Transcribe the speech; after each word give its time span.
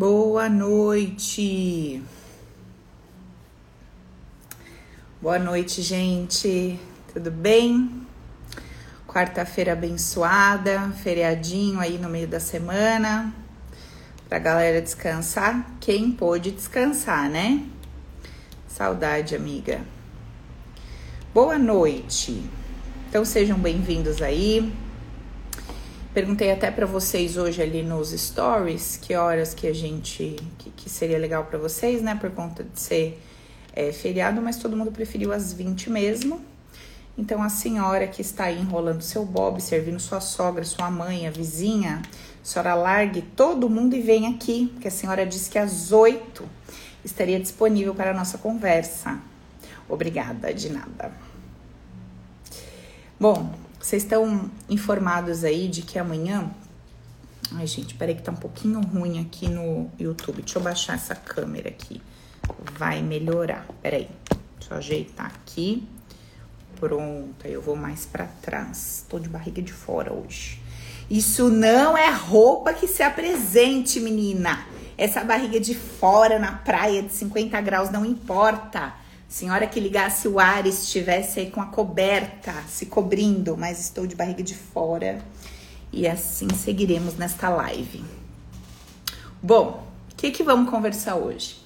Boa 0.00 0.48
noite. 0.48 2.02
Boa 5.20 5.38
noite, 5.38 5.82
gente. 5.82 6.80
Tudo 7.12 7.30
bem? 7.30 8.06
Quarta-feira 9.06 9.74
abençoada, 9.74 10.90
feriadinho 11.02 11.78
aí 11.78 11.98
no 11.98 12.08
meio 12.08 12.26
da 12.26 12.40
semana. 12.40 13.30
Pra 14.26 14.38
galera 14.38 14.80
descansar. 14.80 15.70
Quem 15.80 16.10
pôde 16.10 16.50
descansar, 16.50 17.28
né? 17.28 17.62
Saudade, 18.68 19.36
amiga. 19.36 19.82
Boa 21.34 21.58
noite. 21.58 22.42
Então 23.06 23.22
sejam 23.22 23.58
bem-vindos 23.58 24.22
aí. 24.22 24.72
Perguntei 26.12 26.50
até 26.50 26.72
para 26.72 26.86
vocês 26.86 27.36
hoje 27.36 27.62
ali 27.62 27.84
nos 27.84 28.10
stories 28.10 28.96
que 28.96 29.14
horas 29.14 29.54
que 29.54 29.68
a 29.68 29.72
gente 29.72 30.34
que, 30.58 30.70
que 30.70 30.90
seria 30.90 31.16
legal 31.16 31.44
para 31.44 31.56
vocês, 31.56 32.02
né? 32.02 32.16
Por 32.16 32.32
conta 32.32 32.64
de 32.64 32.80
ser 32.80 33.22
é, 33.72 33.92
feriado, 33.92 34.42
mas 34.42 34.56
todo 34.56 34.76
mundo 34.76 34.90
preferiu 34.90 35.32
as 35.32 35.52
20 35.52 35.88
mesmo. 35.88 36.40
Então 37.16 37.40
a 37.40 37.48
senhora 37.48 38.08
que 38.08 38.22
está 38.22 38.46
aí 38.46 38.58
enrolando 38.60 39.02
seu 39.02 39.24
bob, 39.24 39.60
servindo 39.60 40.00
sua 40.00 40.20
sogra, 40.20 40.64
sua 40.64 40.90
mãe, 40.90 41.28
a 41.28 41.30
vizinha, 41.30 42.02
a 42.42 42.44
senhora 42.44 42.74
largue 42.74 43.22
todo 43.22 43.70
mundo 43.70 43.94
e 43.94 44.00
vem 44.00 44.26
aqui, 44.34 44.68
porque 44.72 44.88
a 44.88 44.90
senhora 44.90 45.24
disse 45.24 45.48
que 45.48 45.60
às 45.60 45.92
8 45.92 46.44
estaria 47.04 47.38
disponível 47.38 47.94
para 47.94 48.10
a 48.10 48.14
nossa 48.14 48.36
conversa. 48.36 49.16
Obrigada, 49.88 50.52
de 50.52 50.70
nada. 50.70 51.12
Bom, 53.18 53.54
vocês 53.80 54.02
estão 54.02 54.50
informados 54.68 55.42
aí 55.42 55.66
de 55.66 55.80
que 55.80 55.98
amanhã. 55.98 56.50
Ai, 57.52 57.66
gente, 57.66 57.94
peraí 57.94 58.14
que 58.14 58.22
tá 58.22 58.30
um 58.30 58.36
pouquinho 58.36 58.78
ruim 58.80 59.20
aqui 59.20 59.48
no 59.48 59.90
YouTube. 59.98 60.42
Deixa 60.42 60.58
eu 60.58 60.62
baixar 60.62 60.94
essa 60.94 61.14
câmera 61.14 61.70
aqui. 61.70 62.00
Vai 62.78 63.02
melhorar. 63.02 63.66
Peraí. 63.82 64.08
Deixa 64.58 64.74
eu 64.74 64.78
ajeitar 64.78 65.26
aqui. 65.26 65.88
Pronto, 66.78 67.34
aí 67.42 67.54
eu 67.54 67.62
vou 67.62 67.74
mais 67.74 68.04
para 68.04 68.26
trás. 68.26 69.06
Tô 69.08 69.18
de 69.18 69.30
barriga 69.30 69.62
de 69.62 69.72
fora 69.72 70.12
hoje. 70.12 70.60
Isso 71.10 71.48
não 71.48 71.96
é 71.96 72.10
roupa 72.10 72.74
que 72.74 72.86
se 72.86 73.02
apresente, 73.02 73.98
menina. 73.98 74.66
Essa 74.96 75.24
barriga 75.24 75.58
de 75.58 75.74
fora 75.74 76.38
na 76.38 76.52
praia 76.52 77.02
de 77.02 77.12
50 77.12 77.58
graus 77.62 77.90
não 77.90 78.04
importa. 78.04 78.94
Senhora 79.30 79.64
que 79.64 79.78
ligasse 79.78 80.26
o 80.26 80.40
ar 80.40 80.66
estivesse 80.66 81.38
aí 81.38 81.52
com 81.52 81.60
a 81.60 81.66
coberta, 81.66 82.52
se 82.66 82.86
cobrindo, 82.86 83.56
mas 83.56 83.78
estou 83.78 84.04
de 84.04 84.16
barriga 84.16 84.42
de 84.42 84.56
fora. 84.56 85.20
E 85.92 86.08
assim 86.08 86.48
seguiremos 86.52 87.14
nesta 87.14 87.48
live. 87.48 88.04
Bom, 89.40 89.86
o 90.10 90.16
que, 90.16 90.32
que 90.32 90.42
vamos 90.42 90.68
conversar 90.68 91.14
hoje? 91.14 91.64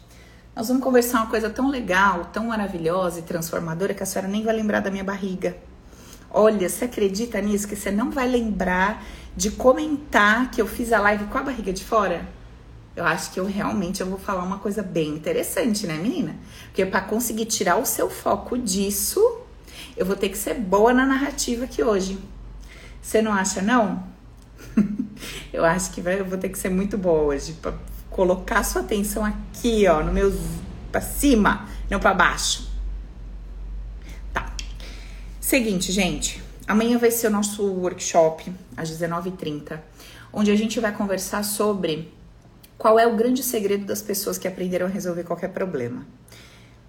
Nós 0.54 0.68
vamos 0.68 0.84
conversar 0.84 1.22
uma 1.22 1.30
coisa 1.30 1.48
tão 1.48 1.70
legal, 1.70 2.26
tão 2.26 2.48
maravilhosa 2.48 3.20
e 3.20 3.22
transformadora 3.22 3.94
que 3.94 4.02
a 4.02 4.06
senhora 4.06 4.28
nem 4.28 4.42
vai 4.42 4.54
lembrar 4.54 4.80
da 4.80 4.90
minha 4.90 5.02
barriga. 5.02 5.56
Olha, 6.30 6.68
você 6.68 6.84
acredita 6.84 7.40
nisso? 7.40 7.66
Que 7.66 7.74
você 7.74 7.90
não 7.90 8.10
vai 8.10 8.28
lembrar 8.28 9.02
de 9.34 9.50
comentar 9.50 10.50
que 10.50 10.60
eu 10.60 10.66
fiz 10.66 10.92
a 10.92 11.00
live 11.00 11.24
com 11.28 11.38
a 11.38 11.42
barriga 11.42 11.72
de 11.72 11.82
fora? 11.82 12.28
Eu 12.96 13.04
acho 13.04 13.32
que 13.32 13.40
eu 13.40 13.44
realmente 13.44 14.00
eu 14.00 14.06
vou 14.06 14.18
falar 14.18 14.44
uma 14.44 14.58
coisa 14.58 14.82
bem 14.82 15.08
interessante, 15.10 15.86
né, 15.86 15.94
menina? 15.96 16.36
Porque 16.66 16.86
para 16.86 17.00
conseguir 17.00 17.46
tirar 17.46 17.76
o 17.76 17.84
seu 17.84 18.08
foco 18.08 18.56
disso, 18.56 19.20
eu 19.96 20.06
vou 20.06 20.14
ter 20.14 20.28
que 20.28 20.38
ser 20.38 20.54
boa 20.54 20.94
na 20.94 21.04
narrativa 21.04 21.64
aqui 21.64 21.82
hoje. 21.82 22.18
Você 23.02 23.20
não 23.20 23.32
acha 23.32 23.60
não? 23.60 24.04
eu 25.52 25.64
acho 25.64 25.90
que 25.90 26.00
vai, 26.00 26.20
eu 26.20 26.24
vou 26.24 26.38
ter 26.38 26.48
que 26.48 26.58
ser 26.58 26.68
muito 26.68 26.96
boa 26.96 27.22
hoje 27.22 27.54
para 27.54 27.74
colocar 28.10 28.62
sua 28.62 28.82
atenção 28.82 29.24
aqui, 29.24 29.86
ó, 29.88 30.02
no 30.02 30.12
meu 30.12 30.32
para 30.92 31.00
cima, 31.00 31.68
não 31.90 31.98
para 31.98 32.14
baixo. 32.14 32.70
Tá. 34.32 34.54
Seguinte, 35.40 35.90
gente, 35.90 36.40
amanhã 36.68 36.96
vai 36.96 37.10
ser 37.10 37.26
o 37.26 37.30
nosso 37.30 37.64
workshop 37.64 38.52
às 38.76 38.88
19h30, 38.88 39.80
onde 40.32 40.52
a 40.52 40.56
gente 40.56 40.78
vai 40.78 40.92
conversar 40.92 41.42
sobre 41.42 42.12
qual 42.76 42.98
é 42.98 43.06
o 43.06 43.16
grande 43.16 43.42
segredo 43.42 43.84
das 43.84 44.02
pessoas 44.02 44.38
que 44.38 44.48
aprenderam 44.48 44.86
a 44.86 44.88
resolver 44.88 45.24
qualquer 45.24 45.48
problema? 45.48 46.06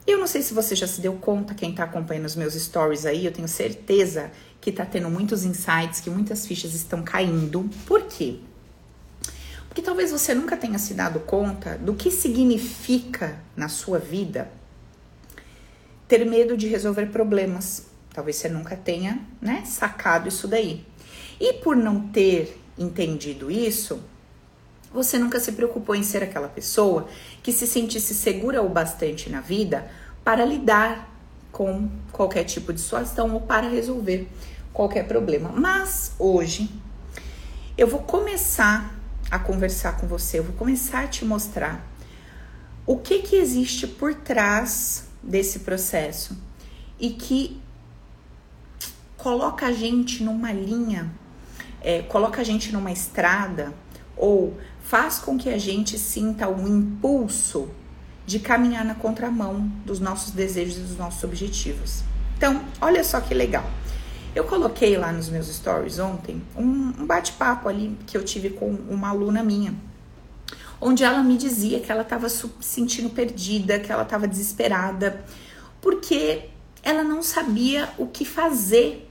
Eu 0.07 0.19
não 0.19 0.27
sei 0.27 0.41
se 0.41 0.53
você 0.53 0.75
já 0.75 0.85
se 0.85 1.01
deu 1.01 1.13
conta, 1.13 1.55
quem 1.55 1.71
está 1.71 1.83
acompanhando 1.83 2.25
os 2.25 2.35
meus 2.35 2.53
stories 2.53 3.05
aí, 3.05 3.25
eu 3.25 3.31
tenho 3.31 3.47
certeza 3.47 4.31
que 4.61 4.69
está 4.69 4.85
tendo 4.85 5.09
muitos 5.09 5.43
insights, 5.43 5.99
que 5.99 6.09
muitas 6.09 6.45
fichas 6.45 6.73
estão 6.75 7.03
caindo. 7.03 7.67
Por 7.87 8.03
quê? 8.03 8.39
Porque 9.67 9.81
talvez 9.81 10.11
você 10.11 10.33
nunca 10.33 10.55
tenha 10.55 10.77
se 10.77 10.93
dado 10.93 11.19
conta 11.19 11.77
do 11.77 11.95
que 11.95 12.11
significa 12.11 13.39
na 13.57 13.67
sua 13.67 13.99
vida 13.99 14.49
ter 16.07 16.23
medo 16.25 16.55
de 16.55 16.67
resolver 16.67 17.07
problemas. 17.07 17.87
Talvez 18.13 18.37
você 18.37 18.47
nunca 18.47 18.75
tenha, 18.75 19.19
né, 19.41 19.63
sacado 19.65 20.29
isso 20.29 20.47
daí. 20.47 20.85
E 21.39 21.53
por 21.53 21.75
não 21.75 22.07
ter 22.07 22.61
entendido 22.77 23.51
isso, 23.51 24.01
você 24.95 25.19
nunca 25.19 25.39
se 25.41 25.51
preocupou 25.51 25.93
em 25.93 26.03
ser 26.03 26.23
aquela 26.23 26.47
pessoa 26.47 27.07
que 27.43 27.51
se 27.51 27.67
sentisse 27.67 28.15
segura 28.15 28.61
o 28.61 28.69
bastante 28.69 29.29
na 29.29 29.41
vida 29.41 29.91
para 30.23 30.45
lidar 30.45 31.13
com 31.51 31.89
qualquer 32.13 32.45
tipo 32.45 32.71
de 32.71 32.79
situação 32.79 33.33
ou 33.33 33.41
para 33.41 33.69
resolver 33.69 34.27
qualquer 34.71 35.05
problema. 35.05 35.51
Mas 35.51 36.13
hoje 36.17 36.69
eu 37.77 37.87
vou 37.87 38.01
começar 38.01 38.95
a 39.29 39.37
conversar 39.37 39.97
com 39.97 40.07
você, 40.07 40.39
eu 40.39 40.43
vou 40.43 40.55
começar 40.55 41.03
a 41.03 41.07
te 41.07 41.25
mostrar 41.25 41.85
o 42.85 42.97
que 42.97 43.19
que 43.19 43.35
existe 43.35 43.85
por 43.85 44.13
trás 44.13 45.09
desse 45.21 45.59
processo 45.59 46.37
e 46.97 47.09
que 47.09 47.61
coloca 49.17 49.65
a 49.65 49.71
gente 49.73 50.23
numa 50.23 50.53
linha, 50.53 51.11
é, 51.81 52.01
coloca 52.03 52.39
a 52.39 52.43
gente 52.45 52.71
numa 52.71 52.91
estrada 52.91 53.73
ou 54.15 54.55
faz 54.85 55.17
com 55.17 55.37
que 55.37 55.49
a 55.49 55.57
gente 55.57 55.97
sinta 55.97 56.47
um 56.47 56.67
impulso 56.67 57.69
de 58.25 58.39
caminhar 58.39 58.85
na 58.85 58.93
contramão 58.93 59.67
dos 59.83 59.99
nossos 59.99 60.31
desejos 60.31 60.77
e 60.77 60.81
dos 60.81 60.97
nossos 60.97 61.23
objetivos. 61.23 62.03
Então, 62.37 62.63
olha 62.79 63.03
só 63.03 63.19
que 63.19 63.33
legal. 63.33 63.65
Eu 64.35 64.43
coloquei 64.43 64.95
lá 64.97 65.11
nos 65.11 65.29
meus 65.29 65.47
stories 65.47 65.97
ontem 65.97 66.41
um, 66.55 66.93
um 66.99 67.05
bate-papo 67.05 67.67
ali 67.67 67.97
que 68.05 68.15
eu 68.15 68.23
tive 68.23 68.51
com 68.51 68.69
uma 68.89 69.09
aluna 69.09 69.41
minha, 69.43 69.73
onde 70.79 71.03
ela 71.03 71.23
me 71.23 71.37
dizia 71.37 71.79
que 71.79 71.91
ela 71.91 72.01
estava 72.01 72.29
se 72.29 72.47
sentindo 72.59 73.09
perdida, 73.09 73.79
que 73.79 73.91
ela 73.91 74.03
estava 74.03 74.27
desesperada, 74.27 75.23
porque 75.81 76.49
ela 76.83 77.03
não 77.03 77.23
sabia 77.23 77.89
o 77.97 78.05
que 78.05 78.25
fazer 78.25 79.09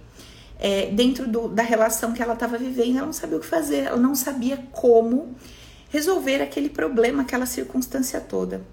é, 0.58 0.86
dentro 0.86 1.26
do, 1.26 1.48
da 1.48 1.62
relação 1.62 2.12
que 2.12 2.22
ela 2.22 2.34
estava 2.34 2.58
vivendo, 2.58 2.98
ela 2.98 3.06
não 3.06 3.12
sabia 3.12 3.38
o 3.38 3.40
que 3.40 3.46
fazer, 3.46 3.84
ela 3.84 3.96
não 3.96 4.14
sabia 4.14 4.58
como 4.70 5.34
resolver 5.94 6.42
aquele 6.42 6.68
problema, 6.68 7.22
aquela 7.22 7.46
circunstância 7.46 8.20
toda. 8.20 8.66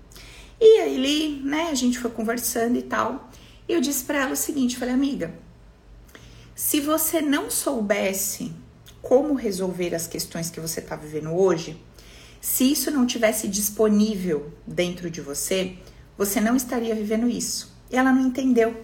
E 0.59 0.79
aí, 0.79 1.39
né, 1.43 1.69
a 1.69 1.75
gente 1.75 1.99
foi 1.99 2.09
conversando 2.09 2.79
e 2.79 2.81
tal. 2.81 3.29
E 3.69 3.73
eu 3.73 3.79
disse 3.79 4.03
para 4.05 4.23
ela 4.23 4.31
o 4.31 4.35
seguinte, 4.35 4.75
falei, 4.75 4.95
amiga, 4.95 5.31
se 6.55 6.79
você 6.79 7.21
não 7.21 7.51
soubesse 7.51 8.51
como 9.03 9.35
resolver 9.35 9.93
as 9.93 10.07
questões 10.07 10.49
que 10.49 10.59
você 10.59 10.79
está 10.79 10.95
vivendo 10.95 11.29
hoje, 11.29 11.79
se 12.41 12.71
isso 12.71 12.89
não 12.89 13.05
tivesse 13.05 13.47
disponível 13.47 14.51
dentro 14.65 15.07
de 15.07 15.21
você, 15.21 15.75
você 16.17 16.41
não 16.41 16.55
estaria 16.55 16.95
vivendo 16.95 17.29
isso. 17.29 17.71
E 17.91 17.97
ela 17.97 18.11
não 18.11 18.25
entendeu. 18.25 18.83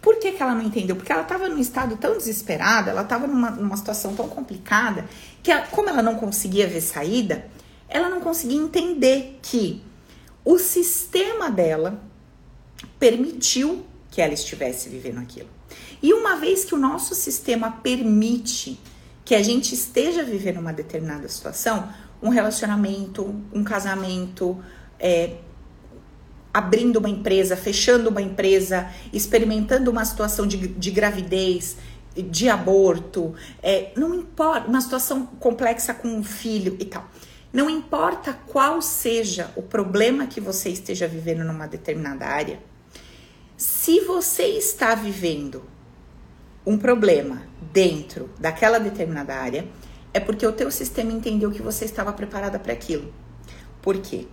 Por 0.00 0.18
que, 0.18 0.32
que 0.32 0.42
ela 0.42 0.54
não 0.54 0.62
entendeu? 0.62 0.96
Porque 0.96 1.12
ela 1.12 1.22
estava 1.22 1.48
num 1.48 1.58
estado 1.58 1.96
tão 1.96 2.16
desesperada, 2.16 2.90
ela 2.90 3.02
estava 3.02 3.26
numa, 3.26 3.50
numa 3.50 3.76
situação 3.76 4.14
tão 4.14 4.28
complicada, 4.28 5.04
que 5.42 5.50
ela, 5.50 5.66
como 5.66 5.88
ela 5.88 6.02
não 6.02 6.14
conseguia 6.14 6.66
ver 6.66 6.80
saída, 6.80 7.46
ela 7.88 8.08
não 8.08 8.20
conseguia 8.20 8.58
entender 8.58 9.38
que 9.42 9.82
o 10.44 10.58
sistema 10.58 11.50
dela 11.50 12.00
permitiu 12.98 13.84
que 14.10 14.22
ela 14.22 14.32
estivesse 14.32 14.88
vivendo 14.88 15.18
aquilo. 15.18 15.48
E 16.02 16.14
uma 16.14 16.36
vez 16.36 16.64
que 16.64 16.74
o 16.74 16.78
nosso 16.78 17.14
sistema 17.14 17.70
permite 17.70 18.80
que 19.24 19.34
a 19.34 19.42
gente 19.42 19.74
esteja 19.74 20.22
vivendo 20.22 20.58
uma 20.58 20.72
determinada 20.72 21.28
situação, 21.28 21.88
um 22.22 22.30
relacionamento, 22.30 23.34
um 23.52 23.62
casamento, 23.62 24.58
é, 24.98 25.36
abrindo 26.52 26.96
uma 26.98 27.08
empresa, 27.08 27.56
fechando 27.56 28.10
uma 28.10 28.20
empresa, 28.20 28.90
experimentando 29.12 29.90
uma 29.90 30.04
situação 30.04 30.46
de, 30.46 30.56
de 30.56 30.90
gravidez, 30.90 31.76
de 32.16 32.48
aborto, 32.48 33.34
é, 33.62 33.92
não 33.96 34.14
importa, 34.14 34.68
uma 34.68 34.80
situação 34.80 35.26
complexa 35.26 35.94
com 35.94 36.08
um 36.08 36.24
filho 36.24 36.76
e 36.80 36.84
tal. 36.84 37.08
Não 37.52 37.68
importa 37.68 38.32
qual 38.46 38.80
seja 38.80 39.50
o 39.56 39.62
problema 39.62 40.26
que 40.26 40.40
você 40.40 40.70
esteja 40.70 41.06
vivendo 41.06 41.44
numa 41.44 41.66
determinada 41.66 42.26
área, 42.26 42.60
se 43.56 44.00
você 44.00 44.44
está 44.44 44.94
vivendo 44.94 45.62
um 46.64 46.78
problema 46.78 47.42
dentro 47.72 48.30
daquela 48.38 48.78
determinada 48.78 49.34
área, 49.34 49.66
é 50.12 50.20
porque 50.20 50.46
o 50.46 50.52
teu 50.52 50.70
sistema 50.70 51.12
entendeu 51.12 51.50
que 51.50 51.62
você 51.62 51.84
estava 51.84 52.12
preparada 52.12 52.58
para 52.58 52.72
aquilo. 52.72 53.12
Por 53.82 53.98
quê? 53.98 54.26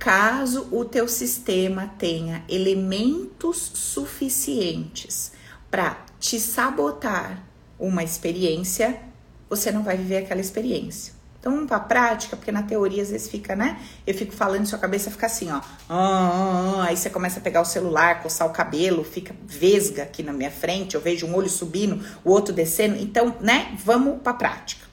Caso 0.00 0.66
o 0.72 0.82
teu 0.82 1.06
sistema 1.06 1.92
tenha 1.98 2.42
elementos 2.48 3.70
suficientes 3.74 5.32
para 5.70 6.06
te 6.18 6.40
sabotar 6.40 7.44
uma 7.78 8.02
experiência, 8.02 8.98
você 9.46 9.70
não 9.70 9.82
vai 9.82 9.98
viver 9.98 10.16
aquela 10.16 10.40
experiência. 10.40 11.12
Então 11.38 11.52
vamos 11.52 11.68
pra 11.68 11.78
prática, 11.78 12.34
porque 12.34 12.50
na 12.50 12.62
teoria 12.62 13.02
às 13.02 13.10
vezes 13.10 13.28
fica, 13.28 13.54
né? 13.54 13.78
Eu 14.06 14.14
fico 14.14 14.32
falando 14.32 14.64
sua 14.64 14.78
cabeça 14.78 15.10
fica 15.10 15.26
assim, 15.26 15.50
ó. 15.50 15.56
Ah, 15.56 15.62
ah, 15.90 16.74
ah, 16.78 16.84
aí 16.84 16.96
você 16.96 17.10
começa 17.10 17.38
a 17.38 17.42
pegar 17.42 17.60
o 17.60 17.66
celular, 17.66 18.22
coçar 18.22 18.48
o 18.48 18.52
cabelo, 18.52 19.04
fica 19.04 19.36
vesga 19.46 20.04
aqui 20.04 20.22
na 20.22 20.32
minha 20.32 20.50
frente, 20.50 20.94
eu 20.94 21.00
vejo 21.02 21.26
um 21.26 21.34
olho 21.34 21.50
subindo, 21.50 22.02
o 22.24 22.30
outro 22.30 22.54
descendo. 22.54 22.96
Então, 22.96 23.36
né? 23.38 23.76
Vamos 23.84 24.22
pra 24.22 24.32
prática. 24.32 24.86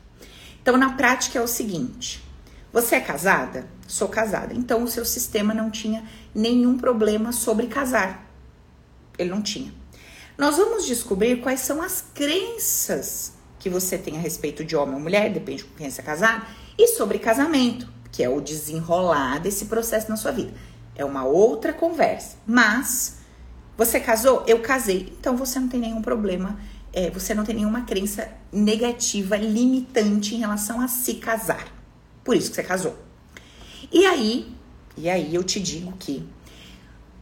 Então, 0.62 0.76
na 0.76 0.98
prática 0.98 1.40
é 1.40 1.42
o 1.42 1.48
seguinte: 1.48 2.22
você 2.74 2.96
é 2.96 3.00
casada? 3.00 3.77
Sou 3.88 4.10
casada. 4.10 4.54
Então, 4.54 4.84
o 4.84 4.88
seu 4.88 5.06
sistema 5.06 5.54
não 5.54 5.72
tinha 5.72 6.04
nenhum 6.36 6.78
problema 6.78 7.32
sobre 7.32 7.68
casar. 7.68 8.30
Ele 9.18 9.30
não 9.30 9.42
tinha. 9.42 9.74
Nós 10.38 10.58
vamos 10.58 10.86
descobrir 10.86 11.38
quais 11.38 11.62
são 11.62 11.82
as 11.82 12.04
crenças 12.14 13.34
que 13.58 13.70
você 13.70 13.98
tem 13.98 14.18
a 14.18 14.20
respeito 14.20 14.64
de 14.64 14.76
homem 14.76 14.96
ou 14.96 15.02
mulher, 15.02 15.32
depende 15.34 15.64
de 15.64 15.70
quem 15.70 15.90
você 15.90 16.04
casar, 16.04 16.54
e 16.78 16.88
sobre 16.90 17.18
casamento, 17.18 17.90
que 18.12 18.24
é 18.24 18.30
o 18.30 18.40
desenrolar 18.40 19.40
desse 19.40 19.66
processo 19.66 20.10
na 20.10 20.16
sua 20.16 20.32
vida. 20.32 20.54
É 20.96 21.04
uma 21.04 21.26
outra 21.26 21.74
conversa. 21.74 22.38
Mas 22.46 23.18
você 23.76 24.00
casou? 24.00 24.44
Eu 24.48 24.60
casei. 24.60 25.14
Então 25.20 25.36
você 25.36 25.60
não 25.60 25.68
tem 25.68 25.80
nenhum 25.80 26.02
problema, 26.02 26.60
é, 26.94 27.10
você 27.10 27.34
não 27.34 27.44
tem 27.44 27.56
nenhuma 27.56 27.82
crença 27.82 28.30
negativa, 28.52 29.38
limitante 29.38 30.36
em 30.36 30.40
relação 30.40 30.80
a 30.82 30.88
se 30.88 31.16
casar. 31.16 31.68
Por 32.24 32.36
isso 32.36 32.50
que 32.50 32.56
você 32.56 32.64
casou. 32.64 33.07
E 33.92 34.06
aí, 34.06 34.52
e 34.98 35.10
aí 35.10 35.34
eu 35.34 35.44
te 35.44 35.60
digo 35.60 35.94
que 35.98 36.28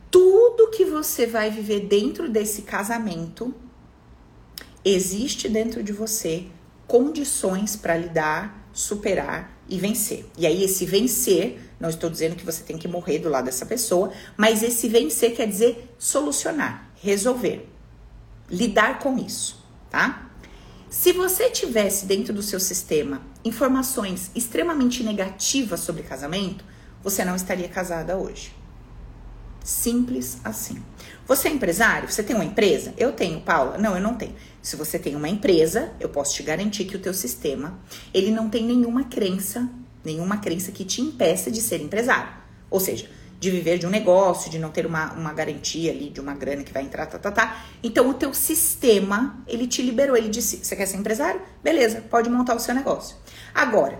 tudo 0.10 0.70
que 0.72 0.86
você 0.86 1.28
vai 1.28 1.52
viver 1.52 1.82
dentro 1.82 2.30
desse 2.30 2.64
casamento 2.64 3.54
existe 4.84 5.50
dentro 5.50 5.84
de 5.84 5.92
você 5.92 6.46
condições 6.88 7.76
para 7.76 7.98
lidar, 7.98 8.70
superar 8.72 9.60
e 9.68 9.78
vencer. 9.78 10.26
E 10.38 10.46
aí, 10.46 10.64
esse 10.64 10.86
vencer, 10.86 11.60
não 11.80 11.90
estou 11.90 12.10
dizendo 12.10 12.36
que 12.36 12.46
você 12.46 12.64
tem 12.64 12.78
que 12.78 12.88
morrer 12.88 13.20
do 13.20 13.30
lado 13.30 13.46
dessa 13.46 13.66
pessoa, 13.66 14.12
mas 14.38 14.62
esse 14.64 14.88
vencer 14.88 15.36
quer 15.36 15.48
dizer 15.48 15.94
solucionar, 15.98 16.92
resolver, 17.02 17.68
lidar 18.50 19.00
com 19.00 19.18
isso, 19.18 19.66
tá? 19.90 20.32
Se 20.90 21.12
você 21.12 21.50
tivesse 21.50 22.06
dentro 22.06 22.34
do 22.34 22.44
seu 22.44 22.60
sistema 22.60 23.22
informações 23.46 24.32
extremamente 24.36 25.04
negativas 25.04 25.80
sobre 25.80 26.02
casamento, 26.04 26.66
você 27.04 27.24
não 27.24 27.36
estaria 27.36 27.70
casada 27.70 28.18
hoje. 28.18 28.52
Simples 29.64 30.40
assim. 30.44 30.84
Você 31.28 31.48
é 31.48 31.52
empresário? 31.52 32.12
Você 32.12 32.24
tem 32.24 32.36
uma 32.36 32.46
empresa? 32.46 32.94
Eu 32.98 33.14
tenho, 33.14 33.42
Paula. 33.42 33.78
Não, 33.78 33.96
eu 33.96 34.02
não 34.02 34.16
tenho. 34.16 34.36
Se 34.62 34.76
você 34.76 34.98
tem 34.98 35.16
uma 35.16 35.30
empresa, 35.30 35.92
eu 36.00 36.10
posso 36.10 36.34
te 36.36 36.44
garantir 36.44 36.86
que 36.86 36.96
o 36.96 37.00
teu 37.00 37.14
sistema, 37.14 37.80
ele 38.14 38.32
não 38.32 38.50
tem 38.50 38.64
nenhuma 38.64 39.04
crença, 39.06 39.70
nenhuma 40.04 40.38
crença 40.38 40.72
que 40.72 40.84
te 40.84 41.02
impeça 41.02 41.50
de 41.50 41.62
ser 41.62 41.82
empresário. 41.82 42.32
Ou 42.70 42.80
seja, 42.80 43.10
de 43.40 43.52
viver 43.52 43.78
de 43.78 43.86
um 43.86 43.90
negócio, 43.90 44.50
de 44.50 44.58
não 44.58 44.72
ter 44.72 44.86
uma, 44.86 45.14
uma 45.14 45.34
garantia 45.34 45.92
ali 45.92 46.10
de 46.10 46.20
uma 46.20 46.34
grana 46.34 46.64
que 46.64 46.72
vai 46.72 46.84
entrar, 46.84 47.06
tá, 47.06 47.20
tá, 47.20 47.32
tá. 47.32 47.66
Então, 47.84 48.10
o 48.10 48.14
teu 48.14 48.34
sistema, 48.34 49.44
ele 49.48 49.68
te 49.68 49.82
liberou. 49.82 50.16
Ele 50.16 50.30
disse, 50.30 50.64
você 50.64 50.76
quer 50.76 50.86
ser 50.86 50.98
empresário? 50.98 51.42
Beleza, 51.64 52.02
pode 52.10 52.30
montar 52.30 52.56
o 52.56 52.60
seu 52.60 52.74
negócio. 52.74 53.18
Agora, 53.54 54.00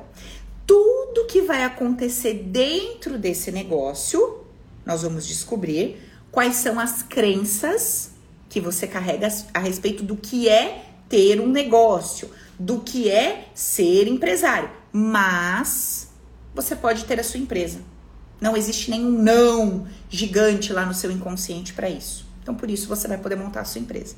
tudo 0.66 1.26
que 1.28 1.42
vai 1.42 1.64
acontecer 1.64 2.34
dentro 2.34 3.18
desse 3.18 3.52
negócio, 3.52 4.46
nós 4.86 5.04
vamos 5.04 5.28
descobrir 5.28 6.02
quais 6.32 6.56
são 6.56 6.80
as 6.80 7.04
crenças 7.04 8.12
que 8.50 8.60
você 8.60 8.88
carrega 8.88 9.28
a 9.54 9.60
respeito 9.60 10.04
do 10.04 10.16
que 10.16 10.50
é 10.50 10.86
ter 11.10 11.40
um 11.40 11.48
negócio, 11.48 12.30
do 12.58 12.80
que 12.80 13.10
é 13.10 13.50
ser 13.54 14.08
empresário. 14.08 14.70
Mas 14.92 16.10
você 16.54 16.76
pode 16.76 17.06
ter 17.06 17.20
a 17.20 17.24
sua 17.24 17.40
empresa. 17.40 17.95
Não 18.40 18.56
existe 18.56 18.92
nenhum 18.92 19.12
não 19.12 19.88
gigante 20.10 20.74
lá 20.74 20.86
no 20.86 20.94
seu 20.94 21.12
inconsciente 21.12 21.74
para 21.74 21.90
isso. 21.90 22.26
Então, 22.42 22.54
por 22.54 22.70
isso, 22.70 22.88
você 22.88 23.08
vai 23.08 23.18
poder 23.18 23.36
montar 23.36 23.62
a 23.62 23.66
sua 23.66 23.82
empresa. 23.82 24.16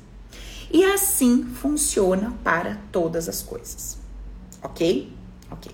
E 0.70 0.84
assim 0.84 1.44
funciona 1.44 2.34
para 2.44 2.78
todas 2.92 3.28
as 3.28 3.42
coisas. 3.42 3.96
Ok? 4.62 5.10
Ok. 5.50 5.72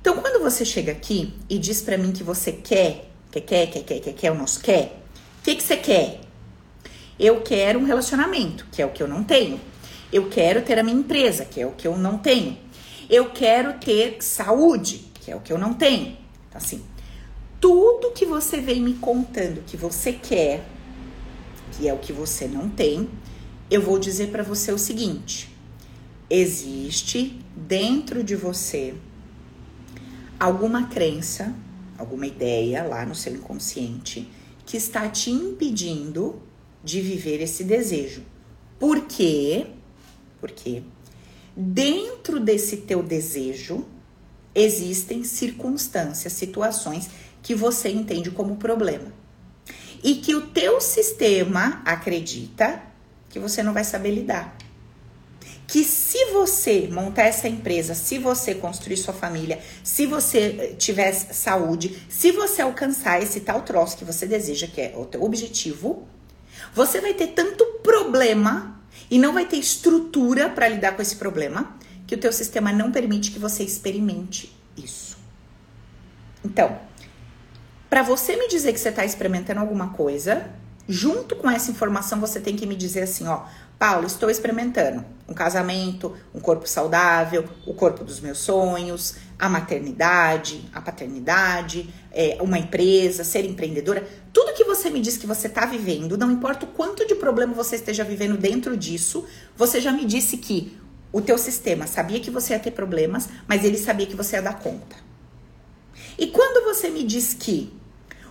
Então, 0.00 0.18
quando 0.18 0.40
você 0.42 0.64
chega 0.64 0.92
aqui 0.92 1.34
e 1.48 1.58
diz 1.58 1.82
para 1.82 1.98
mim 1.98 2.12
que 2.12 2.22
você 2.22 2.52
quer, 2.52 3.10
quer, 3.32 3.40
quer, 3.40 3.66
quer, 3.66 3.82
quer, 3.82 4.00
quer, 4.00 4.12
quer, 4.12 4.30
o 4.30 4.34
nosso 4.36 4.60
quer, 4.60 5.02
que, 5.46 5.54
que 5.54 5.62
você 5.62 5.76
quer? 5.76 6.20
Eu 7.16 7.40
quero 7.40 7.78
um 7.78 7.84
relacionamento, 7.84 8.66
que 8.72 8.82
é 8.82 8.86
o 8.86 8.90
que 8.90 9.00
eu 9.00 9.06
não 9.06 9.22
tenho. 9.22 9.60
Eu 10.12 10.28
quero 10.28 10.60
ter 10.62 10.76
a 10.76 10.82
minha 10.82 10.96
empresa, 10.96 11.44
que 11.44 11.60
é 11.60 11.66
o 11.66 11.70
que 11.70 11.86
eu 11.86 11.96
não 11.96 12.18
tenho. 12.18 12.58
Eu 13.08 13.30
quero 13.30 13.74
ter 13.74 14.16
saúde, 14.20 15.04
que 15.14 15.30
é 15.30 15.36
o 15.36 15.40
que 15.40 15.52
eu 15.52 15.58
não 15.58 15.72
tenho. 15.72 16.16
Então, 16.48 16.56
assim, 16.56 16.82
tudo 17.66 18.12
que 18.12 18.24
você 18.24 18.60
vem 18.60 18.80
me 18.80 18.94
contando 18.94 19.64
que 19.66 19.76
você 19.76 20.12
quer, 20.12 20.64
que 21.72 21.88
é 21.88 21.92
o 21.92 21.98
que 21.98 22.12
você 22.12 22.46
não 22.46 22.68
tem, 22.68 23.10
eu 23.68 23.82
vou 23.82 23.98
dizer 23.98 24.30
para 24.30 24.44
você 24.44 24.70
o 24.70 24.78
seguinte: 24.78 25.52
existe 26.30 27.40
dentro 27.56 28.22
de 28.22 28.36
você 28.36 28.94
alguma 30.38 30.86
crença, 30.86 31.52
alguma 31.98 32.28
ideia 32.28 32.84
lá 32.84 33.04
no 33.04 33.16
seu 33.16 33.34
inconsciente 33.34 34.30
que 34.64 34.76
está 34.76 35.08
te 35.08 35.32
impedindo 35.32 36.40
de 36.84 37.00
viver 37.00 37.42
esse 37.42 37.64
desejo. 37.64 38.22
Por 38.78 39.06
quê? 39.06 39.66
Porque 40.40 40.84
dentro 41.56 42.38
desse 42.38 42.76
teu 42.76 43.02
desejo 43.02 43.84
existem 44.54 45.24
circunstâncias, 45.24 46.32
situações 46.32 47.10
que 47.46 47.54
você 47.54 47.88
entende 47.88 48.28
como 48.32 48.56
problema. 48.56 49.12
E 50.02 50.16
que 50.16 50.34
o 50.34 50.48
teu 50.48 50.80
sistema 50.80 51.80
acredita 51.84 52.82
que 53.28 53.38
você 53.38 53.62
não 53.62 53.72
vai 53.72 53.84
saber 53.84 54.10
lidar 54.10 54.56
que 55.68 55.84
se 55.84 56.32
você 56.32 56.88
montar 56.90 57.24
essa 57.24 57.48
empresa, 57.48 57.94
se 57.94 58.18
você 58.18 58.54
construir 58.54 58.96
sua 58.96 59.12
família, 59.12 59.60
se 59.82 60.06
você 60.06 60.38
eh, 60.38 60.74
tiver 60.78 61.12
saúde, 61.12 62.04
se 62.08 62.30
você 62.30 62.62
alcançar 62.62 63.20
esse 63.20 63.40
tal 63.40 63.62
troço 63.62 63.96
que 63.96 64.04
você 64.04 64.26
deseja, 64.26 64.68
que 64.68 64.80
é 64.80 64.94
o 64.96 65.04
teu 65.04 65.24
objetivo, 65.24 66.06
você 66.72 67.00
vai 67.00 67.14
ter 67.14 67.28
tanto 67.28 67.64
problema 67.82 68.80
e 69.10 69.18
não 69.18 69.32
vai 69.32 69.44
ter 69.44 69.56
estrutura 69.56 70.48
para 70.48 70.68
lidar 70.68 70.94
com 70.94 71.02
esse 71.02 71.16
problema, 71.16 71.76
que 72.06 72.14
o 72.14 72.18
teu 72.18 72.32
sistema 72.32 72.72
não 72.72 72.92
permite 72.92 73.32
que 73.32 73.38
você 73.38 73.64
experimente 73.64 74.56
isso. 74.76 75.18
Então, 76.44 76.85
para 77.88 78.02
você 78.02 78.36
me 78.36 78.48
dizer 78.48 78.72
que 78.72 78.80
você 78.80 78.88
está 78.88 79.04
experimentando 79.04 79.60
alguma 79.60 79.90
coisa, 79.90 80.50
junto 80.88 81.36
com 81.36 81.50
essa 81.50 81.70
informação 81.70 82.20
você 82.20 82.40
tem 82.40 82.56
que 82.56 82.66
me 82.66 82.76
dizer 82.76 83.02
assim, 83.02 83.26
ó, 83.26 83.44
Paulo, 83.78 84.06
estou 84.06 84.30
experimentando 84.30 85.04
um 85.28 85.34
casamento, 85.34 86.14
um 86.34 86.40
corpo 86.40 86.66
saudável, 86.66 87.44
o 87.66 87.74
corpo 87.74 88.04
dos 88.04 88.20
meus 88.20 88.38
sonhos, 88.38 89.16
a 89.38 89.50
maternidade, 89.50 90.66
a 90.72 90.80
paternidade, 90.80 91.92
é, 92.10 92.38
uma 92.40 92.58
empresa, 92.58 93.22
ser 93.22 93.44
empreendedora. 93.44 94.06
Tudo 94.32 94.54
que 94.54 94.64
você 94.64 94.88
me 94.88 95.00
diz 95.00 95.18
que 95.18 95.26
você 95.26 95.46
está 95.46 95.66
vivendo, 95.66 96.16
não 96.16 96.30
importa 96.30 96.64
o 96.64 96.68
quanto 96.68 97.06
de 97.06 97.14
problema 97.14 97.52
você 97.52 97.76
esteja 97.76 98.02
vivendo 98.02 98.38
dentro 98.38 98.76
disso, 98.76 99.26
você 99.54 99.78
já 99.78 99.92
me 99.92 100.06
disse 100.06 100.38
que 100.38 100.78
o 101.12 101.20
teu 101.20 101.36
sistema 101.36 101.86
sabia 101.86 102.20
que 102.20 102.30
você 102.30 102.54
ia 102.54 102.58
ter 102.58 102.70
problemas, 102.70 103.28
mas 103.46 103.62
ele 103.62 103.76
sabia 103.76 104.06
que 104.06 104.16
você 104.16 104.36
ia 104.36 104.42
dar 104.42 104.58
conta. 104.58 105.05
E 106.18 106.28
quando 106.28 106.64
você 106.64 106.88
me 106.88 107.04
diz 107.04 107.34
que 107.34 107.72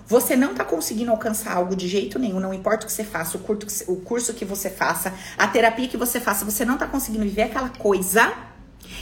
você 0.07 0.35
não 0.35 0.51
está 0.51 0.63
conseguindo 0.63 1.11
alcançar 1.11 1.53
algo 1.53 1.75
de 1.75 1.87
jeito 1.87 2.19
nenhum, 2.19 2.39
não 2.39 2.53
importa 2.53 2.85
o 2.85 2.87
que 2.87 2.93
você 2.93 3.03
faça, 3.03 3.37
o, 3.37 3.95
curso 3.97 4.33
que 4.33 4.45
você 4.45 4.69
faça, 4.69 5.13
a 5.37 5.47
terapia 5.47 5.87
que 5.87 5.97
você 5.97 6.19
faça, 6.19 6.45
você 6.45 6.63
não 6.63 6.75
está 6.75 6.85
conseguindo 6.85 7.23
viver 7.23 7.43
aquela 7.43 7.69
coisa, 7.69 8.31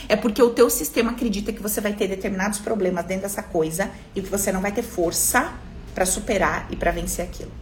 é 0.08 0.16
porque 0.16 0.42
o 0.42 0.50
teu 0.50 0.70
sistema 0.70 1.12
acredita 1.12 1.52
que 1.52 1.60
você 1.60 1.80
vai 1.80 1.92
ter 1.92 2.08
determinados 2.08 2.58
problemas 2.58 3.04
dentro 3.04 3.24
dessa 3.24 3.42
coisa 3.42 3.90
e 4.14 4.22
que 4.22 4.30
você 4.30 4.50
não 4.50 4.62
vai 4.62 4.72
ter 4.72 4.82
força 4.82 5.52
para 5.94 6.06
superar 6.06 6.66
e 6.70 6.76
para 6.76 6.90
vencer 6.90 7.24
aquilo. 7.26 7.52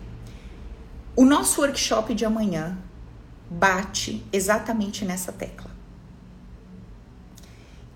O 1.17 1.25
nosso 1.25 1.61
workshop 1.61 2.15
de 2.15 2.25
amanhã 2.25 2.79
bate 3.51 4.25
exatamente 4.33 5.05
nessa 5.05 5.33
tecla. 5.33 5.71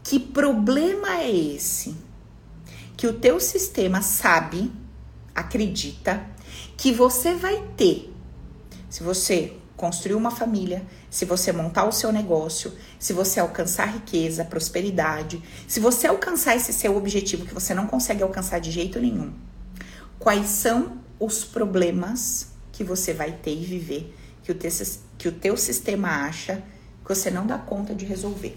Que 0.02 0.18
problema 0.18 1.20
é 1.20 1.30
esse 1.30 1.96
que 2.96 3.06
o 3.06 3.12
teu 3.12 3.38
sistema 3.38 4.02
sabe 4.02 4.72
acredita 5.34 6.24
que 6.76 6.92
você 6.92 7.34
vai 7.34 7.62
ter. 7.76 8.12
Se 8.88 9.02
você 9.02 9.56
construir 9.76 10.14
uma 10.14 10.30
família, 10.30 10.84
se 11.10 11.24
você 11.24 11.52
montar 11.52 11.84
o 11.84 11.92
seu 11.92 12.10
negócio, 12.10 12.72
se 12.98 13.12
você 13.12 13.38
alcançar 13.38 13.92
riqueza, 13.92 14.44
prosperidade, 14.44 15.42
se 15.68 15.78
você 15.78 16.06
alcançar 16.06 16.56
esse 16.56 16.72
seu 16.72 16.96
objetivo 16.96 17.44
que 17.44 17.52
você 17.52 17.74
não 17.74 17.86
consegue 17.86 18.22
alcançar 18.22 18.58
de 18.58 18.70
jeito 18.70 18.98
nenhum, 18.98 19.32
quais 20.18 20.48
são 20.48 20.98
os 21.20 21.44
problemas 21.44 22.48
que 22.72 22.82
você 22.82 23.12
vai 23.12 23.32
ter 23.32 23.52
e 23.52 23.64
viver 23.64 24.14
que 24.42 24.52
o, 24.52 24.54
te, 24.54 24.68
que 25.18 25.28
o 25.28 25.32
teu 25.32 25.56
sistema 25.56 26.08
acha 26.26 26.62
que 27.02 27.08
você 27.14 27.30
não 27.30 27.46
dá 27.46 27.58
conta 27.58 27.94
de 27.94 28.04
resolver. 28.04 28.56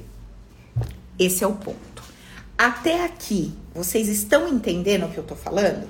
Esse 1.17 1.43
é 1.43 1.47
o 1.47 1.55
ponto. 1.55 1.88
Até 2.59 3.05
aqui, 3.05 3.53
vocês 3.73 4.09
estão 4.09 4.45
entendendo 4.49 5.05
o 5.05 5.09
que 5.09 5.17
eu 5.17 5.23
tô 5.23 5.33
falando? 5.33 5.87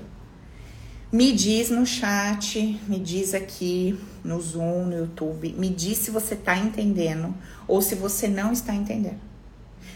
Me 1.11 1.31
diz 1.31 1.71
no 1.71 1.83
chat, 1.83 2.79
me 2.87 2.99
diz 2.99 3.33
aqui 3.33 3.99
no 4.23 4.39
Zoom, 4.39 4.85
no 4.85 4.95
YouTube, 4.95 5.51
me 5.57 5.67
diz 5.67 5.97
se 5.97 6.11
você 6.11 6.35
tá 6.35 6.55
entendendo 6.55 7.33
ou 7.67 7.81
se 7.81 7.95
você 7.95 8.27
não 8.27 8.53
está 8.53 8.71
entendendo. 8.75 9.19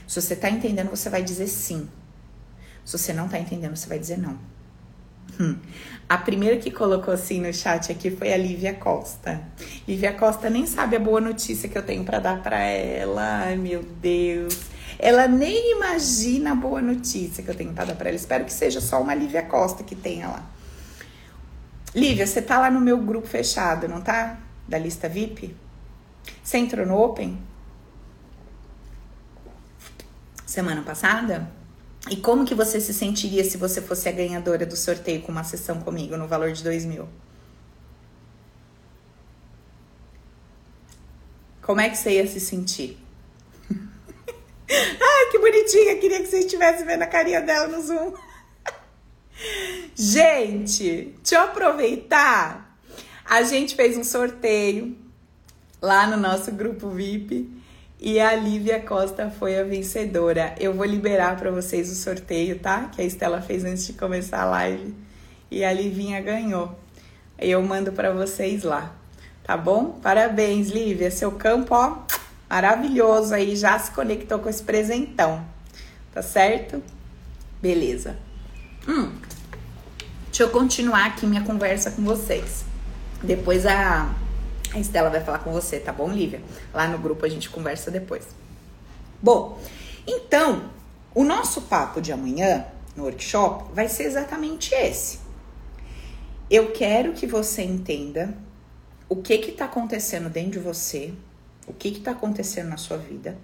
Se 0.07 0.19
você 0.19 0.35
tá 0.35 0.49
entendendo, 0.49 0.89
você 0.89 1.11
vai 1.11 1.21
dizer 1.21 1.45
sim. 1.45 1.87
Se 2.83 2.97
você 2.97 3.13
não 3.13 3.27
tá 3.27 3.37
entendendo, 3.37 3.75
você 3.75 3.87
vai 3.87 3.99
dizer 3.99 4.17
não. 4.17 4.39
Hum. 5.39 5.55
A 6.09 6.17
primeira 6.17 6.57
que 6.57 6.71
colocou 6.71 7.13
assim 7.13 7.39
no 7.39 7.53
chat 7.53 7.91
aqui 7.91 8.09
foi 8.09 8.33
a 8.33 8.37
Lívia 8.37 8.73
Costa. 8.73 9.43
Lívia 9.87 10.13
Costa 10.13 10.49
nem 10.49 10.65
sabe 10.65 10.95
a 10.95 10.99
boa 10.99 11.21
notícia 11.21 11.69
que 11.69 11.77
eu 11.77 11.83
tenho 11.83 12.03
para 12.03 12.17
dar 12.17 12.41
para 12.41 12.59
ela. 12.63 13.43
Ai, 13.43 13.57
meu 13.57 13.83
Deus. 14.01 14.72
Ela 14.99 15.27
nem 15.27 15.73
imagina 15.73 16.51
a 16.51 16.55
boa 16.55 16.81
notícia 16.81 17.43
que 17.43 17.49
eu 17.49 17.55
tenho 17.55 17.73
para 17.73 17.85
dar 17.85 17.95
para 17.95 18.09
ela. 18.09 18.15
Espero 18.15 18.45
que 18.45 18.53
seja 18.53 18.79
só 18.79 19.01
uma 19.01 19.13
Lívia 19.13 19.43
Costa 19.43 19.83
que 19.83 19.95
tenha 19.95 20.27
lá. 20.27 20.43
Lívia, 21.95 22.25
você 22.25 22.41
tá 22.41 22.59
lá 22.59 22.71
no 22.71 22.81
meu 22.81 22.97
grupo 22.97 23.27
fechado, 23.27 23.87
não 23.87 24.01
tá? 24.01 24.39
Da 24.67 24.77
lista 24.77 25.07
VIP? 25.07 25.55
Você 26.43 26.57
entrou 26.57 26.85
no 26.85 26.97
Open? 26.97 27.39
Semana 30.45 30.81
passada? 30.81 31.49
E 32.09 32.17
como 32.17 32.45
que 32.45 32.53
você 32.55 32.79
se 32.81 32.93
sentiria 32.93 33.43
se 33.43 33.57
você 33.57 33.81
fosse 33.81 34.09
a 34.09 34.11
ganhadora 34.11 34.65
do 34.65 34.75
sorteio 34.75 35.21
com 35.21 35.31
uma 35.31 35.43
sessão 35.43 35.79
comigo 35.79 36.17
no 36.17 36.27
valor 36.27 36.51
de 36.51 36.63
dois 36.63 36.85
mil? 36.85 37.07
Como 41.61 41.79
é 41.79 41.89
que 41.89 41.97
você 41.97 42.17
ia 42.17 42.27
se 42.27 42.39
sentir? 42.39 43.02
Ai, 44.99 45.31
que 45.31 45.39
bonitinha! 45.39 45.95
Queria 45.97 46.19
que 46.19 46.27
você 46.27 46.39
estivesse 46.39 46.83
vendo 46.83 47.03
a 47.03 47.07
carinha 47.07 47.41
dela 47.41 47.67
no 47.67 47.81
Zoom. 47.81 48.13
Gente, 49.95 51.13
deixa 51.21 51.35
eu 51.35 51.41
aproveitar. 51.41 52.77
A 53.25 53.43
gente 53.43 53.75
fez 53.75 53.97
um 53.97 54.03
sorteio 54.03 54.97
lá 55.81 56.07
no 56.07 56.17
nosso 56.17 56.51
grupo 56.51 56.89
VIP 56.89 57.49
e 57.99 58.19
a 58.19 58.35
Lívia 58.35 58.79
Costa 58.81 59.29
foi 59.29 59.57
a 59.57 59.63
vencedora. 59.63 60.55
Eu 60.59 60.73
vou 60.73 60.85
liberar 60.85 61.37
para 61.37 61.51
vocês 61.51 61.91
o 61.91 61.95
sorteio, 61.95 62.59
tá? 62.59 62.89
Que 62.93 63.01
a 63.01 63.05
Estela 63.05 63.41
fez 63.41 63.63
antes 63.63 63.85
de 63.85 63.93
começar 63.93 64.41
a 64.41 64.45
live 64.45 64.93
e 65.49 65.63
a 65.63 65.71
Livinha 65.71 66.21
ganhou. 66.21 66.77
Eu 67.39 67.61
mando 67.61 67.91
para 67.91 68.11
vocês 68.11 68.63
lá, 68.63 68.93
tá 69.43 69.55
bom? 69.55 69.99
Parabéns, 70.01 70.69
Lívia. 70.69 71.11
Seu 71.11 71.31
campo, 71.31 71.75
ó, 71.75 71.99
maravilhoso 72.53 73.33
aí, 73.33 73.55
já 73.55 73.79
se 73.79 73.89
conectou 73.91 74.37
com 74.37 74.47
esse 74.47 74.61
presentão. 74.61 75.43
Tá 76.13 76.21
certo? 76.21 76.83
Beleza. 77.59 78.15
Hum, 78.87 79.11
Deixa 80.27 80.43
eu 80.43 80.49
continuar 80.49 81.05
aqui 81.05 81.25
minha 81.27 81.43
conversa 81.43 81.91
com 81.91 82.03
vocês. 82.03 82.65
Depois 83.23 83.65
a, 83.65 84.13
a 84.73 84.79
Estela 84.79 85.09
vai 85.09 85.21
falar 85.23 85.39
com 85.39 85.51
você, 85.51 85.79
tá 85.79 85.91
bom, 85.91 86.09
Lívia? 86.09 86.41
Lá 86.73 86.87
no 86.87 86.97
grupo 86.97 87.25
a 87.25 87.29
gente 87.29 87.49
conversa 87.49 87.89
depois. 87.91 88.25
Bom, 89.21 89.59
então, 90.07 90.71
o 91.13 91.23
nosso 91.23 91.61
papo 91.61 92.01
de 92.01 92.11
amanhã 92.11 92.65
no 92.95 93.03
workshop 93.03 93.73
vai 93.73 93.87
ser 93.87 94.03
exatamente 94.03 94.73
esse. 94.73 95.19
Eu 96.49 96.71
quero 96.71 97.13
que 97.13 97.25
você 97.25 97.63
entenda 97.63 98.35
o 99.07 99.15
que 99.15 99.37
que 99.37 99.51
tá 99.51 99.65
acontecendo 99.65 100.29
dentro 100.29 100.53
de 100.53 100.59
você, 100.59 101.13
o 101.67 101.73
que 101.73 101.91
que 101.91 101.99
tá 101.99 102.11
acontecendo 102.11 102.69
na 102.69 102.77
sua 102.77 102.97
vida, 102.97 103.37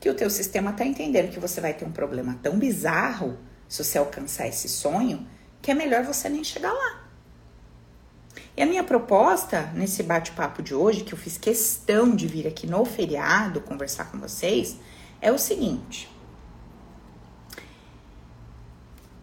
que 0.00 0.10
o 0.10 0.14
teu 0.14 0.28
sistema 0.28 0.72
tá 0.72 0.84
entendendo 0.84 1.30
que 1.30 1.38
você 1.38 1.60
vai 1.60 1.74
ter 1.74 1.84
um 1.84 1.92
problema 1.92 2.38
tão 2.42 2.58
bizarro 2.58 3.38
se 3.68 3.82
você 3.82 3.98
alcançar 3.98 4.48
esse 4.48 4.68
sonho, 4.68 5.26
que 5.60 5.70
é 5.70 5.74
melhor 5.74 6.04
você 6.04 6.28
nem 6.28 6.42
chegar 6.42 6.72
lá. 6.72 7.02
E 8.56 8.62
a 8.62 8.66
minha 8.66 8.84
proposta 8.84 9.70
nesse 9.74 10.02
bate-papo 10.02 10.62
de 10.62 10.74
hoje, 10.74 11.04
que 11.04 11.14
eu 11.14 11.18
fiz 11.18 11.38
questão 11.38 12.14
de 12.14 12.26
vir 12.26 12.46
aqui 12.46 12.66
no 12.66 12.84
feriado 12.84 13.60
conversar 13.60 14.10
com 14.10 14.18
vocês, 14.18 14.76
é 15.20 15.32
o 15.32 15.38
seguinte: 15.38 16.10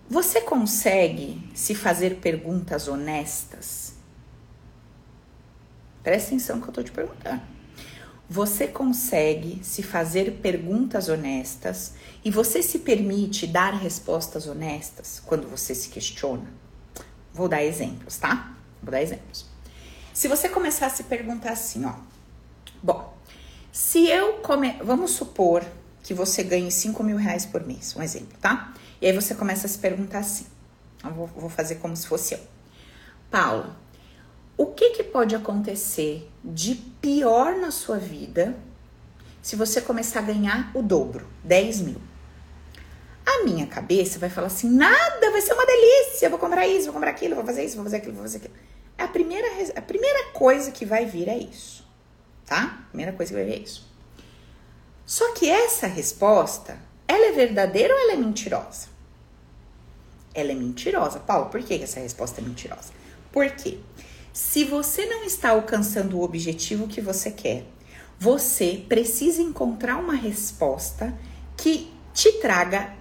você 0.10 0.41
consegue 0.41 1.48
se 1.53 1.75
fazer 1.75 2.15
perguntas 2.15 2.88
honestas? 2.88 3.93
Presta 6.01 6.29
atenção 6.29 6.60
que 6.60 6.69
eu 6.69 6.74
tô 6.74 6.81
te 6.81 6.91
perguntando. 6.91 7.59
Você 8.29 8.67
consegue 8.67 9.59
se 9.63 9.81
fazer 9.81 10.33
perguntas 10.39 11.09
honestas 11.09 11.93
e 12.24 12.29
você 12.29 12.62
se 12.62 12.79
permite 12.79 13.48
dar 13.48 13.74
respostas 13.74 14.45
honestas 14.45 15.19
quando 15.25 15.48
você 15.48 15.74
se 15.74 15.89
questiona? 15.89 16.45
Vou 17.33 17.50
dar 17.50 17.63
exemplos, 17.63 18.17
tá? 18.17 18.55
Vou 18.83 18.91
dar 18.91 19.01
exemplos. 19.01 19.48
Se 20.13 20.27
você 20.27 20.48
começar 20.48 20.86
a 20.86 20.89
se 20.91 21.05
perguntar 21.05 21.53
assim, 21.53 21.83
ó. 21.86 21.93
Bom, 22.83 23.17
se 23.71 24.07
eu 24.07 24.33
come... 24.33 24.74
Vamos 24.83 25.12
supor 25.12 25.65
que 26.03 26.13
você 26.13 26.43
ganhe 26.43 26.69
5 26.69 27.03
mil 27.03 27.17
reais 27.17 27.48
por 27.48 27.65
mês, 27.65 27.95
um 27.95 28.03
exemplo, 28.03 28.38
tá? 28.39 28.74
E 29.01 29.07
aí 29.07 29.13
você 29.13 29.33
começa 29.33 29.65
a 29.65 29.69
se 29.69 29.79
perguntar 29.79 30.19
assim. 30.19 30.45
Eu 31.03 31.12
vou, 31.13 31.27
vou 31.27 31.50
fazer 31.50 31.75
como 31.75 31.95
se 31.95 32.05
fosse 32.05 32.36
eu. 32.36 32.39
Paula, 33.31 33.75
o 34.60 34.66
que, 34.66 34.89
que 34.89 35.04
pode 35.06 35.34
acontecer 35.34 36.30
de 36.44 36.75
pior 36.75 37.56
na 37.56 37.72
sua 37.72 37.98
vida 37.98 38.58
se 39.42 39.56
você 39.56 39.80
começar 39.80 40.20
a 40.20 40.24
ganhar 40.24 40.70
o 40.75 40.82
dobro, 40.82 41.25
10 41.46 41.80
mil? 41.80 42.01
A 43.25 43.46
minha 43.46 43.66
cabeça 43.68 44.20
vai 44.20 44.30
falar 44.30 44.48
assim: 44.48 44.70
nada, 44.70 45.32
vai 45.32 45.39
ser 45.39 45.54
uma 45.54 45.66
delícia, 45.66 46.30
vou 46.30 46.38
comprar 46.38 46.68
isso, 46.68 46.88
vou 46.88 46.96
comprar 46.96 47.12
aquilo, 47.12 47.36
vou 47.36 47.46
fazer 47.46 47.63
isso, 47.63 47.75
vou 47.75 47.86
fazer 47.86 47.98
aquilo, 47.98 48.16
vou 48.16 48.24
fazer 48.24 48.39
aquilo. 48.39 48.54
A 48.98 49.08
primeira, 49.08 49.48
a 49.78 49.82
primeira 49.82 50.32
coisa 50.32 50.72
que 50.72 50.84
vai 50.84 51.06
vir 51.06 51.30
é 51.30 51.38
isso, 51.38 51.88
tá? 52.46 52.82
A 52.82 52.89
primeira 52.89 53.13
coisa 53.13 53.32
que 53.32 53.38
vai 53.38 53.46
vir 53.46 53.62
é 53.62 53.63
isso. 53.63 53.88
Só 55.06 55.34
que 55.36 55.50
essa 55.50 55.88
resposta, 55.88 56.78
ela 57.08 57.28
é 57.28 57.32
verdadeira 57.32 57.94
ou 57.94 58.00
ela 58.01 58.12
é 58.12 58.18
mentirosa? 58.18 58.89
Ela 60.34 60.51
é 60.51 60.56
mentirosa. 60.56 61.18
Paulo, 61.20 61.50
por 61.50 61.63
que 61.63 61.82
essa 61.82 62.01
resposta 62.01 62.42
é 62.42 62.44
mentirosa? 62.44 62.92
Por 63.32 63.50
quê? 63.51 63.80
Se 64.31 64.63
você 64.63 65.05
não 65.05 65.24
está 65.24 65.50
alcançando 65.50 66.17
o 66.17 66.24
objetivo 66.24 66.88
que 66.88 67.01
você 67.01 67.31
quer, 67.31 67.65
você 68.19 68.83
precisa 68.88 69.41
encontrar 69.41 69.98
uma 69.98 70.13
resposta 70.13 71.17
que 71.57 71.91
te 72.13 72.33
traga 72.33 72.93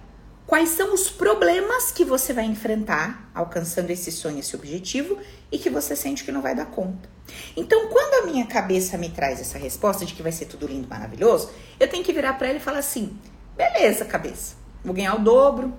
quais 0.49 0.69
são 0.69 0.95
os 0.95 1.09
problemas 1.09 1.91
que 1.91 2.03
você 2.03 2.33
vai 2.33 2.45
enfrentar 2.45 3.29
alcançando 3.35 3.91
esse 3.91 4.11
sonho, 4.11 4.39
esse 4.39 4.55
objetivo 4.55 5.19
e 5.51 5.59
que 5.59 5.69
você 5.69 5.95
sente 5.95 6.23
que 6.23 6.31
não 6.31 6.41
vai 6.41 6.55
dar 6.55 6.65
conta. 6.65 7.07
Então, 7.55 7.87
quando 7.89 8.23
a 8.23 8.31
minha 8.31 8.47
cabeça 8.47 8.97
me 8.97 9.09
traz 9.09 9.39
essa 9.39 9.59
resposta 9.59 10.05
de 10.05 10.15
que 10.15 10.23
vai 10.23 10.31
ser 10.31 10.45
tudo 10.45 10.65
lindo, 10.65 10.87
maravilhoso, 10.87 11.51
eu 11.79 11.87
tenho 11.87 12.03
que 12.03 12.11
virar 12.11 12.33
para 12.33 12.47
ela 12.47 12.57
e 12.57 12.61
falar 12.61 12.79
assim: 12.79 13.15
beleza, 13.55 14.05
cabeça, 14.05 14.55
vou 14.83 14.93
ganhar 14.93 15.13
o 15.15 15.19
dobro, 15.19 15.71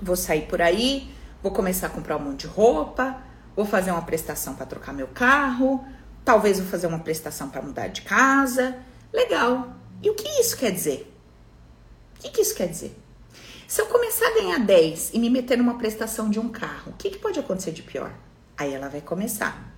vou 0.00 0.14
sair 0.14 0.42
por 0.42 0.62
aí, 0.62 1.10
vou 1.42 1.50
começar 1.50 1.88
a 1.88 1.90
comprar 1.90 2.16
um 2.16 2.20
monte 2.20 2.42
de 2.42 2.46
roupa, 2.46 3.20
Vou 3.56 3.64
fazer 3.64 3.92
uma 3.92 4.02
prestação 4.02 4.54
para 4.54 4.66
trocar 4.66 4.92
meu 4.92 5.06
carro, 5.08 5.84
talvez 6.24 6.58
vou 6.58 6.68
fazer 6.68 6.86
uma 6.86 6.98
prestação 6.98 7.48
para 7.48 7.62
mudar 7.62 7.88
de 7.88 8.02
casa. 8.02 8.76
Legal. 9.12 9.74
E 10.02 10.10
o 10.10 10.14
que 10.14 10.28
isso 10.40 10.56
quer 10.56 10.72
dizer? 10.72 11.12
O 12.18 12.22
que, 12.22 12.30
que 12.30 12.40
isso 12.40 12.54
quer 12.54 12.68
dizer? 12.68 12.98
Se 13.68 13.80
eu 13.80 13.86
começar 13.86 14.26
a 14.26 14.34
ganhar 14.34 14.58
10 14.58 15.12
e 15.14 15.18
me 15.18 15.30
meter 15.30 15.56
numa 15.56 15.78
prestação 15.78 16.28
de 16.28 16.40
um 16.40 16.48
carro, 16.48 16.92
o 16.92 16.96
que, 16.96 17.10
que 17.10 17.18
pode 17.18 17.38
acontecer 17.38 17.72
de 17.72 17.82
pior? 17.82 18.12
Aí 18.56 18.74
ela 18.74 18.88
vai 18.88 19.00
começar. 19.00 19.72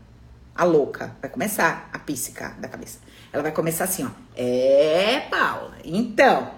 A 0.54 0.64
louca 0.64 1.14
vai 1.20 1.30
começar 1.30 1.90
a 1.92 1.98
píssica 1.98 2.56
da 2.58 2.68
cabeça. 2.68 2.98
Ela 3.32 3.42
vai 3.42 3.52
começar 3.52 3.84
assim, 3.84 4.04
ó. 4.04 4.10
É, 4.34 5.20
Paula. 5.30 5.76
Então, 5.84 6.50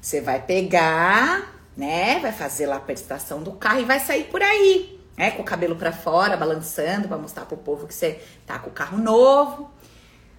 você 0.00 0.20
vai 0.20 0.40
pegar, 0.40 1.54
né? 1.76 2.18
Vai 2.20 2.32
fazer 2.32 2.66
lá 2.66 2.76
a 2.76 2.80
prestação 2.80 3.42
do 3.42 3.52
carro 3.52 3.80
e 3.80 3.84
vai 3.84 4.00
sair 4.00 4.24
por 4.24 4.42
aí 4.42 4.93
né, 5.16 5.30
com 5.30 5.42
o 5.42 5.44
cabelo 5.44 5.76
para 5.76 5.92
fora, 5.92 6.36
balançando 6.36 7.08
para 7.08 7.16
mostrar 7.16 7.46
pro 7.46 7.56
povo 7.56 7.86
que 7.86 7.94
você 7.94 8.20
tá 8.46 8.58
com 8.58 8.70
o 8.70 8.72
carro 8.72 8.98
novo. 8.98 9.70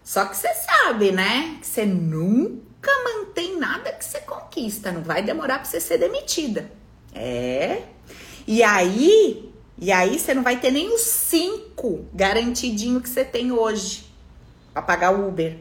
Só 0.04 0.26
que 0.26 0.38
você 0.38 0.50
sabe, 0.54 1.12
né, 1.12 1.58
que 1.60 1.68
você 1.68 1.86
nunca 1.86 2.92
mantém 3.04 3.58
nada 3.58 3.92
que 3.92 4.06
você 4.06 4.20
conquista, 4.20 4.92
não 4.92 5.02
vai 5.02 5.24
demorar 5.24 5.56
para 5.60 5.66
você 5.66 5.80
ser 5.80 5.98
demitida. 5.98 6.70
É. 7.14 7.84
E 8.46 8.62
aí, 8.62 9.52
e 9.78 9.92
aí 9.92 10.20
você 10.20 10.34
não 10.34 10.44
vai 10.44 10.60
ter 10.60 10.72
nem 10.72 10.94
os 10.94 11.02
cinco 11.02 12.06
garantidinho 12.14 13.02
que 13.02 13.10
você 13.10 13.26
tem 13.26 13.52
hoje. 13.52 14.06
para 14.74 14.82
pagar 14.82 15.14
o 15.14 15.28
Uber. 15.28 15.58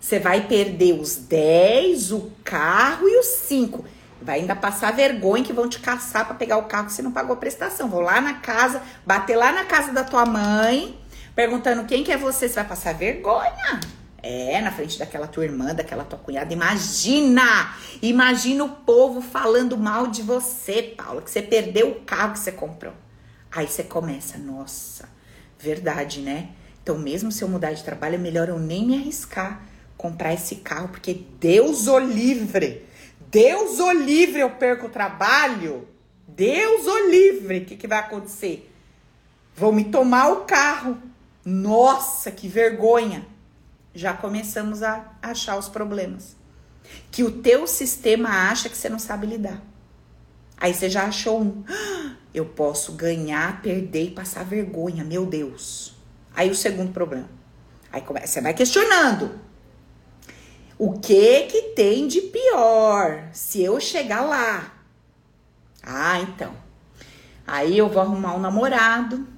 Você 0.00 0.18
vai 0.18 0.46
perder 0.46 0.94
os 0.94 1.16
10, 1.16 2.12
o 2.12 2.30
carro 2.42 3.06
e 3.06 3.18
os 3.18 3.26
5. 3.26 3.84
Vai 4.22 4.40
ainda 4.40 4.54
passar 4.54 4.92
vergonha 4.92 5.44
que 5.44 5.52
vão 5.52 5.68
te 5.68 5.80
caçar 5.80 6.26
para 6.26 6.34
pegar 6.34 6.58
o 6.58 6.64
carro 6.64 6.86
que 6.86 6.92
você 6.92 7.02
não 7.02 7.12
pagou 7.12 7.34
a 7.34 7.38
prestação. 7.38 7.88
Vou 7.88 8.00
lá 8.00 8.20
na 8.20 8.34
casa, 8.34 8.82
bater 9.04 9.36
lá 9.36 9.52
na 9.52 9.64
casa 9.64 9.92
da 9.92 10.04
tua 10.04 10.26
mãe, 10.26 10.98
perguntando 11.34 11.84
quem 11.84 12.04
que 12.04 12.12
é 12.12 12.16
você, 12.16 12.48
você 12.48 12.54
vai 12.56 12.64
passar 12.64 12.94
vergonha. 12.94 13.80
É, 14.22 14.60
na 14.60 14.70
frente 14.70 14.98
daquela 14.98 15.26
tua 15.26 15.44
irmã, 15.44 15.74
daquela 15.74 16.04
tua 16.04 16.18
cunhada. 16.18 16.52
Imagina! 16.52 17.74
Imagina 18.02 18.64
o 18.64 18.68
povo 18.68 19.22
falando 19.22 19.78
mal 19.78 20.08
de 20.08 20.22
você, 20.22 20.94
Paula, 20.96 21.22
que 21.22 21.30
você 21.30 21.40
perdeu 21.40 21.90
o 21.90 22.00
carro 22.02 22.34
que 22.34 22.38
você 22.38 22.52
comprou. 22.52 22.92
Aí 23.50 23.66
você 23.66 23.82
começa, 23.82 24.36
nossa, 24.36 25.08
verdade, 25.58 26.20
né? 26.20 26.50
Então, 26.82 26.98
mesmo 26.98 27.32
se 27.32 27.42
eu 27.42 27.48
mudar 27.48 27.72
de 27.72 27.82
trabalho, 27.82 28.16
é 28.16 28.18
melhor 28.18 28.48
eu 28.48 28.58
nem 28.58 28.86
me 28.86 28.94
arriscar 28.96 29.62
comprar 30.00 30.32
esse 30.32 30.56
carro, 30.56 30.88
porque 30.88 31.26
Deus 31.38 31.86
o 31.86 31.98
livre. 31.98 32.86
Deus 33.30 33.78
o 33.78 33.92
livre, 33.92 34.40
eu 34.40 34.50
perco 34.50 34.86
o 34.86 34.90
trabalho. 34.90 35.86
Deus 36.26 36.86
o 36.86 37.08
livre. 37.08 37.58
O 37.58 37.64
que, 37.64 37.76
que 37.76 37.86
vai 37.86 38.00
acontecer? 38.00 38.72
Vão 39.54 39.72
me 39.72 39.84
tomar 39.84 40.28
o 40.32 40.44
carro. 40.44 41.00
Nossa, 41.44 42.30
que 42.30 42.48
vergonha. 42.48 43.26
Já 43.94 44.12
começamos 44.12 44.82
a 44.82 45.12
achar 45.22 45.56
os 45.56 45.68
problemas. 45.68 46.36
Que 47.10 47.22
o 47.22 47.30
teu 47.30 47.66
sistema 47.66 48.50
acha 48.50 48.68
que 48.68 48.76
você 48.76 48.88
não 48.88 48.98
sabe 48.98 49.26
lidar. 49.26 49.62
Aí 50.56 50.74
você 50.74 50.90
já 50.90 51.04
achou 51.04 51.40
um. 51.40 51.64
Eu 52.32 52.46
posso 52.46 52.92
ganhar, 52.92 53.60
perder 53.60 54.04
e 54.04 54.10
passar 54.12 54.44
vergonha, 54.44 55.02
meu 55.02 55.26
Deus. 55.26 55.96
Aí 56.32 56.48
o 56.48 56.54
segundo 56.54 56.92
problema. 56.92 57.28
Aí 57.90 58.02
você 58.02 58.40
vai 58.40 58.54
questionando. 58.54 59.49
O 60.82 60.98
que 60.98 61.42
que 61.42 61.62
tem 61.74 62.08
de 62.08 62.22
pior 62.22 63.28
se 63.34 63.60
eu 63.60 63.78
chegar 63.78 64.22
lá? 64.22 64.72
Ah, 65.82 66.18
então. 66.20 66.54
Aí 67.46 67.76
eu 67.76 67.90
vou 67.90 68.00
arrumar 68.00 68.34
um 68.34 68.40
namorado. 68.40 69.28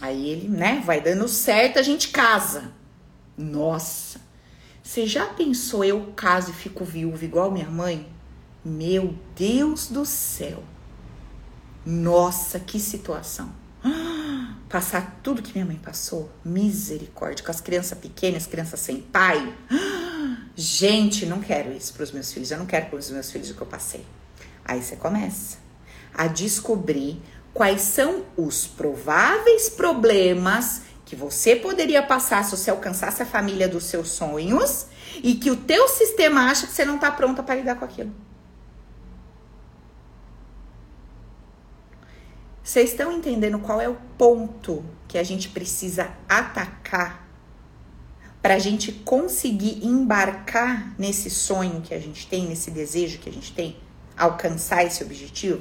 Aí 0.00 0.30
ele, 0.30 0.48
né, 0.48 0.82
vai 0.82 1.02
dando 1.02 1.28
certo, 1.28 1.78
a 1.78 1.82
gente 1.82 2.08
casa. 2.08 2.72
Nossa. 3.36 4.18
Você 4.82 5.06
já 5.06 5.26
pensou 5.26 5.84
eu 5.84 6.10
caso 6.16 6.52
e 6.52 6.54
fico 6.54 6.86
viúva 6.86 7.22
igual 7.22 7.50
minha 7.50 7.68
mãe? 7.68 8.10
Meu 8.64 9.14
Deus 9.36 9.88
do 9.88 10.06
céu. 10.06 10.64
Nossa, 11.84 12.58
que 12.58 12.80
situação. 12.80 13.52
Passar 14.70 15.20
tudo 15.22 15.42
que 15.42 15.52
minha 15.52 15.66
mãe 15.66 15.76
passou, 15.76 16.32
misericórdia, 16.42 17.44
com 17.44 17.50
as 17.50 17.60
crianças 17.60 17.98
pequenas, 17.98 18.46
crianças 18.46 18.80
sem 18.80 19.02
pai. 19.02 19.54
Gente, 20.60 21.24
não 21.24 21.40
quero 21.40 21.72
isso 21.72 21.94
para 21.94 22.02
os 22.02 22.10
meus 22.10 22.32
filhos. 22.32 22.50
Eu 22.50 22.58
não 22.58 22.66
quero 22.66 22.86
para 22.86 22.98
os 22.98 23.08
meus 23.10 23.30
filhos 23.30 23.48
o 23.48 23.54
que 23.54 23.60
eu 23.60 23.66
passei. 23.66 24.04
Aí 24.64 24.82
você 24.82 24.96
começa 24.96 25.58
a 26.12 26.26
descobrir 26.26 27.22
quais 27.54 27.80
são 27.80 28.24
os 28.36 28.66
prováveis 28.66 29.68
problemas 29.68 30.82
que 31.04 31.14
você 31.14 31.54
poderia 31.54 32.02
passar 32.02 32.44
se 32.44 32.50
você 32.50 32.72
alcançasse 32.72 33.22
a 33.22 33.26
família 33.26 33.68
dos 33.68 33.84
seus 33.84 34.08
sonhos 34.08 34.86
e 35.22 35.36
que 35.36 35.48
o 35.48 35.56
teu 35.56 35.86
sistema 35.86 36.50
acha 36.50 36.66
que 36.66 36.72
você 36.72 36.84
não 36.84 36.96
está 36.96 37.12
pronta 37.12 37.40
para 37.40 37.54
lidar 37.54 37.76
com 37.76 37.84
aquilo. 37.84 38.12
Vocês 42.64 42.90
estão 42.90 43.12
entendendo 43.12 43.60
qual 43.60 43.80
é 43.80 43.88
o 43.88 43.96
ponto 44.18 44.84
que 45.06 45.18
a 45.18 45.22
gente 45.22 45.50
precisa 45.50 46.10
atacar 46.28 47.27
para 48.48 48.54
a 48.54 48.58
gente 48.58 48.92
conseguir 48.92 49.84
embarcar 49.84 50.94
nesse 50.98 51.28
sonho 51.28 51.82
que 51.82 51.92
a 51.92 51.98
gente 51.98 52.26
tem, 52.26 52.46
nesse 52.46 52.70
desejo 52.70 53.18
que 53.18 53.28
a 53.28 53.32
gente 53.32 53.52
tem, 53.52 53.76
alcançar 54.16 54.86
esse 54.86 55.04
objetivo? 55.04 55.60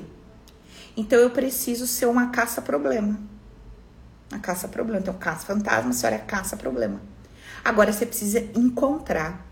Então 0.96 1.20
eu 1.20 1.30
preciso 1.30 1.86
ser 1.86 2.06
uma 2.06 2.30
caça-problema. 2.30 3.20
Uma 4.32 4.40
caça-problema. 4.40 5.02
Então, 5.02 5.14
caça-fantasma, 5.16 5.92
senhora 5.92 6.18
caça-problema. 6.18 7.02
Agora 7.62 7.92
você 7.92 8.06
precisa 8.06 8.40
encontrar 8.56 9.46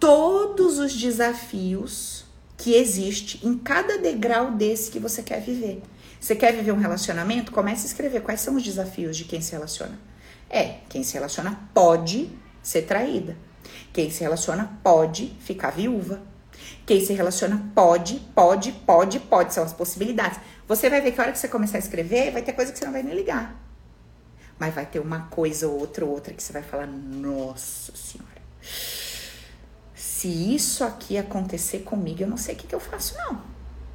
todos 0.00 0.80
os 0.80 0.92
desafios 0.92 2.24
que 2.56 2.74
existe 2.74 3.46
em 3.46 3.56
cada 3.56 3.96
degrau 3.96 4.50
desse 4.50 4.90
que 4.90 4.98
você 4.98 5.22
quer 5.22 5.40
viver. 5.40 5.84
Você 6.20 6.34
quer 6.34 6.52
viver 6.52 6.72
um 6.72 6.80
relacionamento? 6.80 7.52
Comece 7.52 7.84
a 7.84 7.86
escrever 7.86 8.22
quais 8.22 8.40
são 8.40 8.56
os 8.56 8.64
desafios 8.64 9.16
de 9.16 9.24
quem 9.24 9.40
se 9.40 9.52
relaciona. 9.52 10.09
É, 10.50 10.80
quem 10.88 11.04
se 11.04 11.14
relaciona 11.14 11.58
pode 11.72 12.28
ser 12.60 12.82
traída. 12.82 13.36
Quem 13.92 14.10
se 14.10 14.20
relaciona 14.20 14.78
pode 14.82 15.28
ficar 15.40 15.70
viúva. 15.70 16.20
Quem 16.84 17.04
se 17.04 17.12
relaciona 17.12 17.70
pode, 17.74 18.18
pode, 18.34 18.72
pode, 18.72 19.20
pode. 19.20 19.54
São 19.54 19.62
as 19.62 19.72
possibilidades. 19.72 20.40
Você 20.66 20.90
vai 20.90 21.00
ver 21.00 21.12
que 21.12 21.20
a 21.20 21.24
hora 21.24 21.32
que 21.32 21.38
você 21.38 21.48
começar 21.48 21.78
a 21.78 21.80
escrever, 21.80 22.32
vai 22.32 22.42
ter 22.42 22.52
coisa 22.52 22.72
que 22.72 22.78
você 22.78 22.84
não 22.84 22.92
vai 22.92 23.02
nem 23.02 23.14
ligar. 23.14 23.56
Mas 24.58 24.74
vai 24.74 24.84
ter 24.84 24.98
uma 24.98 25.22
coisa 25.22 25.68
ou 25.68 25.78
outra 25.78 26.04
ou 26.04 26.10
outra 26.10 26.34
que 26.34 26.42
você 26.42 26.52
vai 26.52 26.62
falar: 26.62 26.86
Nossa 26.86 27.96
Senhora, 27.96 28.42
se 29.94 30.28
isso 30.28 30.84
aqui 30.84 31.16
acontecer 31.16 31.80
comigo, 31.80 32.22
eu 32.22 32.28
não 32.28 32.36
sei 32.36 32.54
o 32.54 32.58
que, 32.58 32.66
que 32.66 32.74
eu 32.74 32.80
faço, 32.80 33.16
não. 33.16 33.40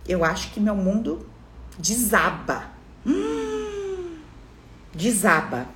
Eu 0.07 0.23
acho 0.23 0.51
que 0.51 0.59
meu 0.59 0.75
mundo 0.75 1.29
desaba. 1.77 2.71
Hum, 3.05 4.17
desaba. 4.93 5.67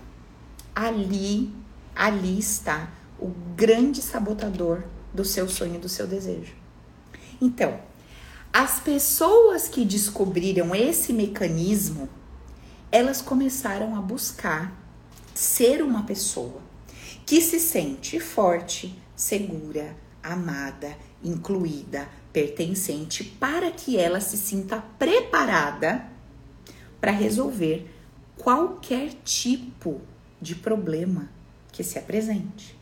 Ali, 0.76 1.54
ali 1.96 2.40
está 2.40 2.92
o 3.20 3.28
grande 3.56 4.02
sabotador 4.02 4.84
do 5.14 5.26
seu 5.26 5.50
sonho, 5.50 5.80
do 5.80 5.90
seu 5.90 6.08
desejo. 6.08 6.54
Então, 7.42 7.80
as 8.52 8.80
pessoas 8.80 9.68
que 9.68 9.86
descobriram 9.86 10.74
esse 10.74 11.14
mecanismo, 11.14 12.10
elas 12.92 13.22
começaram 13.22 13.96
a 13.96 14.02
buscar 14.02 14.74
ser 15.34 15.84
uma 15.84 16.04
pessoa 16.04 16.62
que 17.26 17.42
se 17.42 17.60
sente 17.60 18.20
forte, 18.20 18.98
segura, 19.16 19.96
amada, 20.24 20.98
incluída, 21.24 22.10
pertencente 22.34 23.24
para 23.24 23.72
que 23.72 23.98
ela 23.98 24.20
se 24.20 24.38
sinta 24.38 24.84
preparada 24.98 26.10
para 27.00 27.12
resolver 27.12 27.90
qualquer 28.38 29.14
tipo 29.24 30.02
de 30.02 30.19
problema 30.56 31.30
que 31.72 31.84
se 31.84 31.98
apresente. 31.98 32.78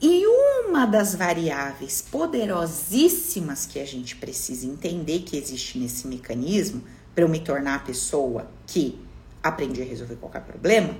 E 0.00 0.26
uma 0.26 0.86
das 0.86 1.14
variáveis 1.14 2.02
poderosíssimas 2.02 3.64
que 3.64 3.78
a 3.78 3.86
gente 3.86 4.16
precisa 4.16 4.66
entender 4.66 5.20
que 5.20 5.36
existe 5.36 5.78
nesse 5.78 6.06
mecanismo 6.06 6.82
para 7.14 7.24
eu 7.24 7.28
me 7.28 7.40
tornar 7.40 7.76
a 7.76 7.78
pessoa 7.78 8.50
que 8.66 8.98
aprende 9.42 9.80
a 9.80 9.84
resolver 9.84 10.16
qualquer 10.16 10.42
problema 10.42 10.94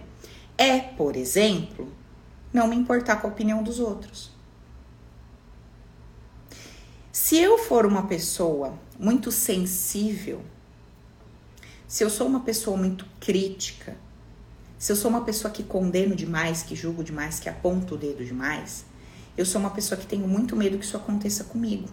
é, 0.57 0.79
por 0.79 1.17
exemplo, 1.17 1.93
não 2.53 2.69
me 2.69 2.77
importar 2.77 3.17
com 3.17 3.27
a 3.27 3.31
opinião 3.31 3.62
dos 3.62 3.81
outros. 3.81 4.31
Se 7.12 7.38
eu 7.38 7.59
for 7.59 7.87
uma 7.87 8.07
pessoa 8.07 8.79
muito 8.99 9.31
sensível, 9.33 10.43
se 11.87 12.03
eu 12.03 12.11
sou 12.11 12.27
uma 12.27 12.40
pessoa 12.40 12.77
muito 12.77 13.07
crítica, 13.21 13.97
se 14.85 14.92
eu 14.92 14.97
sou 14.97 15.11
uma 15.11 15.23
pessoa 15.23 15.51
que 15.51 15.62
condeno 15.62 16.14
demais, 16.14 16.62
que 16.62 16.77
julgo 16.77 17.03
demais, 17.03 17.40
que 17.40 17.49
aponto 17.49 17.94
o 17.94 17.97
dedo 17.97 18.23
demais, 18.23 18.85
eu 19.35 19.47
sou 19.47 19.59
uma 19.59 19.70
pessoa 19.70 19.99
que 19.99 20.07
tenho 20.07 20.29
muito 20.29 20.55
medo 20.55 20.77
que 20.77 20.85
isso 20.85 20.94
aconteça 20.94 21.42
comigo. 21.44 21.88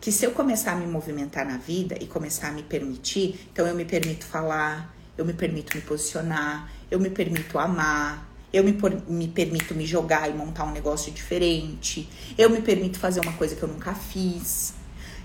Que 0.00 0.12
se 0.12 0.24
eu 0.24 0.30
começar 0.30 0.70
a 0.70 0.76
me 0.76 0.86
movimentar 0.86 1.44
na 1.44 1.56
vida 1.56 1.96
e 2.00 2.06
começar 2.06 2.50
a 2.50 2.52
me 2.52 2.62
permitir, 2.62 3.40
então 3.52 3.66
eu 3.66 3.74
me 3.74 3.84
permito 3.84 4.24
falar, 4.24 4.94
eu 5.18 5.24
me 5.24 5.32
permito 5.32 5.76
me 5.76 5.82
posicionar, 5.82 6.70
eu 6.88 7.00
me 7.00 7.10
permito 7.10 7.58
amar, 7.58 8.30
eu 8.52 8.62
me, 8.62 8.78
me 9.08 9.26
permito 9.26 9.74
me 9.74 9.84
jogar 9.84 10.30
e 10.30 10.32
montar 10.32 10.62
um 10.62 10.70
negócio 10.70 11.10
diferente. 11.10 12.08
Eu 12.38 12.50
me 12.50 12.62
permito 12.62 13.00
fazer 13.00 13.18
uma 13.18 13.32
coisa 13.32 13.56
que 13.56 13.62
eu 13.64 13.68
nunca 13.68 13.96
fiz. 13.96 14.74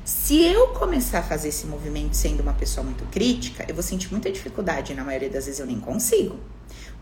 Se 0.03 0.41
eu 0.41 0.69
começar 0.69 1.19
a 1.19 1.23
fazer 1.23 1.49
esse 1.49 1.67
movimento 1.67 2.15
sendo 2.15 2.41
uma 2.41 2.53
pessoa 2.53 2.83
muito 2.83 3.05
crítica, 3.11 3.63
eu 3.67 3.75
vou 3.75 3.83
sentir 3.83 4.09
muita 4.11 4.31
dificuldade. 4.31 4.95
Na 4.95 5.03
maioria 5.03 5.29
das 5.29 5.45
vezes 5.45 5.59
eu 5.59 5.65
nem 5.65 5.79
consigo. 5.79 6.39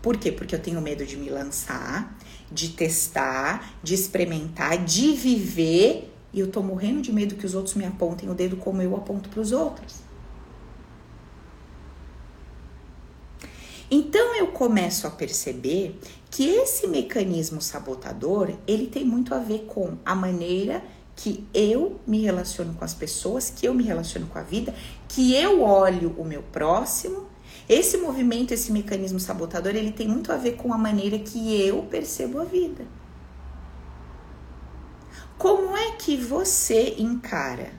Por 0.02 0.18
quê? 0.18 0.30
Porque 0.30 0.54
eu 0.54 0.58
tenho 0.58 0.80
medo 0.82 1.04
de 1.06 1.16
me 1.16 1.30
lançar, 1.30 2.16
de 2.52 2.68
testar, 2.68 3.74
de 3.82 3.94
experimentar, 3.94 4.84
de 4.84 5.12
viver. 5.12 6.12
E 6.32 6.40
eu 6.40 6.48
tô 6.48 6.62
morrendo 6.62 7.00
de 7.00 7.12
medo 7.12 7.36
que 7.36 7.46
os 7.46 7.54
outros 7.54 7.74
me 7.74 7.84
apontem 7.86 8.28
o 8.28 8.34
dedo 8.34 8.56
como 8.56 8.82
eu 8.82 8.94
aponto 8.94 9.30
para 9.30 9.40
os 9.40 9.50
outros. 9.50 9.96
Então 13.90 14.36
eu 14.36 14.48
começo 14.48 15.06
a 15.06 15.10
perceber 15.10 15.98
que 16.30 16.46
esse 16.46 16.86
mecanismo 16.86 17.60
sabotador, 17.60 18.52
ele 18.66 18.86
tem 18.86 19.04
muito 19.04 19.34
a 19.34 19.38
ver 19.38 19.64
com 19.66 19.96
a 20.04 20.14
maneira 20.14 20.82
que 21.22 21.46
eu 21.52 22.00
me 22.06 22.22
relaciono 22.22 22.72
com 22.72 22.84
as 22.84 22.94
pessoas, 22.94 23.50
que 23.50 23.68
eu 23.68 23.74
me 23.74 23.84
relaciono 23.84 24.26
com 24.26 24.38
a 24.38 24.42
vida, 24.42 24.74
que 25.06 25.34
eu 25.34 25.62
olho 25.62 26.14
o 26.16 26.24
meu 26.24 26.42
próximo 26.42 27.28
Esse 27.68 27.98
movimento, 27.98 28.52
esse 28.52 28.72
mecanismo 28.72 29.20
sabotador, 29.20 29.76
ele 29.76 29.92
tem 29.92 30.08
muito 30.08 30.32
a 30.32 30.36
ver 30.36 30.56
com 30.56 30.74
a 30.74 30.78
maneira 30.78 31.18
que 31.20 31.60
eu 31.60 31.84
percebo 31.84 32.40
a 32.40 32.44
vida. 32.44 32.84
Como 35.38 35.76
é 35.76 35.92
que 35.92 36.16
você 36.16 36.96
encara? 36.98 37.70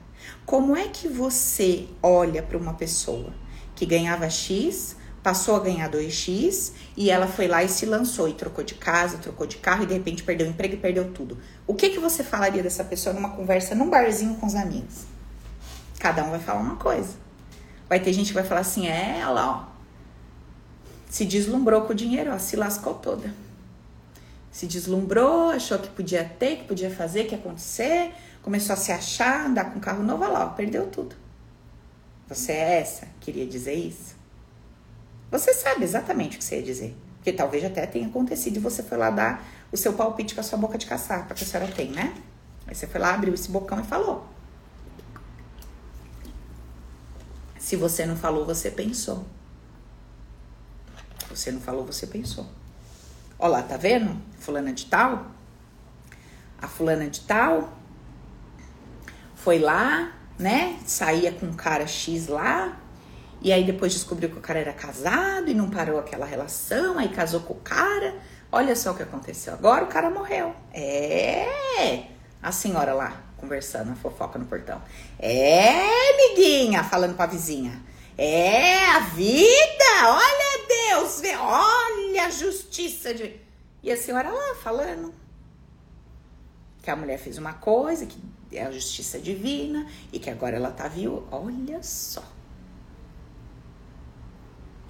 Como 0.46 0.74
é 0.74 0.88
que 0.88 1.08
você 1.08 1.88
olha 2.02 2.42
para 2.42 2.56
uma 2.56 2.72
pessoa 2.72 3.34
que 3.74 3.84
ganhava 3.84 4.30
X, 4.30 4.96
passou 5.22 5.54
a 5.56 5.60
ganhar 5.60 5.88
2x 5.88 6.72
e 6.96 7.10
ela 7.10 7.26
foi 7.26 7.46
lá 7.46 7.62
e 7.62 7.68
se 7.68 7.86
lançou 7.86 8.28
e 8.28 8.34
trocou 8.34 8.64
de 8.64 8.74
casa, 8.74 9.18
trocou 9.18 9.46
de 9.46 9.56
carro 9.56 9.84
e 9.84 9.86
de 9.86 9.94
repente 9.94 10.22
perdeu 10.22 10.46
o 10.46 10.50
emprego 10.50 10.74
e 10.74 10.78
perdeu 10.78 11.12
tudo. 11.12 11.38
O 11.66 11.74
que 11.74 11.90
que 11.90 11.98
você 11.98 12.24
falaria 12.24 12.62
dessa 12.62 12.82
pessoa 12.82 13.14
numa 13.14 13.30
conversa 13.30 13.74
num 13.74 13.88
barzinho 13.88 14.34
com 14.34 14.46
os 14.46 14.54
amigos? 14.54 15.04
Cada 16.00 16.24
um 16.24 16.30
vai 16.30 16.40
falar 16.40 16.60
uma 16.60 16.76
coisa. 16.76 17.14
Vai 17.88 18.00
ter 18.00 18.12
gente 18.12 18.28
que 18.28 18.34
vai 18.34 18.44
falar 18.44 18.62
assim: 18.62 18.88
"É, 18.88 19.24
lá, 19.26 19.68
ó. 19.68 19.72
Se 21.08 21.24
deslumbrou 21.24 21.82
com 21.82 21.92
o 21.92 21.94
dinheiro, 21.94 22.32
ó, 22.34 22.38
se 22.38 22.56
lascou 22.56 22.94
toda. 22.94 23.32
Se 24.50 24.66
deslumbrou, 24.66 25.50
achou 25.50 25.78
que 25.78 25.88
podia 25.88 26.24
ter, 26.24 26.56
que 26.56 26.64
podia 26.64 26.90
fazer, 26.90 27.24
que 27.24 27.34
ia 27.34 27.38
acontecer, 27.38 28.12
começou 28.42 28.72
a 28.74 28.76
se 28.76 28.92
achar, 28.92 29.46
andar 29.46 29.72
com 29.72 29.80
carro 29.80 30.02
novo, 30.02 30.24
olha 30.24 30.32
lá, 30.32 30.44
ó, 30.46 30.48
perdeu 30.48 30.86
tudo. 30.88 31.14
Você 32.28 32.52
é 32.52 32.80
essa? 32.80 33.08
Queria 33.20 33.46
dizer 33.46 33.74
isso? 33.74 34.21
Você 35.32 35.54
sabe 35.54 35.82
exatamente 35.82 36.36
o 36.36 36.38
que 36.38 36.44
você 36.44 36.56
ia 36.56 36.62
dizer. 36.62 36.94
Porque 37.16 37.32
talvez 37.32 37.64
até 37.64 37.86
tenha 37.86 38.06
acontecido 38.06 38.56
e 38.56 38.60
você 38.60 38.82
foi 38.82 38.98
lá 38.98 39.08
dar 39.08 39.42
o 39.72 39.76
seu 39.78 39.94
palpite 39.94 40.34
com 40.34 40.40
a 40.42 40.44
sua 40.44 40.58
boca 40.58 40.76
de 40.76 40.84
caçapa 40.84 41.34
que 41.34 41.42
a 41.42 41.46
senhora 41.46 41.72
tem, 41.72 41.90
né? 41.90 42.14
Aí 42.66 42.74
você 42.74 42.86
foi 42.86 43.00
lá, 43.00 43.14
abriu 43.14 43.32
esse 43.32 43.50
bocão 43.50 43.80
e 43.80 43.84
falou. 43.84 44.26
Se 47.58 47.76
você 47.76 48.04
não 48.04 48.14
falou, 48.14 48.44
você 48.44 48.70
pensou. 48.70 49.24
Você 51.30 51.50
não 51.50 51.60
falou, 51.60 51.86
você 51.86 52.06
pensou. 52.06 52.46
Ó 53.38 53.46
lá, 53.46 53.62
tá 53.62 53.78
vendo? 53.78 54.20
Fulana 54.38 54.72
de 54.72 54.84
tal. 54.84 55.28
A 56.60 56.68
fulana 56.68 57.08
de 57.08 57.20
tal 57.20 57.72
foi 59.34 59.58
lá, 59.58 60.12
né? 60.38 60.78
Saía 60.84 61.32
com 61.32 61.46
um 61.46 61.54
cara 61.54 61.86
X 61.86 62.26
lá, 62.26 62.78
e 63.42 63.52
aí 63.52 63.64
depois 63.64 63.92
descobriu 63.92 64.30
que 64.30 64.38
o 64.38 64.40
cara 64.40 64.60
era 64.60 64.72
casado 64.72 65.50
e 65.50 65.54
não 65.54 65.68
parou 65.68 65.98
aquela 65.98 66.24
relação, 66.24 66.98
aí 66.98 67.08
casou 67.08 67.40
com 67.40 67.54
o 67.54 67.60
cara. 67.60 68.14
Olha 68.50 68.76
só 68.76 68.92
o 68.92 68.94
que 68.94 69.02
aconteceu. 69.02 69.52
Agora 69.52 69.84
o 69.84 69.88
cara 69.88 70.10
morreu. 70.10 70.54
É! 70.72 72.06
A 72.42 72.52
senhora 72.52 72.94
lá 72.94 73.22
conversando, 73.36 73.90
a 73.90 73.96
fofoca 73.96 74.38
no 74.38 74.46
portão. 74.46 74.80
É, 75.18 75.80
amiguinha, 76.10 76.84
falando 76.84 77.16
com 77.16 77.22
a 77.22 77.26
vizinha. 77.26 77.82
É 78.16 78.84
a 78.86 79.00
vida! 79.00 79.84
Olha 80.04 80.66
Deus, 80.68 81.20
vê, 81.20 81.34
olha 81.34 82.26
a 82.26 82.30
justiça 82.30 83.12
de. 83.12 83.40
E 83.82 83.90
a 83.90 83.96
senhora 83.96 84.30
lá 84.30 84.54
falando 84.62 85.12
que 86.80 86.90
a 86.90 86.94
mulher 86.94 87.18
fez 87.18 87.38
uma 87.38 87.54
coisa, 87.54 88.06
que 88.06 88.16
é 88.52 88.64
a 88.64 88.70
justiça 88.70 89.18
divina 89.18 89.86
e 90.12 90.20
que 90.20 90.30
agora 90.30 90.56
ela 90.56 90.70
tá 90.70 90.86
viu. 90.86 91.26
Olha 91.32 91.82
só. 91.82 92.22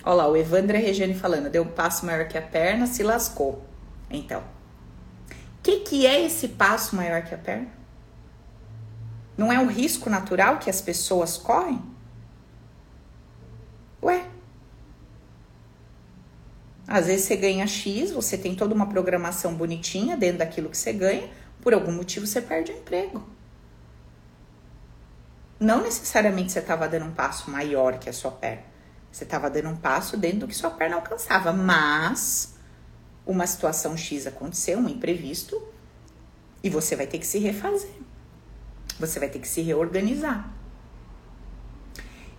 Olha 0.04 0.14
lá, 0.14 0.28
o 0.28 0.36
Evandro 0.36 0.76
Regiane 0.76 1.14
falando, 1.14 1.48
deu 1.48 1.62
um 1.62 1.68
passo 1.68 2.04
maior 2.04 2.26
que 2.26 2.36
a 2.36 2.42
perna, 2.42 2.86
se 2.86 3.02
lascou. 3.02 3.64
Então, 4.10 4.40
o 4.40 5.62
que, 5.62 5.80
que 5.80 6.06
é 6.06 6.24
esse 6.24 6.48
passo 6.48 6.96
maior 6.96 7.22
que 7.22 7.34
a 7.34 7.38
perna? 7.38 7.68
Não 9.36 9.52
é 9.52 9.58
um 9.58 9.68
risco 9.68 10.10
natural 10.10 10.58
que 10.58 10.68
as 10.68 10.80
pessoas 10.80 11.38
correm? 11.38 11.80
Ué. 14.02 14.26
Às 16.86 17.06
vezes 17.06 17.26
você 17.26 17.36
ganha 17.36 17.66
X, 17.66 18.10
você 18.10 18.36
tem 18.36 18.54
toda 18.54 18.74
uma 18.74 18.86
programação 18.86 19.54
bonitinha 19.54 20.16
dentro 20.16 20.38
daquilo 20.38 20.68
que 20.68 20.76
você 20.76 20.92
ganha, 20.92 21.30
por 21.60 21.72
algum 21.72 21.92
motivo 21.92 22.26
você 22.26 22.40
perde 22.42 22.72
o 22.72 22.76
emprego. 22.76 23.24
Não 25.60 25.80
necessariamente 25.80 26.50
você 26.50 26.58
estava 26.58 26.88
dando 26.88 27.06
um 27.06 27.12
passo 27.12 27.48
maior 27.48 27.98
que 27.98 28.10
a 28.10 28.12
sua 28.12 28.32
perna. 28.32 28.71
Você 29.12 29.24
estava 29.24 29.50
dando 29.50 29.68
um 29.68 29.76
passo 29.76 30.16
dentro 30.16 30.40
do 30.40 30.48
que 30.48 30.54
sua 30.54 30.70
perna 30.70 30.96
alcançava, 30.96 31.52
mas 31.52 32.54
uma 33.26 33.46
situação 33.46 33.94
X 33.94 34.26
aconteceu, 34.26 34.78
um 34.78 34.88
imprevisto, 34.88 35.62
e 36.64 36.70
você 36.70 36.96
vai 36.96 37.06
ter 37.06 37.18
que 37.18 37.26
se 37.26 37.38
refazer. 37.38 37.92
Você 38.98 39.20
vai 39.20 39.28
ter 39.28 39.38
que 39.38 39.46
se 39.46 39.60
reorganizar. 39.60 40.50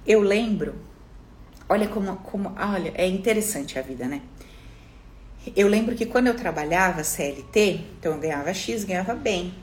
Eu 0.05 0.21
lembro, 0.21 0.75
olha 1.69 1.88
como, 1.88 2.17
como 2.17 2.55
olha, 2.57 2.91
é 2.95 3.07
interessante 3.07 3.77
a 3.77 3.81
vida, 3.83 4.07
né? 4.07 4.23
Eu 5.55 5.67
lembro 5.67 5.95
que 5.95 6.07
quando 6.07 6.27
eu 6.27 6.36
trabalhava 6.36 7.03
CLT, 7.03 7.86
então 7.99 8.13
eu 8.13 8.19
ganhava 8.19 8.51
X, 8.53 8.83
ganhava 8.83 9.13
bem. 9.13 9.53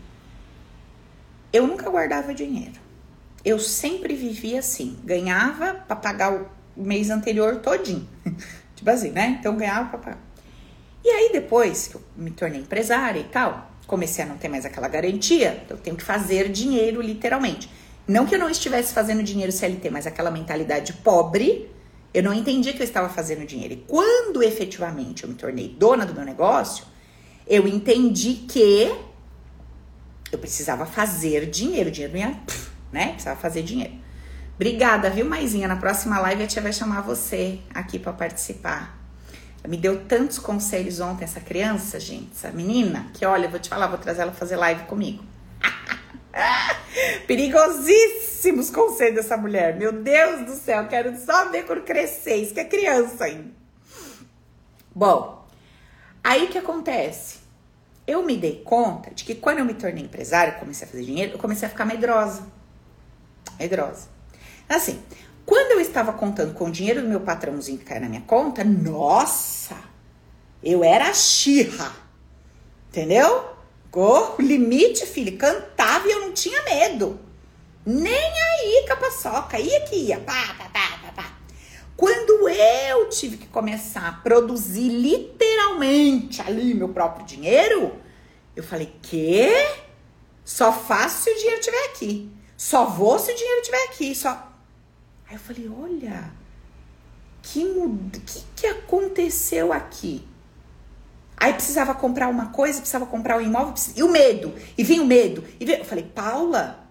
Eu 1.53 1.67
nunca 1.67 1.91
guardava 1.91 2.33
dinheiro. 2.33 2.79
Eu 3.45 3.59
sempre 3.59 4.15
vivia 4.15 4.61
assim, 4.61 4.99
ganhava 5.03 5.75
para 5.75 5.97
pagar 5.97 6.35
o 6.35 6.60
mês 6.77 7.11
anterior 7.11 7.57
todinho. 7.57 8.09
tipo 8.75 8.89
assim, 8.91 9.11
né? 9.11 9.37
Então 9.41 9.57
ganhava 9.57 9.99
pra. 9.99 10.17
E 11.05 11.09
aí 11.09 11.31
depois 11.33 11.89
que 11.89 11.95
eu 11.95 12.03
me 12.17 12.31
tornei 12.31 12.61
empresária 12.61 13.21
e 13.21 13.25
tal, 13.25 13.71
comecei 13.87 14.25
a 14.25 14.27
não 14.27 14.37
ter 14.37 14.49
mais 14.49 14.65
aquela 14.65 14.89
garantia, 14.89 15.65
eu 15.69 15.77
tenho 15.77 15.97
que 15.97 16.05
fazer 16.05 16.49
dinheiro 16.51 17.01
literalmente. 17.01 17.71
Não 18.07 18.27
que 18.27 18.35
eu 18.35 18.39
não 18.39 18.51
estivesse 18.51 18.93
fazendo 18.93 19.23
dinheiro 19.23 19.53
CLT, 19.53 19.91
mas 19.91 20.07
aquela 20.07 20.31
mentalidade 20.31 20.93
pobre, 20.95 21.71
eu 22.13 22.23
não 22.23 22.35
entendi 22.35 22.73
que 22.73 22.81
eu 22.81 22.85
estava 22.85 23.09
fazendo 23.09 23.47
dinheiro. 23.47 23.75
E 23.75 23.77
quando 23.77 24.43
efetivamente 24.43 25.25
eu 25.25 25.29
me 25.29 25.37
tornei 25.37 25.69
dona 25.69 26.05
do 26.05 26.15
meu 26.15 26.25
negócio, 26.25 26.85
eu 27.47 27.67
entendi 27.69 28.35
que 28.49 28.93
eu 30.33 30.39
precisava 30.39 30.87
fazer 30.87 31.47
dinheiro. 31.47 31.91
Dinheiro 31.91 32.15
não 32.15 32.21
ia, 32.21 32.41
né? 32.93 33.09
Precisava 33.13 33.39
fazer 33.41 33.63
dinheiro. 33.63 33.95
Obrigada, 34.61 35.09
viu, 35.09 35.25
Maisinha? 35.25 35.67
Na 35.67 35.77
próxima 35.77 36.19
live 36.19 36.43
a 36.43 36.47
tia 36.47 36.61
vai 36.61 36.71
chamar 36.71 37.01
você 37.01 37.61
aqui 37.73 37.99
para 37.99 38.13
participar. 38.13 38.95
Me 39.67 39.75
deu 39.75 40.05
tantos 40.05 40.39
conselhos 40.39 41.01
ontem 41.01 41.25
essa 41.25 41.41
criança, 41.41 41.99
gente, 41.99 42.33
essa 42.33 42.51
menina, 42.51 43.07
que 43.15 43.25
olha, 43.25 43.49
vou 43.49 43.59
te 43.59 43.71
falar, 43.71 43.87
vou 43.87 43.97
trazer 43.97 44.21
ela 44.21 44.33
fazer 44.33 44.57
live 44.57 44.85
comigo. 44.85 45.25
Perigosíssimos 47.27 48.69
conselhos 48.69 49.15
dessa 49.15 49.35
mulher. 49.35 49.79
Meu 49.79 49.93
Deus 49.93 50.45
do 50.45 50.53
céu, 50.53 50.87
quero 50.89 51.17
só 51.17 51.49
ver 51.49 51.65
quando 51.65 51.81
crescer. 51.81 52.35
Isso 52.35 52.53
que 52.53 52.61
é 52.61 52.65
criança 52.67 53.25
ainda. 53.25 53.53
Bom, 54.95 55.49
aí 56.23 56.45
o 56.45 56.49
que 56.49 56.59
acontece? 56.59 57.39
Eu 58.07 58.23
me 58.23 58.37
dei 58.37 58.61
conta 58.63 59.11
de 59.15 59.25
que 59.25 59.35
quando 59.35 59.61
eu 59.61 59.65
me 59.65 59.73
tornei 59.73 60.05
empresária, 60.05 60.53
comecei 60.53 60.87
a 60.87 60.91
fazer 60.91 61.05
dinheiro, 61.07 61.33
eu 61.33 61.39
comecei 61.39 61.67
a 61.67 61.71
ficar 61.71 61.87
medrosa. 61.87 62.47
Medrosa. 63.59 64.20
Assim, 64.71 65.03
quando 65.45 65.73
eu 65.73 65.81
estava 65.81 66.13
contando 66.13 66.55
com 66.55 66.67
o 66.67 66.71
dinheiro 66.71 67.03
do 67.03 67.09
meu 67.09 67.19
patrãozinho 67.21 67.77
que 67.77 67.85
caiu 67.85 68.03
na 68.03 68.09
minha 68.09 68.21
conta, 68.21 68.63
nossa, 68.63 69.77
eu 70.63 70.85
era 70.85 71.09
a 71.09 71.13
xirra. 71.13 71.93
Entendeu? 72.89 73.51
O 73.93 74.41
limite, 74.41 75.05
filho, 75.07 75.37
cantava 75.37 76.07
e 76.07 76.13
eu 76.13 76.21
não 76.21 76.33
tinha 76.33 76.63
medo. 76.63 77.19
Nem 77.85 78.15
aí, 78.15 78.85
capaçoca, 78.87 79.59
ia 79.59 79.81
que 79.87 79.97
ia, 79.97 80.21
pá, 80.21 80.55
pá, 80.57 80.71
pá, 80.73 80.99
pá, 81.03 81.13
pá. 81.17 81.39
Quando 81.97 82.49
eu 82.49 83.09
tive 83.09 83.39
que 83.39 83.49
começar 83.49 84.07
a 84.07 84.13
produzir 84.13 84.89
literalmente 84.89 86.41
ali 86.43 86.75
meu 86.75 86.91
próprio 86.91 87.27
dinheiro, 87.27 87.97
eu 88.55 88.63
falei, 88.63 88.95
que? 89.03 89.49
Só 90.45 90.73
faço 90.73 91.25
se 91.25 91.31
o 91.31 91.35
dinheiro 91.35 91.59
estiver 91.59 91.85
aqui. 91.87 92.31
Só 92.57 92.85
vou 92.85 93.19
se 93.19 93.33
o 93.33 93.35
dinheiro 93.35 93.61
estiver 93.63 93.85
aqui. 93.85 94.15
Só 94.15 94.50
Aí 95.31 95.37
eu 95.37 95.39
falei, 95.39 95.71
olha, 95.71 96.33
que, 97.41 97.65
que, 98.27 98.45
que 98.57 98.67
aconteceu 98.67 99.73
aqui? 99.73 100.27
Aí 101.37 101.55
precisava 101.55 101.95
comprar 101.95 102.27
uma 102.27 102.47
coisa, 102.47 102.81
precisava 102.81 103.07
comprar 103.07 103.39
um 103.39 103.41
imóvel, 103.41 103.73
e 103.95 104.03
o 104.03 104.11
medo, 104.11 104.53
e 104.77 104.83
vem 104.83 104.99
o 104.99 105.05
medo. 105.05 105.45
E. 105.61 105.71
Eu 105.71 105.85
falei, 105.85 106.03
Paula, 106.03 106.85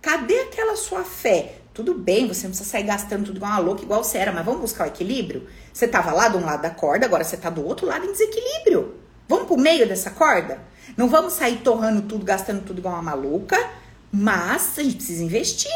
cadê 0.00 0.42
aquela 0.42 0.76
sua 0.76 1.02
fé? 1.02 1.56
Tudo 1.74 1.92
bem, 1.92 2.28
você 2.28 2.44
não 2.44 2.50
precisa 2.50 2.70
sair 2.70 2.84
gastando 2.84 3.24
tudo 3.24 3.38
igual 3.38 3.50
uma 3.50 3.58
louca, 3.58 3.82
igual 3.82 4.04
você 4.04 4.18
era, 4.18 4.30
mas 4.30 4.44
vamos 4.44 4.60
buscar 4.60 4.84
o 4.84 4.86
equilíbrio? 4.86 5.48
Você 5.72 5.88
tava 5.88 6.12
lá 6.12 6.28
de 6.28 6.36
um 6.36 6.44
lado 6.44 6.62
da 6.62 6.70
corda, 6.70 7.06
agora 7.06 7.24
você 7.24 7.36
tá 7.36 7.50
do 7.50 7.66
outro 7.66 7.88
lado 7.88 8.06
em 8.06 8.12
desequilíbrio. 8.12 8.94
Vamos 9.28 9.48
pro 9.48 9.56
meio 9.56 9.88
dessa 9.88 10.10
corda? 10.10 10.60
Não 10.96 11.08
vamos 11.08 11.32
sair 11.32 11.58
torrando 11.62 12.02
tudo, 12.02 12.24
gastando 12.24 12.64
tudo 12.64 12.78
igual 12.78 12.94
uma 12.94 13.02
maluca, 13.02 13.58
mas 14.12 14.78
a 14.78 14.84
gente 14.84 14.96
precisa 14.96 15.24
investir. 15.24 15.72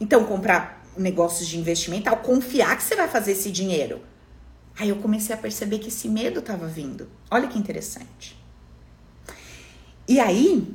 Então, 0.00 0.24
comprar 0.24 0.75
negócios 0.96 1.48
de 1.48 1.58
investimento 1.58 2.08
ao 2.08 2.18
confiar 2.18 2.76
que 2.76 2.82
você 2.82 2.96
vai 2.96 3.08
fazer 3.08 3.32
esse 3.32 3.50
dinheiro. 3.50 4.00
Aí 4.78 4.90
eu 4.90 4.96
comecei 4.96 5.34
a 5.34 5.38
perceber 5.38 5.78
que 5.78 5.88
esse 5.88 6.08
medo 6.08 6.40
estava 6.40 6.66
vindo. 6.66 7.08
Olha 7.30 7.48
que 7.48 7.58
interessante. 7.58 8.38
E 10.06 10.20
aí, 10.20 10.74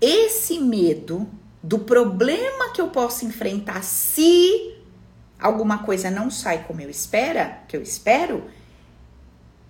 esse 0.00 0.58
medo 0.60 1.28
do 1.62 1.80
problema 1.80 2.72
que 2.72 2.80
eu 2.80 2.88
posso 2.88 3.24
enfrentar 3.24 3.82
se 3.82 4.76
alguma 5.38 5.78
coisa 5.78 6.10
não 6.10 6.30
sai 6.30 6.64
como 6.64 6.80
eu 6.80 6.88
espera, 6.88 7.62
que 7.68 7.76
eu 7.76 7.82
espero, 7.82 8.44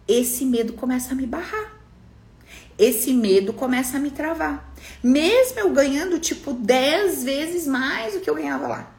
esse 0.07 0.45
medo 0.45 0.75
começa 0.75 1.13
a 1.13 1.17
me 1.17 1.27
barrar. 1.27 1.75
Esse 2.79 3.13
medo 3.13 3.55
começa 3.55 3.97
a 3.97 4.01
me 4.01 4.11
travar. 4.11 4.73
Mesmo 5.03 5.59
eu 5.59 5.73
ganhando 5.73 6.19
tipo 6.19 6.53
10 6.53 7.25
vezes 7.25 7.67
mais 7.67 8.15
do 8.15 8.21
que 8.21 8.29
eu 8.29 8.35
ganhava 8.35 8.69
lá. 8.69 8.96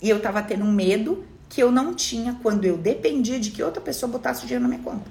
E 0.00 0.10
eu 0.10 0.20
tava 0.20 0.42
tendo 0.42 0.64
um 0.64 0.72
medo 0.72 1.24
que 1.48 1.62
eu 1.62 1.70
não 1.70 1.94
tinha 1.94 2.38
quando 2.42 2.64
eu 2.64 2.76
dependia 2.76 3.38
de 3.38 3.50
que 3.50 3.62
outra 3.62 3.80
pessoa 3.80 4.10
botasse 4.10 4.44
o 4.44 4.46
dinheiro 4.46 4.62
na 4.62 4.68
minha 4.68 4.82
conta. 4.82 5.10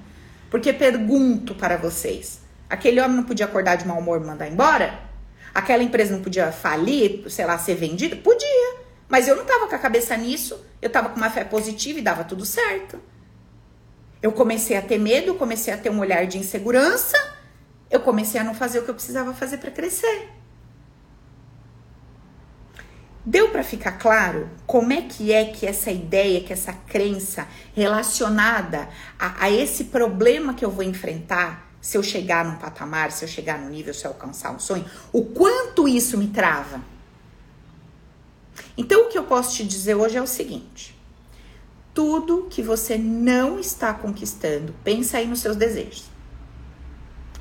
Porque 0.50 0.72
pergunto 0.72 1.54
para 1.54 1.76
vocês: 1.76 2.40
aquele 2.68 3.00
homem 3.00 3.16
não 3.16 3.24
podia 3.24 3.46
acordar 3.46 3.76
de 3.76 3.86
mau 3.86 3.98
humor 3.98 4.20
e 4.20 4.24
mandar 4.24 4.48
embora? 4.48 5.00
Aquela 5.54 5.82
empresa 5.82 6.14
não 6.14 6.22
podia 6.22 6.50
falir, 6.52 7.28
sei 7.30 7.46
lá, 7.46 7.56
ser 7.56 7.76
vendida? 7.76 8.16
Podia. 8.16 8.76
Mas 9.08 9.28
eu 9.28 9.36
não 9.36 9.44
tava 9.44 9.68
com 9.68 9.74
a 9.74 9.78
cabeça 9.78 10.16
nisso, 10.16 10.58
eu 10.82 10.90
tava 10.90 11.08
com 11.08 11.16
uma 11.16 11.30
fé 11.30 11.44
positiva 11.44 11.98
e 11.98 12.02
dava 12.02 12.24
tudo 12.24 12.44
certo. 12.44 13.00
Eu 14.20 14.32
comecei 14.32 14.76
a 14.76 14.82
ter 14.82 14.98
medo, 14.98 15.34
comecei 15.34 15.72
a 15.72 15.76
ter 15.76 15.90
um 15.90 15.98
olhar 16.00 16.26
de 16.26 16.38
insegurança, 16.38 17.16
eu 17.90 18.00
comecei 18.00 18.40
a 18.40 18.44
não 18.44 18.54
fazer 18.54 18.80
o 18.80 18.82
que 18.82 18.90
eu 18.90 18.94
precisava 18.94 19.32
fazer 19.32 19.58
para 19.58 19.70
crescer. 19.70 20.28
Deu 23.26 23.48
para 23.48 23.64
ficar 23.64 23.92
claro 23.92 24.50
como 24.66 24.92
é 24.92 25.00
que 25.00 25.32
é 25.32 25.46
que 25.46 25.66
essa 25.66 25.90
ideia, 25.90 26.42
que 26.42 26.52
essa 26.52 26.74
crença 26.74 27.48
relacionada 27.74 28.88
a, 29.18 29.44
a, 29.44 29.50
esse 29.50 29.84
problema 29.84 30.52
que 30.52 30.62
eu 30.62 30.70
vou 30.70 30.84
enfrentar, 30.84 31.72
se 31.80 31.96
eu 31.96 32.02
chegar 32.02 32.44
num 32.44 32.56
patamar, 32.56 33.10
se 33.12 33.24
eu 33.24 33.28
chegar 33.28 33.58
no 33.58 33.70
nível, 33.70 33.94
se 33.94 34.04
eu 34.04 34.10
alcançar 34.10 34.50
um 34.50 34.58
sonho, 34.58 34.84
o 35.10 35.24
quanto 35.24 35.88
isso 35.88 36.18
me 36.18 36.28
trava? 36.28 36.82
Então, 38.76 39.06
o 39.06 39.08
que 39.08 39.16
eu 39.16 39.24
posso 39.24 39.56
te 39.56 39.64
dizer 39.64 39.94
hoje 39.94 40.18
é 40.18 40.22
o 40.22 40.26
seguinte: 40.26 40.94
tudo 41.94 42.46
que 42.50 42.60
você 42.60 42.98
não 42.98 43.58
está 43.58 43.94
conquistando, 43.94 44.74
pensa 44.84 45.16
aí 45.16 45.26
nos 45.26 45.40
seus 45.40 45.56
desejos. 45.56 46.04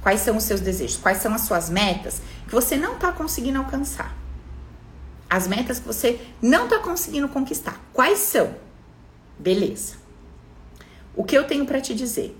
Quais 0.01 0.21
são 0.21 0.37
os 0.37 0.43
seus 0.43 0.61
desejos? 0.61 0.97
Quais 0.97 1.17
são 1.17 1.33
as 1.33 1.41
suas 1.41 1.69
metas 1.69 2.21
que 2.45 2.53
você 2.53 2.77
não 2.77 2.95
está 2.95 3.11
conseguindo 3.11 3.59
alcançar? 3.59 4.22
As 5.33 5.47
metas 5.47 5.79
que 5.79 5.87
você 5.87 6.19
não 6.39 6.65
está 6.65 6.77
conseguindo 6.77 7.27
conquistar. 7.27 7.83
Quais 7.91 8.19
são? 8.19 8.55
Beleza. 9.39 9.95
O 11.15 11.23
que 11.23 11.35
eu 11.35 11.47
tenho 11.47 11.65
para 11.65 11.81
te 11.81 11.95
dizer? 11.95 12.37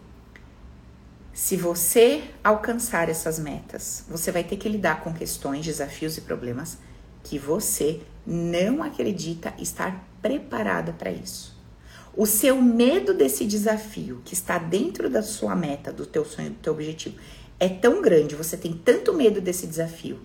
Se 1.33 1.57
você 1.57 2.23
alcançar 2.43 3.09
essas 3.09 3.39
metas, 3.39 4.05
você 4.07 4.31
vai 4.31 4.43
ter 4.43 4.57
que 4.57 4.69
lidar 4.69 5.01
com 5.01 5.11
questões, 5.11 5.65
desafios 5.65 6.19
e 6.19 6.21
problemas 6.21 6.77
que 7.23 7.39
você 7.39 7.99
não 8.27 8.83
acredita 8.83 9.55
estar 9.57 10.07
preparada 10.21 10.93
para 10.93 11.09
isso. 11.09 11.57
O 12.15 12.27
seu 12.27 12.61
medo 12.61 13.11
desse 13.11 13.43
desafio 13.43 14.21
que 14.23 14.35
está 14.35 14.59
dentro 14.59 15.09
da 15.09 15.23
sua 15.23 15.55
meta, 15.55 15.91
do 15.91 16.05
teu 16.05 16.23
sonho, 16.23 16.51
do 16.51 16.57
teu 16.57 16.73
objetivo, 16.73 17.17
é 17.59 17.67
tão 17.67 18.03
grande, 18.03 18.35
você 18.35 18.55
tem 18.55 18.71
tanto 18.71 19.15
medo 19.15 19.41
desse 19.41 19.65
desafio 19.65 20.19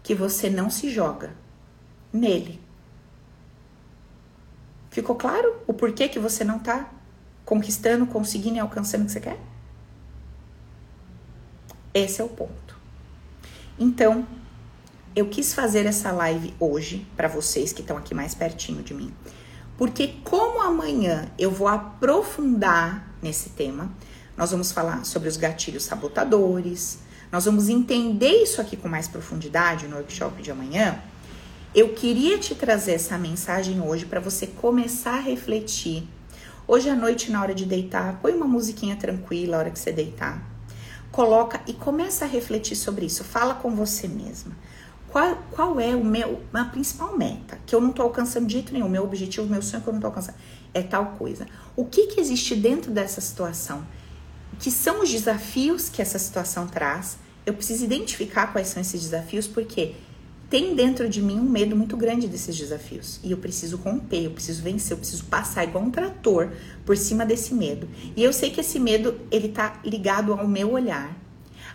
que 0.00 0.14
você 0.14 0.48
não 0.48 0.70
se 0.70 0.88
joga 0.88 1.42
nele. 2.14 2.60
Ficou 4.90 5.16
claro 5.16 5.56
o 5.66 5.74
porquê 5.74 6.08
que 6.08 6.20
você 6.20 6.44
não 6.44 6.58
está 6.58 6.88
conquistando, 7.44 8.06
conseguindo 8.06 8.56
e 8.56 8.60
alcançando 8.60 9.02
o 9.02 9.06
que 9.06 9.12
você 9.12 9.20
quer? 9.20 9.40
Esse 11.92 12.20
é 12.20 12.24
o 12.24 12.28
ponto. 12.28 12.78
Então, 13.76 14.24
eu 15.16 15.28
quis 15.28 15.52
fazer 15.52 15.84
essa 15.84 16.12
live 16.12 16.54
hoje 16.60 17.06
para 17.16 17.26
vocês 17.26 17.72
que 17.72 17.80
estão 17.80 17.96
aqui 17.96 18.14
mais 18.14 18.34
pertinho 18.34 18.82
de 18.82 18.94
mim, 18.94 19.12
porque 19.76 20.14
como 20.22 20.60
amanhã 20.60 21.28
eu 21.36 21.50
vou 21.50 21.66
aprofundar 21.66 23.12
nesse 23.20 23.50
tema, 23.50 23.90
nós 24.36 24.52
vamos 24.52 24.70
falar 24.70 25.04
sobre 25.04 25.28
os 25.28 25.36
gatilhos 25.36 25.84
sabotadores, 25.84 26.98
nós 27.32 27.44
vamos 27.44 27.68
entender 27.68 28.42
isso 28.42 28.60
aqui 28.60 28.76
com 28.76 28.88
mais 28.88 29.08
profundidade 29.08 29.88
no 29.88 29.96
workshop 29.96 30.40
de 30.40 30.52
amanhã. 30.52 31.00
Eu 31.74 31.88
queria 31.88 32.38
te 32.38 32.54
trazer 32.54 32.92
essa 32.92 33.18
mensagem 33.18 33.80
hoje 33.80 34.06
para 34.06 34.20
você 34.20 34.46
começar 34.46 35.14
a 35.14 35.20
refletir. 35.20 36.06
Hoje 36.68 36.88
à 36.88 36.94
noite, 36.94 37.32
na 37.32 37.42
hora 37.42 37.52
de 37.52 37.64
deitar, 37.64 38.20
põe 38.22 38.32
uma 38.32 38.46
musiquinha 38.46 38.94
tranquila, 38.94 39.56
a 39.56 39.58
hora 39.58 39.70
que 39.72 39.78
você 39.80 39.90
deitar. 39.90 40.40
Coloca 41.10 41.60
e 41.66 41.72
começa 41.72 42.26
a 42.26 42.28
refletir 42.28 42.76
sobre 42.76 43.06
isso. 43.06 43.24
Fala 43.24 43.56
com 43.56 43.74
você 43.74 44.06
mesma. 44.06 44.56
Qual, 45.08 45.36
qual 45.50 45.80
é 45.80 45.96
o 45.96 46.04
meu, 46.04 46.42
a 46.52 46.64
principal 46.64 47.18
meta 47.18 47.58
que 47.66 47.74
eu 47.74 47.80
não 47.80 47.90
estou 47.90 48.04
alcançando 48.04 48.46
de 48.46 48.52
jeito 48.52 48.72
nenhum? 48.72 48.88
Meu 48.88 49.02
objetivo, 49.02 49.48
meu 49.48 49.60
sonho 49.60 49.82
que 49.82 49.88
eu 49.88 49.92
não 49.92 49.98
estou 49.98 50.10
alcançando 50.10 50.38
é 50.72 50.80
tal 50.80 51.16
coisa. 51.18 51.44
O 51.74 51.84
que, 51.84 52.06
que 52.06 52.20
existe 52.20 52.54
dentro 52.54 52.92
dessa 52.92 53.20
situação? 53.20 53.84
Que 54.60 54.70
são 54.70 55.02
os 55.02 55.10
desafios 55.10 55.88
que 55.88 56.00
essa 56.00 56.20
situação 56.20 56.68
traz? 56.68 57.18
Eu 57.44 57.52
preciso 57.52 57.84
identificar 57.84 58.52
quais 58.52 58.68
são 58.68 58.80
esses 58.80 59.02
desafios, 59.02 59.48
porque 59.48 59.96
tem 60.48 60.74
dentro 60.74 61.08
de 61.08 61.20
mim 61.22 61.38
um 61.38 61.48
medo 61.48 61.74
muito 61.74 61.96
grande 61.96 62.28
desses 62.28 62.56
desafios. 62.56 63.18
E 63.22 63.30
eu 63.30 63.38
preciso 63.38 63.76
romper, 63.76 64.24
eu 64.24 64.30
preciso 64.30 64.62
vencer, 64.62 64.92
eu 64.92 64.98
preciso 64.98 65.24
passar 65.24 65.64
igual 65.64 65.84
um 65.84 65.90
trator 65.90 66.50
por 66.84 66.96
cima 66.96 67.24
desse 67.24 67.54
medo. 67.54 67.88
E 68.16 68.22
eu 68.22 68.32
sei 68.32 68.50
que 68.50 68.60
esse 68.60 68.78
medo, 68.78 69.18
ele 69.30 69.48
tá 69.48 69.80
ligado 69.84 70.32
ao 70.32 70.46
meu 70.46 70.72
olhar, 70.72 71.16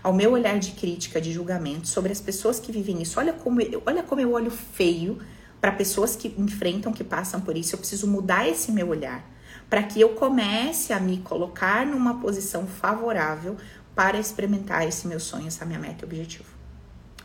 ao 0.01 0.13
meu 0.13 0.31
olhar 0.31 0.57
de 0.59 0.71
crítica, 0.71 1.19
de 1.19 1.31
julgamento 1.31 1.87
sobre 1.87 2.11
as 2.11 2.21
pessoas 2.21 2.59
que 2.59 2.71
vivem 2.71 3.01
isso. 3.01 3.19
Olha 3.19 3.33
como 3.33 3.61
eu, 3.61 3.81
olha 3.85 4.03
como 4.03 4.21
eu 4.21 4.31
olho 4.31 4.51
feio 4.51 5.19
para 5.59 5.71
pessoas 5.71 6.15
que 6.15 6.33
enfrentam, 6.37 6.93
que 6.93 7.03
passam 7.03 7.41
por 7.41 7.57
isso. 7.57 7.75
Eu 7.75 7.79
preciso 7.79 8.07
mudar 8.07 8.47
esse 8.47 8.71
meu 8.71 8.89
olhar 8.89 9.29
para 9.69 9.83
que 9.83 10.01
eu 10.01 10.09
comece 10.09 10.91
a 10.91 10.99
me 10.99 11.19
colocar 11.19 11.85
numa 11.85 12.19
posição 12.19 12.65
favorável 12.65 13.55
para 13.93 14.17
experimentar 14.17 14.87
esse 14.87 15.07
meu 15.07 15.19
sonho, 15.19 15.47
essa 15.47 15.65
minha 15.65 15.77
meta 15.77 16.03
e 16.03 16.05
objetivo. 16.05 16.49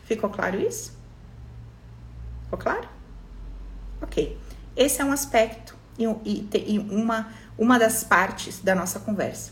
Ficou 0.03 0.29
claro 0.29 0.59
isso? 0.61 0.94
Ficou 2.55 2.57
claro? 2.57 2.87
Ok. 4.01 4.37
Esse 4.75 5.01
é 5.01 5.05
um 5.05 5.11
aspecto 5.11 5.75
e, 5.97 6.05
e, 6.25 6.49
e 6.53 6.79
uma, 6.79 7.29
uma 7.57 7.77
das 7.77 8.03
partes 8.03 8.61
da 8.61 8.73
nossa 8.73 8.99
conversa. 8.99 9.51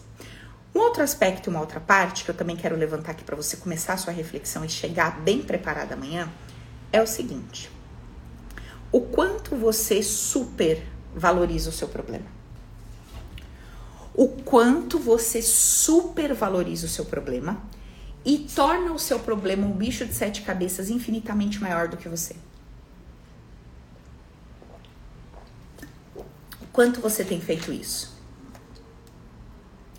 Um 0.74 0.80
outro 0.80 1.04
aspecto, 1.04 1.50
uma 1.50 1.60
outra 1.60 1.80
parte 1.80 2.24
que 2.24 2.32
eu 2.32 2.36
também 2.36 2.56
quero 2.56 2.76
levantar 2.76 3.12
aqui 3.12 3.24
para 3.24 3.36
você 3.36 3.58
começar 3.58 3.94
a 3.94 3.98
sua 3.98 4.14
reflexão 4.14 4.66
e 4.66 4.70
chegar 4.70 5.20
bem 5.22 5.42
preparada 5.42 5.94
amanhã 5.94 6.30
é 6.92 7.02
o 7.02 7.08
seguinte: 7.08 7.70
o 8.92 9.02
quanto 9.02 9.56
você 9.56 10.02
super 10.02 10.82
valoriza 11.14 11.70
o 11.70 11.74
seu 11.74 11.88
problema. 11.88 12.26
O 14.16 14.28
quanto 14.28 14.98
você 14.98 15.42
super 15.42 16.34
valoriza 16.34 16.86
o 16.86 16.90
seu 16.90 17.06
problema 17.06 17.62
e 18.26 18.40
torna 18.40 18.94
o 18.94 19.00
seu 19.00 19.20
problema 19.20 19.68
um 19.68 19.74
bicho 19.74 20.06
de 20.06 20.14
sete 20.14 20.44
cabeças 20.44 20.90
infinitamente 20.90 21.60
maior 21.60 21.88
do 21.88 21.98
que 21.98 22.08
você. 22.08 22.36
Quanto 26.74 27.00
você 27.00 27.24
tem 27.24 27.40
feito 27.40 27.72
isso? 27.72 28.12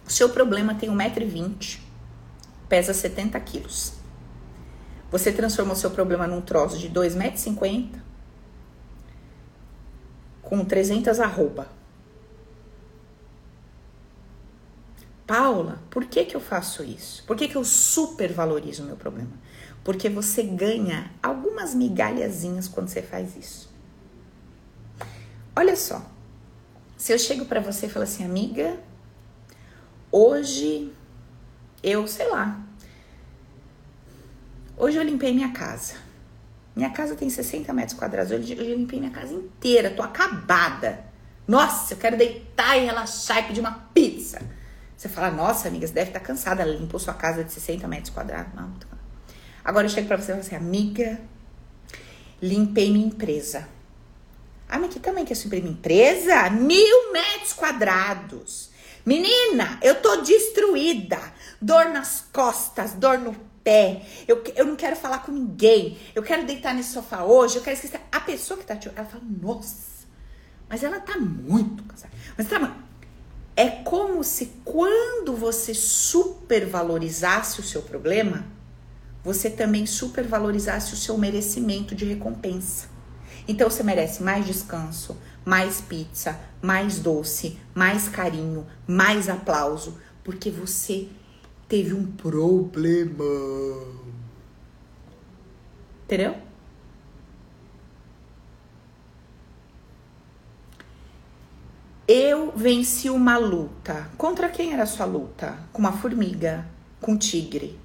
O 0.04 0.10
seu 0.10 0.28
problema 0.28 0.74
tem 0.74 0.90
1,20m, 0.90 1.78
pesa 2.68 2.92
70 2.92 3.38
quilos. 3.40 3.92
Você 5.10 5.30
transformou 5.32 5.76
seu 5.76 5.92
problema 5.92 6.26
num 6.26 6.40
troço 6.40 6.76
de 6.76 6.90
2,50m 6.90 8.02
com 10.42 10.64
300 10.64 11.20
arroba. 11.20 11.68
Paula, 15.26 15.80
por 15.88 16.04
que, 16.04 16.24
que 16.24 16.36
eu 16.36 16.40
faço 16.40 16.82
isso? 16.82 17.22
Por 17.24 17.36
que, 17.36 17.46
que 17.46 17.56
eu 17.56 17.64
supervalorizo 17.64 18.82
o 18.82 18.86
meu 18.86 18.96
problema? 18.96 19.30
Porque 19.84 20.10
você 20.10 20.42
ganha 20.42 21.12
algumas 21.22 21.72
migalhazinhas 21.72 22.66
quando 22.66 22.88
você 22.88 23.00
faz 23.00 23.36
isso. 23.36 23.72
Olha 25.56 25.76
só, 25.76 26.13
se 27.04 27.12
eu 27.12 27.18
chego 27.18 27.44
para 27.44 27.60
você 27.60 27.84
e 27.84 27.90
falo 27.90 28.04
assim, 28.04 28.24
amiga, 28.24 28.78
hoje 30.10 30.90
eu, 31.82 32.08
sei 32.08 32.30
lá, 32.30 32.58
hoje 34.74 34.96
eu 34.96 35.02
limpei 35.02 35.34
minha 35.34 35.52
casa. 35.52 35.96
Minha 36.74 36.88
casa 36.88 37.14
tem 37.14 37.28
60 37.28 37.70
metros 37.74 37.98
quadrados. 37.98 38.32
Hoje 38.32 38.56
eu 38.56 38.74
limpei 38.74 38.98
minha 38.98 39.10
casa 39.10 39.34
inteira, 39.34 39.90
tô 39.90 40.02
acabada. 40.02 41.04
Nossa, 41.46 41.92
eu 41.92 41.98
quero 41.98 42.16
deitar 42.16 42.78
e 42.78 42.86
relaxar 42.86 43.40
e 43.40 43.48
pedir 43.48 43.60
uma 43.60 43.86
pizza. 43.92 44.40
Você 44.96 45.06
fala, 45.06 45.30
nossa, 45.30 45.68
amiga, 45.68 45.86
você 45.86 45.92
deve 45.92 46.08
estar 46.08 46.20
tá 46.20 46.24
cansada. 46.24 46.62
Ela 46.62 46.74
limpou 46.74 46.98
sua 46.98 47.12
casa 47.12 47.44
de 47.44 47.52
60 47.52 47.86
metros 47.86 48.14
quadrados. 48.14 48.54
Não. 48.54 48.72
Agora 49.62 49.84
eu 49.84 49.90
chego 49.90 50.08
pra 50.08 50.16
você 50.16 50.32
e 50.32 50.36
falo 50.36 50.40
assim, 50.40 50.56
amiga, 50.56 51.20
limpei 52.40 52.90
minha 52.90 53.08
empresa. 53.08 53.73
Ah, 54.68 54.78
mas 54.78 54.90
aqui 54.90 55.00
também 55.00 55.24
que 55.24 55.32
é 55.32 55.36
sobre 55.36 55.60
minha 55.60 55.72
empresa? 55.72 56.50
Mil 56.50 57.12
metros 57.12 57.52
quadrados. 57.52 58.70
Menina, 59.04 59.78
eu 59.82 60.00
tô 60.00 60.16
destruída. 60.22 61.18
Dor 61.60 61.86
nas 61.90 62.24
costas, 62.32 62.92
dor 62.94 63.18
no 63.18 63.34
pé. 63.62 64.02
Eu, 64.26 64.42
eu 64.56 64.66
não 64.66 64.76
quero 64.76 64.96
falar 64.96 65.18
com 65.18 65.32
ninguém. 65.32 65.98
Eu 66.14 66.22
quero 66.22 66.44
deitar 66.44 66.74
nesse 66.74 66.92
sofá 66.92 67.24
hoje. 67.24 67.56
Eu 67.56 67.62
quero 67.62 67.76
esquecer. 67.76 68.00
A 68.10 68.20
pessoa 68.20 68.58
que 68.58 68.64
tá 68.64 68.76
te 68.76 68.88
ela 68.88 69.06
fala, 69.06 69.22
nossa, 69.40 70.04
Mas 70.68 70.82
ela 70.82 71.00
tá 71.00 71.18
muito 71.18 71.82
cansada. 71.84 72.12
Mas 72.36 72.48
tá 72.48 72.58
é 73.56 73.70
como 73.70 74.24
se 74.24 74.46
quando 74.64 75.36
você 75.36 75.72
supervalorizasse 75.74 77.60
o 77.60 77.62
seu 77.62 77.82
problema, 77.82 78.44
você 79.22 79.48
também 79.48 79.86
supervalorizasse 79.86 80.92
o 80.92 80.96
seu 80.96 81.16
merecimento 81.16 81.94
de 81.94 82.04
recompensa. 82.04 82.88
Então 83.46 83.68
você 83.68 83.82
merece 83.82 84.22
mais 84.22 84.46
descanso, 84.46 85.16
mais 85.44 85.80
pizza, 85.80 86.38
mais 86.62 86.98
doce, 86.98 87.58
mais 87.74 88.08
carinho, 88.08 88.66
mais 88.86 89.28
aplauso, 89.28 89.98
porque 90.22 90.50
você 90.50 91.08
teve 91.68 91.92
um 91.92 92.06
problema. 92.06 93.24
Entendeu? 96.04 96.36
Eu 102.06 102.52
venci 102.54 103.08
uma 103.08 103.38
luta. 103.38 104.10
Contra 104.16 104.48
quem 104.48 104.72
era 104.72 104.82
a 104.82 104.86
sua 104.86 105.06
luta? 105.06 105.58
Com 105.72 105.80
uma 105.80 105.92
formiga, 105.92 106.66
com 107.00 107.12
um 107.12 107.18
tigre. 107.18 107.78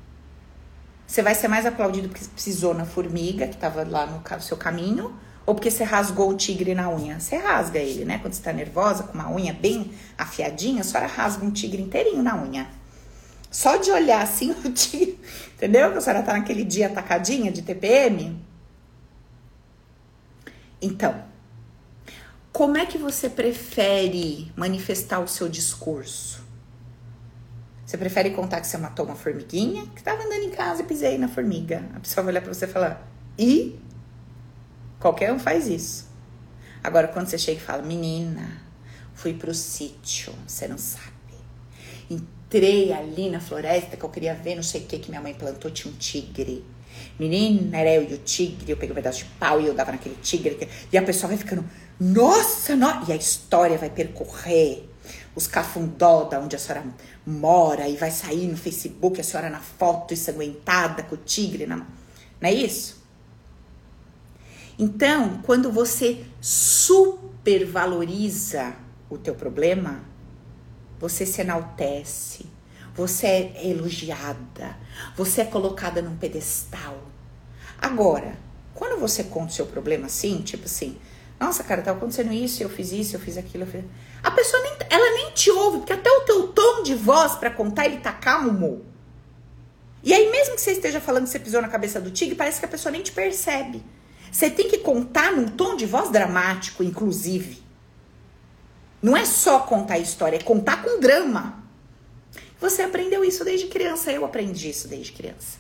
Você 1.08 1.22
vai 1.22 1.34
ser 1.34 1.48
mais 1.48 1.66
aplaudido 1.66 2.10
porque 2.10 2.26
pisou 2.36 2.74
na 2.74 2.86
formiga 2.86 3.48
que 3.48 3.56
estava 3.56 3.84
lá 3.84 4.06
no 4.06 4.42
seu 4.42 4.58
caminho 4.58 5.18
ou 5.50 5.56
porque 5.56 5.72
você 5.72 5.84
rasgou 5.84 6.30
o 6.30 6.38
tigre 6.38 6.76
na 6.76 6.92
unha? 6.92 7.20
Você 7.20 7.36
rasga 7.36 7.80
ele, 7.80 8.06
né? 8.06 8.20
Quando 8.20 8.34
você 8.34 8.44
tá 8.44 8.54
nervosa, 8.54 9.02
com 9.02 9.14
uma 9.14 9.32
unha 9.32 9.52
bem 9.52 9.92
afiadinha, 10.16 10.82
a 10.82 10.84
senhora 10.84 11.08
rasga 11.08 11.44
um 11.44 11.50
tigre 11.50 11.82
inteirinho 11.82 12.22
na 12.22 12.40
unha. 12.40 12.70
Só 13.50 13.78
de 13.78 13.90
olhar 13.90 14.22
assim 14.22 14.52
o 14.64 14.72
tigre, 14.72 15.20
entendeu? 15.56 15.92
Que 15.92 15.98
a 15.98 16.02
senhora 16.02 16.22
tá 16.22 16.34
naquele 16.34 16.64
dia 16.64 16.86
atacadinha 16.86 17.52
de 17.52 17.64
TPM. 17.64 18.40
Então, 20.80 21.20
como 22.54 22.78
é 22.78 22.86
que 22.86 23.00
você 23.00 23.28
prefere 23.28 24.52
manifestar 24.56 25.20
o 25.20 25.28
seu 25.28 25.50
discurso? 25.50 26.44
Você 27.88 27.98
prefere 27.98 28.30
contar 28.30 28.62
que 28.62 28.68
você 28.68 28.78
matou 28.78 29.04
uma 29.04 29.16
formiguinha? 29.16 29.88
Que 29.96 29.98
estava 29.98 30.22
andando 30.22 30.44
em 30.44 30.52
casa 30.52 30.84
e 30.84 30.86
pisei 30.86 31.18
na 31.18 31.28
formiga. 31.28 31.90
A 31.96 32.00
pessoa 32.00 32.24
vai 32.24 32.34
olhar 32.34 32.42
para 32.42 32.54
você 32.54 32.66
e 32.66 32.68
falar: 32.68 33.12
e? 33.36 33.89
Qualquer 35.00 35.32
um 35.32 35.40
faz 35.40 35.68
isso. 35.68 36.08
Agora, 36.84 37.08
quando 37.08 37.28
você 37.28 37.38
chega 37.38 37.60
e 37.60 37.64
fala: 37.64 37.82
menina, 37.82 38.62
fui 39.14 39.34
pro 39.34 39.54
sítio, 39.54 40.34
você 40.46 40.68
não 40.68 40.78
sabe. 40.78 41.14
Entrei 42.10 42.92
ali 42.92 43.30
na 43.30 43.40
floresta 43.40 43.96
que 43.96 44.04
eu 44.04 44.10
queria 44.10 44.34
ver, 44.34 44.56
não 44.56 44.64
sei 44.64 44.82
o 44.82 44.86
que 44.86 45.00
que 45.00 45.10
minha 45.10 45.22
mãe 45.22 45.34
plantou, 45.34 45.70
tinha 45.72 45.94
um 45.94 45.98
tigre. 45.98 46.66
Menina, 47.18 47.78
era 47.78 47.94
eu 47.94 48.10
e 48.10 48.14
o 48.14 48.18
tigre, 48.18 48.72
eu 48.72 48.78
peguei 48.78 48.92
um 48.92 48.96
pedaço 48.96 49.20
de 49.20 49.26
pau 49.40 49.62
e 49.62 49.68
eu 49.68 49.74
dava 49.74 49.92
naquele 49.92 50.16
tigre. 50.16 50.68
E 50.92 50.98
a 50.98 51.02
pessoa 51.02 51.30
vai 51.30 51.38
ficando, 51.38 51.64
nossa, 52.00 52.76
no... 52.76 52.88
e 53.08 53.14
a 53.14 53.16
história 53.16 53.78
vai 53.78 53.90
percorrer 53.90 54.90
os 55.36 55.48
cafundó 55.48 56.24
da 56.26 56.40
onde 56.40 56.56
a 56.56 56.60
senhora 56.60 56.84
mora 57.26 57.88
e 57.88 57.96
vai 57.96 58.12
sair 58.12 58.48
no 58.48 58.58
Facebook 58.58 59.22
a 59.22 59.24
senhora 59.24 59.50
na 59.50 59.60
foto 59.60 60.14
ensanguentada 60.14 61.04
com 61.04 61.16
o 61.16 61.18
tigre 61.18 61.66
na 61.66 61.78
mão. 61.78 61.88
Não 62.42 62.50
é 62.50 62.54
isso? 62.54 62.99
Então, 64.82 65.42
quando 65.44 65.70
você 65.70 66.26
supervaloriza 66.40 68.78
o 69.10 69.18
teu 69.18 69.36
problema, 69.36 70.06
você 70.98 71.26
se 71.26 71.42
enaltece, 71.42 72.46
você 72.96 73.28
é 73.28 73.68
elogiada, 73.68 74.78
você 75.18 75.42
é 75.42 75.46
colocada 75.46 76.02
num 76.02 76.16
pedestal. 76.16 76.98
Agora, 77.78 78.38
quando 78.74 78.98
você 78.98 79.26
conta 79.26 79.52
o 79.52 79.54
seu 79.54 79.66
problema 79.66 80.06
assim, 80.06 80.42
tipo 80.44 80.64
assim, 80.64 80.98
nossa, 81.38 81.62
cara, 81.62 81.82
tá 81.82 81.92
acontecendo 81.92 82.32
isso, 82.32 82.64
eu 82.64 82.70
fiz 82.70 82.94
isso, 82.94 83.18
eu 83.18 83.20
fiz 83.20 83.38
aquilo, 83.38 83.66
eu 83.66 83.68
fiz... 83.68 83.84
A 84.24 84.32
pessoa 84.32 84.64
nem, 84.64 84.72
ela 84.90 85.12
nem 85.12 85.32
te 85.32 85.52
ouve, 85.52 85.80
porque 85.80 85.92
até 85.92 86.10
o 86.10 86.22
teu 86.22 86.48
tom 86.50 86.84
de 86.84 86.96
voz 86.96 87.36
para 87.36 87.52
contar, 87.52 87.86
ele 87.86 87.98
tá 87.98 88.14
calmo. 88.14 88.86
E 90.02 90.14
aí, 90.14 90.32
mesmo 90.32 90.56
que 90.56 90.62
você 90.62 90.72
esteja 90.72 91.02
falando 91.02 91.26
que 91.26 91.32
você 91.32 91.40
pisou 91.40 91.62
na 91.62 91.68
cabeça 91.68 92.00
do 92.00 92.12
tigre, 92.12 92.36
parece 92.36 92.62
que 92.62 92.66
a 92.66 92.70
pessoa 92.70 92.94
nem 92.94 93.04
te 93.04 93.12
percebe. 93.12 93.84
Você 94.32 94.50
tem 94.50 94.70
que 94.70 94.80
contar 94.80 95.32
num 95.32 95.48
tom 95.48 95.76
de 95.76 95.86
voz 95.86 96.12
dramático, 96.12 96.84
inclusive. 96.84 97.64
Não 99.02 99.16
é 99.16 99.26
só 99.26 99.60
contar 99.60 99.96
a 99.96 100.00
história, 100.00 100.38
é 100.38 100.44
contar 100.44 100.84
com 100.84 101.00
drama. 101.00 101.64
Você 102.60 102.82
aprendeu 102.82 103.24
isso 103.24 103.46
desde 103.46 103.68
criança, 103.68 104.12
eu 104.12 104.26
aprendi 104.26 104.70
isso 104.70 104.88
desde 104.88 105.14
criança. 105.14 105.58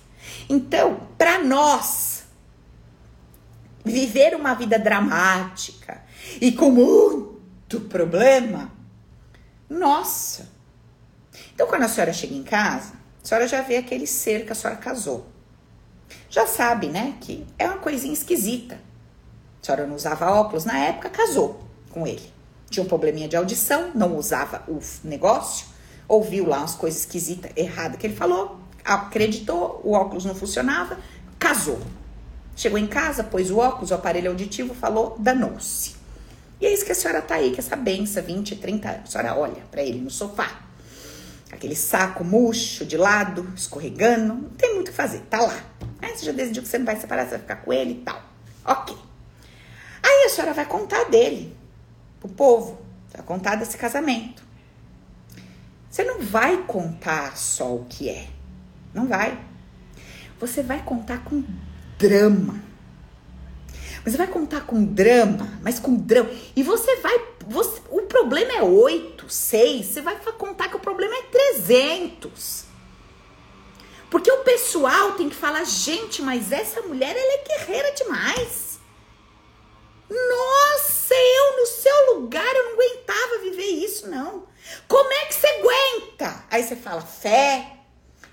Então, 0.49 1.07
para 1.17 1.41
nós 1.41 2.23
viver 3.85 4.35
uma 4.35 4.53
vida 4.53 4.77
dramática 4.77 6.03
e 6.41 6.51
com 6.51 6.69
muito 6.69 7.79
problema, 7.87 8.71
nossa. 9.69 10.49
Então, 11.53 11.67
quando 11.67 11.83
a 11.83 11.87
senhora 11.87 12.11
chega 12.11 12.35
em 12.35 12.43
casa, 12.43 12.93
a 13.23 13.27
senhora 13.27 13.47
já 13.47 13.61
vê 13.61 13.77
aquele 13.77 14.05
ser 14.05 14.45
que 14.45 14.51
a 14.51 14.55
senhora 14.55 14.79
casou. 14.79 15.28
Já 16.29 16.45
sabe, 16.45 16.87
né, 16.87 17.15
que 17.21 17.45
é 17.57 17.65
uma 17.65 17.77
coisinha 17.77 18.13
esquisita. 18.13 18.79
A 19.61 19.65
senhora 19.65 19.87
não 19.87 19.95
usava 19.95 20.31
óculos 20.31 20.63
na 20.63 20.77
época, 20.77 21.09
casou 21.09 21.61
com 21.89 22.05
ele. 22.05 22.31
Tinha 22.69 22.83
um 22.83 22.87
probleminha 22.87 23.27
de 23.27 23.35
audição, 23.35 23.91
não 23.95 24.15
usava 24.15 24.63
o 24.67 24.79
negócio, 25.03 25.65
ouviu 26.07 26.47
lá 26.47 26.59
umas 26.59 26.75
coisas 26.75 27.01
esquisitas, 27.01 27.51
erradas 27.55 27.99
que 27.99 28.05
ele 28.05 28.15
falou, 28.15 28.59
acreditou, 28.85 29.81
o 29.83 29.93
óculos 29.93 30.23
não 30.23 30.35
funcionava, 30.35 30.97
casou. 31.37 31.79
Chegou 32.55 32.77
em 32.77 32.87
casa, 32.87 33.23
pôs 33.23 33.49
o 33.49 33.57
óculos, 33.57 33.89
o 33.89 33.95
aparelho 33.95 34.29
auditivo, 34.29 34.75
falou, 34.75 35.15
danou-se. 35.17 35.95
E 36.61 36.65
é 36.65 36.73
isso 36.73 36.85
que 36.85 36.91
a 36.91 36.95
senhora 36.95 37.21
tá 37.21 37.35
aí, 37.35 37.51
que 37.51 37.59
essa 37.59 37.75
benção, 37.75 38.21
20, 38.21 38.57
30 38.57 38.89
anos. 38.89 39.03
A 39.03 39.11
senhora 39.11 39.39
olha 39.39 39.63
para 39.71 39.81
ele 39.81 39.99
no 39.99 40.11
sofá. 40.11 40.59
Aquele 41.51 41.75
saco 41.75 42.23
murcho 42.23 42.85
de 42.85 42.97
lado, 42.97 43.51
escorregando, 43.55 44.33
não 44.33 44.49
tem 44.49 44.75
muito 44.75 44.89
o 44.89 44.91
que 44.91 44.95
fazer, 44.95 45.21
tá 45.21 45.41
lá. 45.41 45.68
Aí 46.01 46.15
você 46.15 46.25
já 46.25 46.31
decidiu 46.31 46.63
que 46.63 46.69
você 46.69 46.77
não 46.77 46.85
vai 46.85 46.95
separar, 46.95 47.25
você 47.25 47.31
vai 47.31 47.39
ficar 47.39 47.55
com 47.57 47.73
ele 47.73 47.91
e 47.91 48.03
tal. 48.03 48.21
Ok. 48.65 48.95
Aí 50.01 50.25
a 50.25 50.29
senhora 50.29 50.53
vai 50.53 50.65
contar 50.65 51.05
dele 51.05 51.55
pro 52.19 52.29
povo, 52.29 52.79
vai 53.13 53.25
contar 53.25 53.55
desse 53.55 53.77
casamento. 53.77 54.43
Você 55.89 56.03
não 56.03 56.21
vai 56.21 56.63
contar 56.63 57.35
só 57.35 57.75
o 57.75 57.85
que 57.85 58.09
é. 58.09 58.27
Não 58.93 59.07
vai. 59.07 59.39
Você 60.39 60.61
vai 60.63 60.81
contar 60.83 61.23
com 61.23 61.43
drama. 61.97 62.61
Você 64.05 64.15
vai 64.15 64.27
contar 64.27 64.61
com 64.61 64.83
drama, 64.83 65.59
mas 65.61 65.79
com 65.79 65.95
drama. 65.95 66.29
E 66.55 66.63
você 66.63 66.95
vai. 66.97 67.19
Você, 67.47 67.81
o 67.89 68.03
problema 68.03 68.53
é 68.53 68.61
8, 68.61 69.29
6. 69.29 69.85
Você 69.85 70.01
vai 70.01 70.15
contar 70.15 70.69
que 70.69 70.77
o 70.77 70.79
problema 70.79 71.13
é 71.15 71.23
300. 71.57 72.68
Porque 74.09 74.31
o 74.31 74.43
pessoal 74.43 75.13
tem 75.13 75.29
que 75.29 75.35
falar, 75.35 75.63
gente, 75.63 76.21
mas 76.21 76.51
essa 76.51 76.81
mulher 76.81 77.15
ela 77.15 77.33
é 77.33 77.43
guerreira 77.43 77.91
demais. 77.91 78.79
Nossa, 80.09 81.13
eu 81.13 81.57
no 81.57 81.65
seu 81.67 82.15
lugar 82.15 82.55
eu 82.55 82.63
não 82.65 82.73
aguentava 82.73 83.39
viver 83.43 83.67
isso, 83.85 84.09
não. 84.09 84.47
Como 84.87 85.13
é 85.13 85.25
que 85.25 85.35
você 85.35 85.47
aguenta? 85.47 86.43
Aí 86.49 86.63
você 86.63 86.75
fala, 86.75 87.01
fé, 87.01 87.73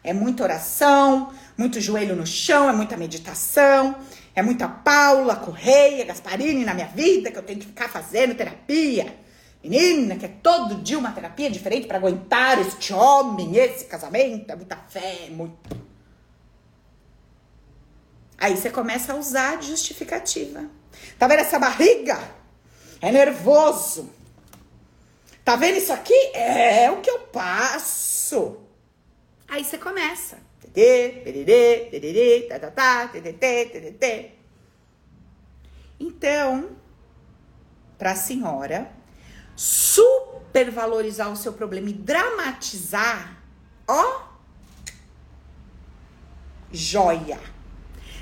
é 0.02 0.14
muita 0.14 0.42
oração, 0.42 1.34
muito 1.56 1.80
joelho 1.80 2.16
no 2.16 2.26
chão, 2.26 2.70
é 2.70 2.72
muita 2.72 2.96
meditação, 2.96 3.96
é 4.34 4.42
muita 4.42 4.68
Paula 4.68 5.36
Correia, 5.36 6.04
Gasparini 6.04 6.64
na 6.64 6.72
minha 6.72 6.88
vida, 6.88 7.30
que 7.30 7.38
eu 7.38 7.42
tenho 7.42 7.60
que 7.60 7.66
ficar 7.66 7.88
fazendo 7.90 8.34
terapia. 8.34 9.25
Menina, 9.68 10.14
que 10.14 10.24
é 10.24 10.28
todo 10.28 10.76
dia 10.76 10.96
uma 10.96 11.10
terapia 11.10 11.50
diferente 11.50 11.88
para 11.88 11.98
aguentar 11.98 12.56
este 12.60 12.92
homem, 12.92 13.56
esse 13.56 13.86
casamento, 13.86 14.48
é 14.48 14.54
muita 14.54 14.76
fé, 14.76 15.24
é 15.26 15.30
muito. 15.30 15.76
Aí 18.38 18.56
você 18.56 18.70
começa 18.70 19.12
a 19.12 19.16
usar 19.16 19.58
de 19.58 19.66
justificativa. 19.66 20.70
Tá 21.18 21.26
vendo 21.26 21.40
essa 21.40 21.58
barriga? 21.58 22.16
É 23.00 23.10
nervoso. 23.10 24.08
Tá 25.44 25.56
vendo 25.56 25.78
isso 25.78 25.92
aqui? 25.92 26.14
É 26.32 26.88
o 26.88 27.00
que 27.00 27.10
eu 27.10 27.18
passo. 27.18 28.58
Aí 29.48 29.64
você 29.64 29.78
começa. 29.78 30.38
Então, 35.98 36.70
para 37.98 38.12
a 38.12 38.16
senhora 38.16 38.95
supervalorizar 39.56 41.32
o 41.32 41.36
seu 41.36 41.52
problema 41.54 41.88
e 41.88 41.94
dramatizar, 41.94 43.38
ó, 43.88 44.20
joia. 46.70 47.40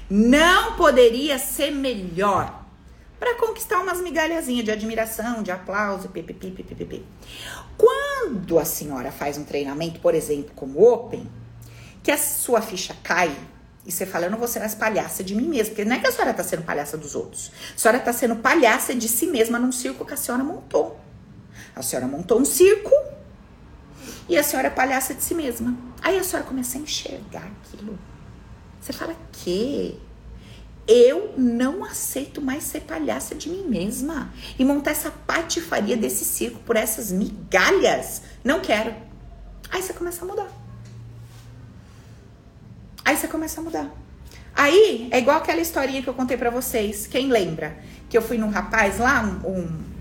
Não 0.08 0.76
poderia 0.76 1.38
ser 1.38 1.70
melhor 1.70 2.62
para 3.18 3.34
conquistar 3.36 3.80
umas 3.80 4.00
migalhazinhas 4.00 4.64
de 4.64 4.70
admiração, 4.70 5.42
de 5.42 5.50
aplauso, 5.50 6.08
ppp. 6.08 7.02
Quando 7.76 8.58
a 8.58 8.64
senhora 8.64 9.10
faz 9.10 9.38
um 9.38 9.44
treinamento, 9.44 9.98
por 10.00 10.14
exemplo, 10.14 10.52
como 10.54 10.82
Open, 10.82 11.26
que 12.02 12.10
a 12.10 12.18
sua 12.18 12.60
ficha 12.60 12.94
cai 13.02 13.34
E 13.86 13.92
você 13.92 14.06
fala, 14.06 14.26
eu 14.26 14.30
não 14.30 14.38
vou 14.38 14.48
ser 14.48 14.60
mais 14.60 14.74
palhaça 14.74 15.22
de 15.24 15.34
mim 15.34 15.46
mesma. 15.46 15.70
Porque 15.70 15.84
não 15.84 15.96
é 15.96 16.00
que 16.00 16.06
a 16.06 16.12
senhora 16.12 16.30
está 16.30 16.42
sendo 16.42 16.62
palhaça 16.62 16.96
dos 16.96 17.14
outros. 17.14 17.50
A 17.74 17.78
senhora 17.78 17.98
está 17.98 18.12
sendo 18.12 18.36
palhaça 18.36 18.94
de 18.94 19.08
si 19.08 19.26
mesma 19.26 19.58
num 19.58 19.72
circo 19.72 20.04
que 20.04 20.14
a 20.14 20.16
senhora 20.16 20.42
montou. 20.42 21.03
A 21.74 21.82
senhora 21.82 22.06
montou 22.06 22.40
um 22.40 22.44
circo 22.44 22.92
e 24.28 24.38
a 24.38 24.42
senhora 24.42 24.68
é 24.68 24.70
palhaça 24.70 25.14
de 25.14 25.22
si 25.22 25.34
mesma. 25.34 25.76
Aí 26.00 26.18
a 26.18 26.24
senhora 26.24 26.46
começa 26.46 26.78
a 26.78 26.80
enxergar 26.80 27.50
aquilo. 27.62 27.98
Você 28.80 28.92
fala, 28.92 29.16
que? 29.32 29.98
Eu 30.86 31.34
não 31.36 31.82
aceito 31.82 32.42
mais 32.42 32.64
ser 32.64 32.82
palhaça 32.82 33.34
de 33.34 33.48
mim 33.48 33.66
mesma. 33.66 34.32
E 34.58 34.64
montar 34.64 34.90
essa 34.90 35.10
patifaria 35.10 35.96
desse 35.96 36.24
circo 36.24 36.60
por 36.60 36.76
essas 36.76 37.10
migalhas. 37.10 38.22
Não 38.42 38.60
quero. 38.60 38.94
Aí 39.70 39.82
você 39.82 39.92
começa 39.92 40.24
a 40.24 40.28
mudar. 40.28 40.48
Aí 43.04 43.16
você 43.16 43.26
começa 43.26 43.60
a 43.60 43.64
mudar. 43.64 43.90
Aí 44.54 45.08
é 45.10 45.18
igual 45.18 45.38
aquela 45.38 45.60
historinha 45.60 46.02
que 46.02 46.08
eu 46.08 46.14
contei 46.14 46.36
para 46.36 46.50
vocês. 46.50 47.06
Quem 47.06 47.28
lembra? 47.28 47.78
Que 48.08 48.16
eu 48.16 48.22
fui 48.22 48.38
num 48.38 48.50
rapaz 48.50 48.98
lá, 48.98 49.22
um, 49.22 49.50
um 49.50 49.93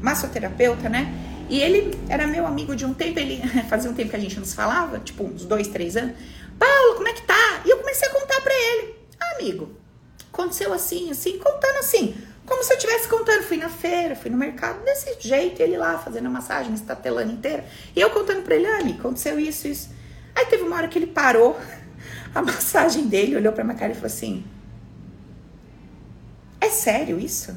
massoterapeuta, 0.00 0.88
né? 0.88 1.12
E 1.48 1.60
ele 1.60 1.98
era 2.08 2.26
meu 2.26 2.46
amigo 2.46 2.76
de 2.76 2.84
um 2.86 2.94
tempo, 2.94 3.18
ele 3.18 3.42
fazia 3.68 3.90
um 3.90 3.94
tempo 3.94 4.10
que 4.10 4.16
a 4.16 4.20
gente 4.20 4.38
não 4.38 4.44
se 4.44 4.54
falava, 4.54 5.00
tipo 5.00 5.24
uns 5.24 5.44
dois, 5.44 5.68
três 5.68 5.96
anos. 5.96 6.16
Paulo, 6.58 6.94
como 6.94 7.08
é 7.08 7.12
que 7.12 7.22
tá? 7.22 7.62
E 7.64 7.70
eu 7.70 7.78
comecei 7.78 8.08
a 8.08 8.12
contar 8.12 8.40
pra 8.40 8.54
ele. 8.54 8.94
Ah, 9.20 9.36
amigo, 9.40 9.70
aconteceu 10.32 10.72
assim, 10.72 11.10
assim, 11.10 11.38
contando 11.38 11.78
assim. 11.78 12.14
Como 12.46 12.62
se 12.64 12.72
eu 12.72 12.76
estivesse 12.76 13.08
contando. 13.08 13.42
Fui 13.42 13.56
na 13.56 13.68
feira, 13.68 14.14
fui 14.14 14.30
no 14.30 14.36
mercado, 14.36 14.84
desse 14.84 15.16
jeito, 15.20 15.60
ele 15.60 15.76
lá 15.76 15.98
fazendo 15.98 16.26
a 16.26 16.30
massagem, 16.30 16.74
estatelando 16.74 17.32
inteira. 17.32 17.64
E 17.94 18.00
eu 18.00 18.10
contando 18.10 18.42
pra 18.42 18.54
ele, 18.54 18.66
ah, 18.66 18.78
amigo, 18.80 18.98
aconteceu 18.98 19.38
isso, 19.38 19.68
isso. 19.68 19.90
Aí 20.34 20.46
teve 20.46 20.62
uma 20.62 20.76
hora 20.76 20.88
que 20.88 20.98
ele 20.98 21.06
parou 21.06 21.58
a 22.34 22.42
massagem 22.42 23.06
dele, 23.06 23.36
olhou 23.36 23.52
pra 23.52 23.64
minha 23.64 23.76
cara 23.76 23.92
e 23.92 23.94
falou 23.94 24.06
assim: 24.06 24.44
É 26.60 26.68
sério 26.70 27.18
isso? 27.18 27.54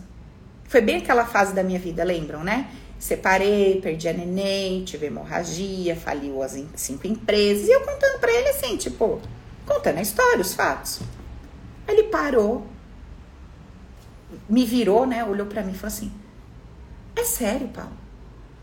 Foi 0.68 0.82
bem 0.82 0.98
aquela 0.98 1.26
fase 1.26 1.54
da 1.54 1.64
minha 1.64 1.80
vida, 1.80 2.04
lembram, 2.04 2.44
né? 2.44 2.72
Separei, 2.98 3.82
perdi 3.82 4.08
a 4.08 4.14
neném, 4.14 4.84
tive 4.84 5.08
hemorragia, 5.08 5.96
faliu 5.96 6.42
as 6.42 6.58
cinco 6.76 7.06
empresas. 7.06 7.68
E 7.68 7.72
eu 7.72 7.82
contando 7.82 8.20
pra 8.20 8.32
ele 8.32 8.50
assim, 8.50 8.78
tipo, 8.78 9.22
contando 9.66 9.98
a 9.98 10.02
história, 10.02 10.40
os 10.40 10.54
fatos. 10.54 11.02
Aí 11.88 11.96
ele 11.96 12.04
parou, 12.04 12.66
me 14.48 14.66
virou, 14.66 15.06
né? 15.06 15.24
Olhou 15.24 15.48
pra 15.48 15.64
mim 15.64 15.74
e 15.74 15.76
falou 15.76 15.94
assim: 15.94 16.12
É 17.16 17.24
sério, 17.24 17.68
Paulo? 17.68 17.92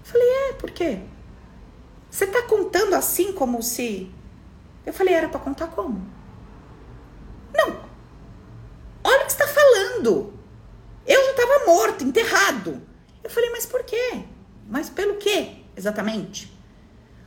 Eu 0.04 0.10
falei: 0.10 0.28
É, 0.28 0.52
por 0.54 0.70
quê? 0.70 1.00
Você 2.10 2.26
tá 2.26 2.42
contando 2.42 2.94
assim 2.94 3.32
como 3.32 3.62
se 3.62 4.10
eu 4.84 4.92
falei, 4.92 5.14
era 5.14 5.28
para 5.28 5.40
contar 5.40 5.68
como? 5.68 6.04
Não. 7.54 7.76
Olha 9.04 9.22
o 9.22 9.26
que 9.26 9.32
está 9.32 9.46
falando. 9.46 10.32
Eu 11.06 11.24
já 11.24 11.30
estava 11.30 11.66
morto, 11.66 12.04
enterrado. 12.04 12.80
Eu 13.22 13.30
falei, 13.30 13.50
mas 13.50 13.66
por 13.66 13.82
quê? 13.84 14.22
Mas 14.68 14.88
pelo 14.88 15.16
quê, 15.16 15.56
exatamente? 15.76 16.52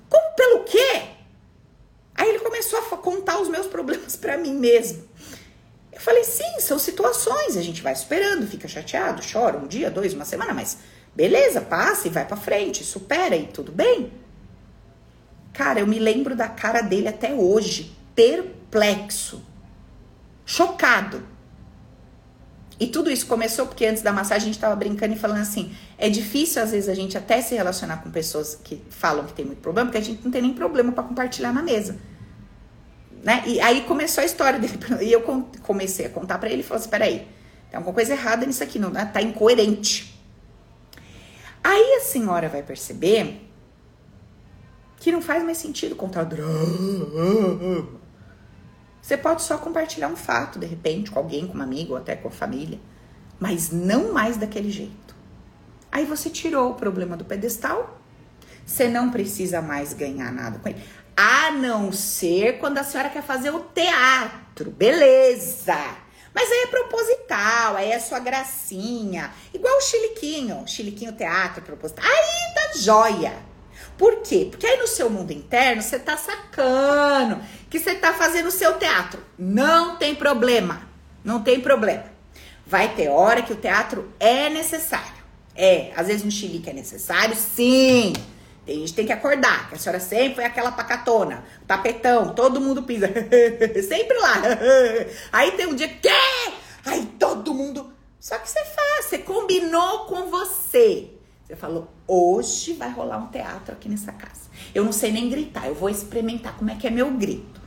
Como 0.09 0.35
pelo 0.35 0.63
quê? 0.63 1.03
Aí 2.15 2.29
ele 2.29 2.39
começou 2.39 2.79
a 2.79 2.97
contar 2.97 3.39
os 3.39 3.49
meus 3.49 3.67
problemas 3.67 4.15
para 4.15 4.37
mim 4.37 4.53
mesmo. 4.53 5.07
Eu 5.91 5.99
falei, 5.99 6.23
sim, 6.23 6.59
são 6.59 6.79
situações, 6.79 7.55
a 7.55 7.61
gente 7.61 7.81
vai 7.81 7.95
superando, 7.95 8.47
fica 8.47 8.67
chateado, 8.67 9.21
chora 9.31 9.57
um 9.57 9.67
dia, 9.67 9.91
dois, 9.91 10.13
uma 10.13 10.25
semana, 10.25 10.53
mas 10.53 10.77
beleza, 11.15 11.61
passa 11.61 12.07
e 12.07 12.11
vai 12.11 12.25
para 12.25 12.35
frente, 12.35 12.83
supera 12.83 13.35
e 13.35 13.47
tudo 13.47 13.71
bem. 13.71 14.11
Cara, 15.53 15.79
eu 15.79 15.87
me 15.87 15.99
lembro 15.99 16.35
da 16.35 16.47
cara 16.47 16.81
dele 16.81 17.07
até 17.07 17.33
hoje, 17.33 17.95
perplexo, 18.15 19.45
chocado. 20.45 21.23
E 22.79 22.87
tudo 22.87 23.09
isso 23.11 23.27
começou 23.27 23.67
porque 23.67 23.85
antes 23.85 24.01
da 24.01 24.11
massagem 24.11 24.49
a 24.49 24.51
gente 24.51 24.59
tava 24.59 24.75
brincando 24.75 25.13
e 25.13 25.17
falando 25.17 25.41
assim: 25.41 25.73
é 25.97 26.09
difícil 26.09 26.61
às 26.61 26.71
vezes 26.71 26.89
a 26.89 26.93
gente 26.93 27.17
até 27.17 27.41
se 27.41 27.55
relacionar 27.55 27.97
com 27.97 28.09
pessoas 28.09 28.59
que 28.63 28.81
falam 28.89 29.25
que 29.25 29.33
tem 29.33 29.45
muito 29.45 29.61
problema, 29.61 29.89
porque 29.89 29.99
a 29.99 30.05
gente 30.05 30.23
não 30.23 30.31
tem 30.31 30.41
nem 30.41 30.53
problema 30.53 30.91
para 30.91 31.03
compartilhar 31.03 31.53
na 31.53 31.61
mesa. 31.61 31.97
Né? 33.23 33.43
E 33.45 33.61
aí 33.61 33.81
começou 33.81 34.21
a 34.21 34.25
história 34.25 34.59
dele. 34.59 34.77
E 35.01 35.11
eu 35.11 35.21
comecei 35.61 36.05
a 36.05 36.09
contar 36.09 36.37
para 36.37 36.49
ele 36.49 36.61
e 36.61 36.63
falou 36.63 36.81
assim: 36.81 36.89
peraí, 36.89 37.27
tem 37.69 37.77
alguma 37.77 37.93
coisa 37.93 38.13
errada 38.13 38.45
nisso 38.45 38.63
aqui, 38.63 38.79
não 38.79 38.91
tá 38.91 39.21
incoerente. 39.21 40.13
Aí 41.63 41.97
a 41.97 42.01
senhora 42.01 42.49
vai 42.49 42.61
perceber 42.61 43.49
que 44.97 45.11
não 45.11 45.21
faz 45.21 45.43
mais 45.43 45.57
sentido 45.57 45.95
contar 45.95 46.23
drama. 46.23 48.02
Você 49.03 49.17
pode 49.17 49.41
só 49.41 49.57
compartilhar 49.57 50.07
um 50.07 50.15
fato, 50.15 50.57
de 50.57 50.65
repente, 50.65 51.11
com 51.11 51.19
alguém, 51.19 51.45
com 51.45 51.57
um 51.57 51.61
amigo, 51.61 51.91
ou 51.91 51.97
até 51.97 52.15
com 52.15 52.29
a 52.29 52.31
família, 52.31 52.79
mas 53.37 53.69
não 53.69 54.13
mais 54.13 54.37
daquele 54.37 54.71
jeito. 54.71 55.13
Aí 55.91 56.05
você 56.05 56.29
tirou 56.29 56.71
o 56.71 56.75
problema 56.75 57.17
do 57.17 57.25
pedestal, 57.25 57.99
você 58.65 58.87
não 58.87 59.11
precisa 59.11 59.61
mais 59.61 59.91
ganhar 59.91 60.31
nada 60.31 60.57
com 60.57 60.69
ele. 60.69 60.81
A 61.17 61.51
não 61.51 61.91
ser 61.91 62.59
quando 62.59 62.77
a 62.77 62.83
senhora 62.85 63.09
quer 63.09 63.23
fazer 63.23 63.49
o 63.49 63.59
teatro, 63.59 64.71
beleza. 64.71 65.97
Mas 66.33 66.49
aí 66.49 66.59
é 66.59 66.67
proposital, 66.67 67.75
aí 67.75 67.91
é 67.91 67.99
sua 67.99 68.19
gracinha. 68.19 69.33
Igual 69.53 69.79
o 69.79 69.81
chiliquinho, 69.81 70.63
chiliquinho 70.65 71.11
teatro 71.11 71.61
proposital. 71.61 72.05
Aí 72.05 72.53
tá 72.55 72.79
joia. 72.79 73.33
Por 73.97 74.21
quê? 74.21 74.47
Porque 74.49 74.65
aí 74.65 74.77
no 74.79 74.87
seu 74.87 75.09
mundo 75.09 75.31
interno 75.31 75.81
você 75.81 75.99
tá 75.99 76.17
sacando 76.17 77.39
que 77.73 77.79
você 77.79 77.95
tá 77.95 78.13
fazendo 78.13 78.49
o 78.49 78.51
seu 78.51 78.77
teatro. 78.77 79.19
Não 79.35 79.95
tem 79.95 80.13
problema. 80.13 80.83
Não 81.23 81.41
tem 81.41 81.59
problema. 81.59 82.03
Vai 82.67 82.93
ter 82.93 83.09
hora 83.09 83.41
que 83.41 83.51
o 83.51 83.55
teatro 83.55 84.13
é 84.19 84.47
necessário. 84.47 85.23
É, 85.55 85.91
às 85.95 86.05
vezes 86.05 86.23
um 86.23 86.29
chilique 86.29 86.69
é 86.69 86.73
necessário, 86.73 87.35
sim. 87.35 88.13
Tem 88.63 88.77
gente 88.77 88.93
tem 88.93 89.07
que 89.07 89.11
acordar, 89.11 89.69
que 89.69 89.75
a 89.75 89.79
senhora 89.79 89.99
sempre 89.99 90.35
foi 90.35 90.43
aquela 90.43 90.71
pacatona, 90.71 91.43
tapetão, 91.65 92.35
todo 92.35 92.61
mundo 92.61 92.83
pisa. 92.83 93.07
sempre 93.87 94.19
lá. 94.19 94.35
Aí 95.33 95.53
tem 95.53 95.65
um 95.65 95.73
dia 95.73 95.87
que. 95.87 96.07
Aí 96.85 97.07
todo 97.17 97.55
mundo. 97.55 97.91
Só 98.19 98.37
que 98.37 98.47
você 98.47 98.63
faz, 98.65 99.05
você 99.05 99.17
combinou 99.17 100.05
com 100.05 100.29
você. 100.29 101.09
Você 101.43 101.55
falou, 101.55 101.91
hoje 102.07 102.73
vai 102.73 102.91
rolar 102.91 103.17
um 103.17 103.27
teatro 103.29 103.73
aqui 103.73 103.89
nessa 103.89 104.11
casa. 104.11 104.43
Eu 104.75 104.85
não 104.85 104.91
sei 104.91 105.11
nem 105.11 105.27
gritar, 105.27 105.67
eu 105.67 105.73
vou 105.73 105.89
experimentar 105.89 106.55
como 106.55 106.69
é 106.69 106.75
que 106.75 106.85
é 106.85 106.91
meu 106.91 107.09
grito. 107.09 107.62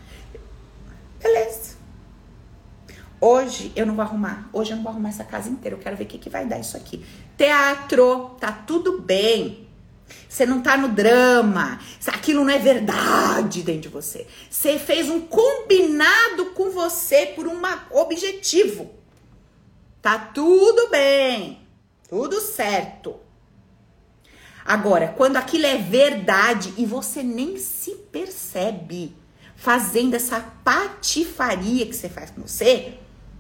Beleza. 1.23 1.77
Hoje 3.21 3.73
eu 3.75 3.87
não 3.87 3.95
vou 3.95 4.05
arrumar, 4.05 4.49
hoje 4.53 4.73
eu 4.73 4.77
não 4.77 4.83
vou 4.83 4.93
arrumar 4.93 5.09
essa 5.09 5.25
casa 5.25 5.49
inteira, 5.49 5.75
eu 5.75 5.81
quero 5.81 5.97
ver 5.97 6.05
o 6.05 6.07
que, 6.07 6.19
que 6.19 6.29
vai 6.29 6.45
dar 6.45 6.59
isso 6.59 6.77
aqui. 6.77 7.05
Teatro, 7.37 8.37
tá 8.39 8.53
tudo 8.53 9.01
bem. 9.01 9.67
Você 10.29 10.47
não 10.47 10.62
tá 10.62 10.77
no 10.77 10.89
drama, 10.89 11.81
aquilo 12.07 12.45
não 12.45 12.51
é 12.51 12.59
verdade 12.59 13.62
dentro 13.62 13.83
de 13.83 13.89
você. 13.89 14.27
Você 14.49 14.79
fez 14.79 15.09
um 15.09 15.21
combinado 15.21 16.47
com 16.55 16.71
você 16.71 17.27
por 17.35 17.49
um 17.49 17.61
objetivo. 17.91 18.91
Tá 20.01 20.19
tudo 20.19 20.89
bem, 20.91 21.67
tudo 22.09 22.41
certo. 22.41 23.17
Agora, 24.64 25.14
quando 25.17 25.37
aquilo 25.37 25.67
é 25.67 25.77
verdade 25.77 26.75
e 26.77 26.85
você 26.85 27.23
nem 27.23 27.57
se 27.57 27.93
percebe 28.12 29.17
fazendo 29.57 30.15
essa 30.15 30.41
patifaria 30.63 31.87
que 31.87 31.95
você 31.95 32.09
faz 32.09 32.31
com 32.31 32.43
você, 32.43 32.95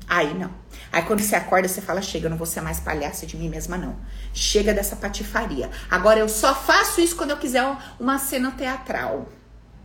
aí 0.08 0.34
não. 0.34 0.50
Aí 0.90 1.02
quando 1.02 1.20
você 1.20 1.36
acorda, 1.36 1.68
você 1.68 1.80
fala: 1.80 2.00
chega, 2.00 2.26
eu 2.26 2.30
não 2.30 2.36
vou 2.36 2.46
ser 2.46 2.62
mais 2.62 2.80
palhaça 2.80 3.26
de 3.26 3.36
mim 3.36 3.48
mesma, 3.48 3.76
não. 3.76 3.96
Chega 4.32 4.72
dessa 4.72 4.96
patifaria. 4.96 5.70
Agora 5.90 6.18
eu 6.18 6.28
só 6.28 6.54
faço 6.54 7.00
isso 7.00 7.14
quando 7.16 7.30
eu 7.30 7.36
quiser 7.36 7.62
uma 8.00 8.18
cena 8.18 8.50
teatral. 8.50 9.28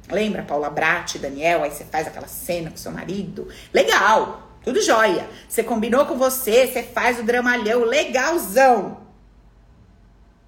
Lembra, 0.10 0.44
Paula 0.44 0.70
Brat, 0.70 1.18
Daniel? 1.18 1.64
Aí 1.64 1.72
você 1.72 1.86
faz 1.86 2.08
aquela 2.08 2.28
cena 2.28 2.72
com 2.72 2.78
seu 2.78 2.92
marido. 2.92 3.48
Legal, 3.74 4.58
tudo 4.64 4.82
jóia. 4.82 5.30
Você 5.48 5.64
combinou 5.64 6.06
com 6.06 6.18
você, 6.18 6.68
você 6.68 6.84
faz 6.84 7.20
o 7.20 7.24
dramalhão, 7.24 7.84
legalzão. 7.84 9.02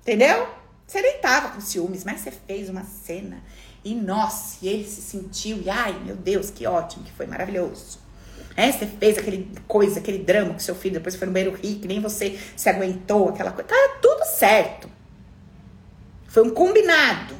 Entendeu? 0.02 0.48
Você 0.86 1.02
nem 1.02 1.18
tava 1.20 1.50
com 1.50 1.62
ciúmes, 1.62 2.04
mas 2.04 2.22
você 2.22 2.32
fez 2.32 2.70
uma 2.70 2.84
cena 2.84 3.42
e 3.84 3.94
nossa, 3.94 4.58
e 4.62 4.70
ele 4.70 4.86
se 4.86 5.02
sentiu, 5.02 5.62
e 5.62 5.70
ai 5.70 5.94
meu 6.04 6.16
Deus, 6.16 6.50
que 6.50 6.66
ótimo, 6.66 7.04
que 7.04 7.12
foi 7.12 7.26
maravilhoso. 7.28 8.00
É, 8.56 8.72
você 8.72 8.86
fez 8.86 9.18
aquele 9.18 9.52
coisa, 9.68 10.00
aquele 10.00 10.20
drama 10.20 10.54
com 10.54 10.60
seu 10.60 10.76
filho, 10.76 10.94
depois 10.94 11.16
foi 11.16 11.28
no 11.28 11.34
banheiro 11.34 11.58
que 11.58 11.88
nem 11.88 12.00
você 12.00 12.40
se 12.56 12.70
aguentou, 12.70 13.30
aquela 13.30 13.52
coisa. 13.52 13.68
Tá 13.68 13.98
tudo 14.02 14.24
certo. 14.26 14.90
Foi 16.28 16.44
um 16.44 16.52
combinado. 16.52 17.36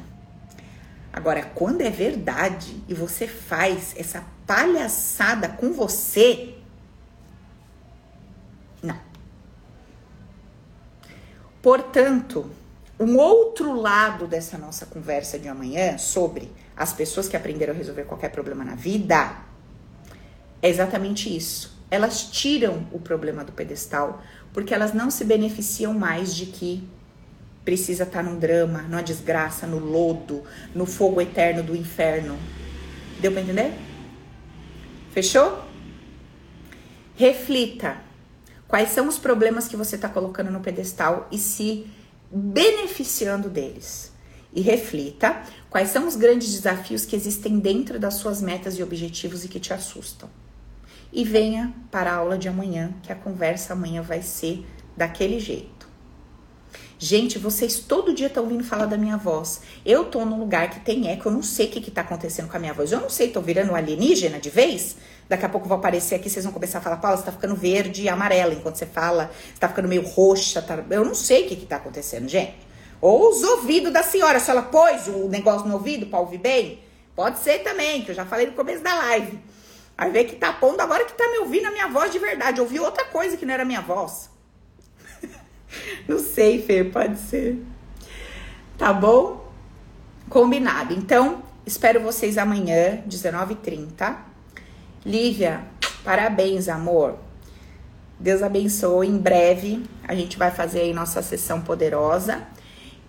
Agora, 1.12 1.42
quando 1.54 1.80
é 1.82 1.90
verdade 1.90 2.82
e 2.88 2.94
você 2.94 3.28
faz 3.28 3.94
essa 3.96 4.24
palhaçada 4.44 5.48
com 5.48 5.72
você, 5.72 6.54
não. 8.82 8.98
Portanto, 11.62 12.50
um 12.98 13.16
outro 13.16 13.72
lado 13.74 14.26
dessa 14.26 14.56
nossa 14.56 14.86
conversa 14.86 15.38
de 15.38 15.48
amanhã 15.48 15.98
sobre 15.98 16.50
as 16.76 16.92
pessoas 16.92 17.28
que 17.28 17.36
aprenderam 17.36 17.74
a 17.74 17.76
resolver 17.76 18.04
qualquer 18.04 18.30
problema 18.30 18.64
na 18.64 18.74
vida 18.74 19.36
É 20.62 20.68
exatamente 20.68 21.34
isso. 21.34 21.76
Elas 21.90 22.24
tiram 22.30 22.86
o 22.92 22.98
problema 22.98 23.44
do 23.44 23.52
pedestal 23.52 24.22
porque 24.52 24.72
elas 24.72 24.94
não 24.94 25.10
se 25.10 25.24
beneficiam 25.24 25.92
mais 25.92 26.34
de 26.34 26.46
que 26.46 26.88
precisa 27.64 28.04
estar 28.04 28.22
tá 28.22 28.28
num 28.28 28.38
drama, 28.38 28.82
numa 28.82 29.02
desgraça, 29.02 29.66
no 29.66 29.78
lodo, 29.78 30.42
no 30.74 30.86
fogo 30.86 31.20
eterno 31.20 31.62
do 31.62 31.74
inferno. 31.74 32.38
Deu 33.20 33.32
para 33.32 33.40
entender? 33.40 33.72
Fechou? 35.12 35.64
Reflita. 37.16 37.96
Quais 38.68 38.90
são 38.90 39.08
os 39.08 39.18
problemas 39.18 39.68
que 39.68 39.76
você 39.76 39.96
está 39.96 40.08
colocando 40.08 40.50
no 40.50 40.60
pedestal 40.60 41.28
e 41.30 41.38
se 41.38 41.86
beneficiando 42.34 43.48
deles? 43.48 44.12
E 44.52 44.60
reflita 44.60 45.42
quais 45.70 45.88
são 45.88 46.06
os 46.06 46.16
grandes 46.16 46.52
desafios 46.52 47.04
que 47.04 47.16
existem 47.16 47.58
dentro 47.58 47.98
das 47.98 48.14
suas 48.14 48.40
metas 48.40 48.78
e 48.78 48.82
objetivos 48.82 49.44
e 49.44 49.48
que 49.48 49.58
te 49.58 49.72
assustam. 49.72 50.28
E 51.12 51.24
venha 51.24 51.74
para 51.90 52.12
a 52.12 52.16
aula 52.16 52.38
de 52.38 52.48
amanhã, 52.48 52.94
que 53.02 53.12
a 53.12 53.16
conversa 53.16 53.72
amanhã 53.72 54.02
vai 54.02 54.22
ser 54.22 54.64
daquele 54.96 55.40
jeito. 55.40 55.73
Gente, 57.06 57.38
vocês 57.38 57.80
todo 57.80 58.14
dia 58.14 58.28
estão 58.28 58.44
ouvindo 58.44 58.64
falar 58.64 58.86
da 58.86 58.96
minha 58.96 59.18
voz. 59.18 59.60
Eu 59.84 60.06
tô 60.06 60.24
num 60.24 60.38
lugar 60.38 60.70
que 60.70 60.80
tem 60.80 61.10
eco, 61.12 61.28
eu 61.28 61.32
não 61.32 61.42
sei 61.42 61.66
o 61.66 61.70
que, 61.70 61.78
que 61.78 61.90
tá 61.90 62.00
acontecendo 62.00 62.48
com 62.48 62.56
a 62.56 62.58
minha 62.58 62.72
voz. 62.72 62.92
Eu 62.92 62.98
não 63.02 63.10
sei, 63.10 63.28
tô 63.28 63.42
virando 63.42 63.74
alienígena 63.74 64.40
de 64.40 64.48
vez? 64.48 64.96
Daqui 65.28 65.44
a 65.44 65.48
pouco 65.50 65.68
vou 65.68 65.76
aparecer 65.76 66.14
aqui, 66.14 66.30
vocês 66.30 66.46
vão 66.46 66.54
começar 66.54 66.78
a 66.78 66.80
falar, 66.80 66.96
Paula, 66.96 67.18
você 67.18 67.24
tá 67.24 67.32
ficando 67.32 67.54
verde 67.54 68.04
e 68.04 68.08
amarela 68.08 68.54
enquanto 68.54 68.76
você 68.76 68.86
fala, 68.86 69.30
você 69.52 69.60
tá 69.60 69.68
ficando 69.68 69.86
meio 69.86 70.00
roxa, 70.00 70.62
tá... 70.62 70.82
eu 70.88 71.04
não 71.04 71.14
sei 71.14 71.44
o 71.44 71.48
que, 71.48 71.56
que 71.56 71.66
tá 71.66 71.76
acontecendo, 71.76 72.26
gente. 72.26 72.56
Ou 73.02 73.28
os 73.28 73.42
ouvidos 73.42 73.92
da 73.92 74.02
senhora, 74.02 74.40
se 74.40 74.50
ela 74.50 74.62
pôs 74.62 75.06
o 75.06 75.28
negócio 75.28 75.68
no 75.68 75.74
ouvido 75.74 76.06
para 76.06 76.20
ouvir 76.20 76.38
bem, 76.38 76.78
pode 77.14 77.38
ser 77.40 77.58
também, 77.58 78.00
que 78.00 78.12
eu 78.12 78.14
já 78.14 78.24
falei 78.24 78.46
no 78.46 78.54
começo 78.54 78.82
da 78.82 78.94
live. 78.94 79.38
Aí 79.98 80.10
vê 80.10 80.24
que 80.24 80.36
tá 80.36 80.54
pondo 80.54 80.80
agora 80.80 81.04
que 81.04 81.12
tá 81.12 81.28
me 81.28 81.40
ouvindo 81.40 81.66
a 81.66 81.70
minha 81.70 81.88
voz 81.88 82.10
de 82.10 82.18
verdade. 82.18 82.62
Ouvi 82.62 82.80
outra 82.80 83.04
coisa 83.04 83.36
que 83.36 83.44
não 83.44 83.52
era 83.52 83.62
minha 83.62 83.82
voz. 83.82 84.32
Não 86.08 86.18
sei, 86.18 86.62
Fê, 86.62 86.84
pode 86.84 87.18
ser. 87.18 87.62
Tá 88.76 88.92
bom? 88.92 89.52
Combinado. 90.28 90.94
Então, 90.94 91.42
espero 91.66 92.00
vocês 92.00 92.38
amanhã, 92.38 93.02
19h30. 93.08 94.16
Lívia, 95.04 95.62
parabéns, 96.02 96.68
amor. 96.68 97.18
Deus 98.18 98.42
abençoe. 98.42 99.08
Em 99.08 99.18
breve 99.18 99.84
a 100.06 100.14
gente 100.14 100.38
vai 100.38 100.50
fazer 100.50 100.80
aí 100.80 100.92
nossa 100.92 101.22
sessão 101.22 101.60
poderosa. 101.60 102.42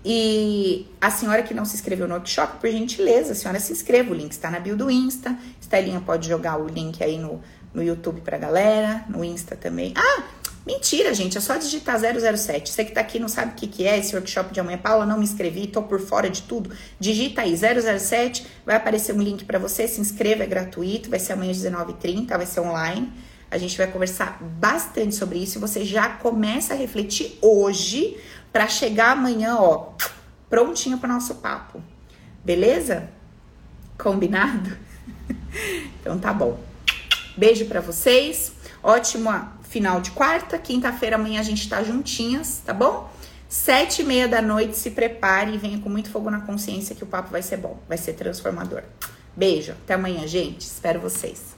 E 0.03 0.88
a 1.01 1.09
senhora 1.09 1.41
que 1.41 1.53
não 1.53 1.66
se 1.66 1.76
inscreveu 1.76 2.07
no 2.07 2.13
workshop, 2.13 2.59
por 2.59 2.70
gentileza, 2.70 3.32
a 3.32 3.36
senhora 3.36 3.59
se 3.59 3.72
inscreva. 3.72 4.11
O 4.11 4.13
link 4.13 4.32
está 4.32 4.51
na 4.51 4.59
bio 4.59 4.78
do 4.78 4.91
Insta. 4.91 5.36
Estelinha 5.59 5.99
pode 5.99 6.28
jogar 6.28 6.59
o 6.59 6.68
link 6.68 7.03
aí 7.03 7.18
no, 7.18 7.41
no 7.74 7.82
YouTube 7.82 8.22
pra 8.22 8.38
galera, 8.38 9.03
no 9.09 9.24
Insta 9.24 9.55
também. 9.55 9.93
Ah, 9.95 10.24
Mentira, 10.66 11.13
gente, 11.13 11.38
é 11.38 11.41
só 11.41 11.57
digitar 11.57 11.99
007. 11.99 12.72
Você 12.72 12.84
que 12.84 12.91
tá 12.91 13.01
aqui 13.01 13.20
não 13.20 13.28
sabe 13.28 13.51
o 13.51 13.55
que, 13.55 13.68
que 13.68 13.86
é 13.86 13.99
esse 13.99 14.16
workshop 14.16 14.51
de 14.51 14.59
amanhã. 14.59 14.80
Paula, 14.80 15.05
não 15.05 15.20
me 15.20 15.24
inscrevi, 15.24 15.68
tô 15.68 15.84
por 15.84 15.99
fora 15.99 16.28
de 16.28 16.41
tudo. 16.41 16.72
Digita 16.99 17.41
aí 17.41 17.55
007, 17.55 18.47
vai 18.66 18.76
aparecer 18.76 19.13
um 19.13 19.22
link 19.22 19.45
para 19.45 19.59
você, 19.59 19.88
se 19.88 20.01
inscreva, 20.01 20.43
é 20.43 20.47
gratuito, 20.47 21.07
vai 21.07 21.20
ser 21.20 21.34
amanhã 21.34 21.51
às 21.51 21.57
19h30, 21.59 22.30
vai 22.30 22.45
ser 22.47 22.61
online. 22.61 23.13
A 23.51 23.59
gente 23.59 23.78
vai 23.78 23.86
conversar 23.86 24.41
bastante 24.41 25.13
sobre 25.13 25.38
isso 25.38 25.59
e 25.59 25.61
você 25.61 25.86
já 25.86 26.09
começa 26.09 26.74
a 26.74 26.78
refletir 26.78 27.38
hoje 27.43 28.18
para 28.51 28.68
chegar 28.68 29.11
amanhã, 29.11 29.57
ó, 29.57 29.93
prontinho 30.49 30.97
para 30.97 31.13
nosso 31.13 31.36
papo. 31.36 31.80
Beleza? 32.43 33.07
Combinado? 33.99 34.76
então 36.01 36.18
tá 36.18 36.34
bom. 36.34 36.59
Beijo 37.38 37.66
para 37.66 37.82
vocês. 37.82 38.51
Ótima 38.82 39.55
final 39.76 39.99
de 39.99 40.11
quarta. 40.11 40.57
Quinta-feira, 40.57 41.17
amanhã 41.17 41.41
a 41.41 41.43
gente 41.43 41.67
tá 41.67 41.84
juntinhas, 41.84 42.61
tá 42.65 42.73
bom? 42.73 43.11
Sete 43.49 44.03
e 44.03 44.05
meia 44.05 44.26
da 44.26 44.41
noite, 44.41 44.78
se 44.78 44.91
prepare 44.91 45.53
e 45.53 45.57
venha 45.57 45.80
com 45.80 45.89
muito 45.89 46.09
fogo 46.09 46.30
na 46.30 46.39
consciência 46.39 46.95
que 46.95 47.03
o 47.03 47.07
papo 47.07 47.30
vai 47.30 47.41
ser 47.41 47.57
bom, 47.57 47.78
vai 47.86 47.97
ser 47.97 48.13
transformador. 48.13 48.84
Beijo, 49.36 49.73
até 49.73 49.95
amanhã, 49.95 50.26
gente. 50.26 50.61
Espero 50.61 51.01
vocês. 51.01 51.55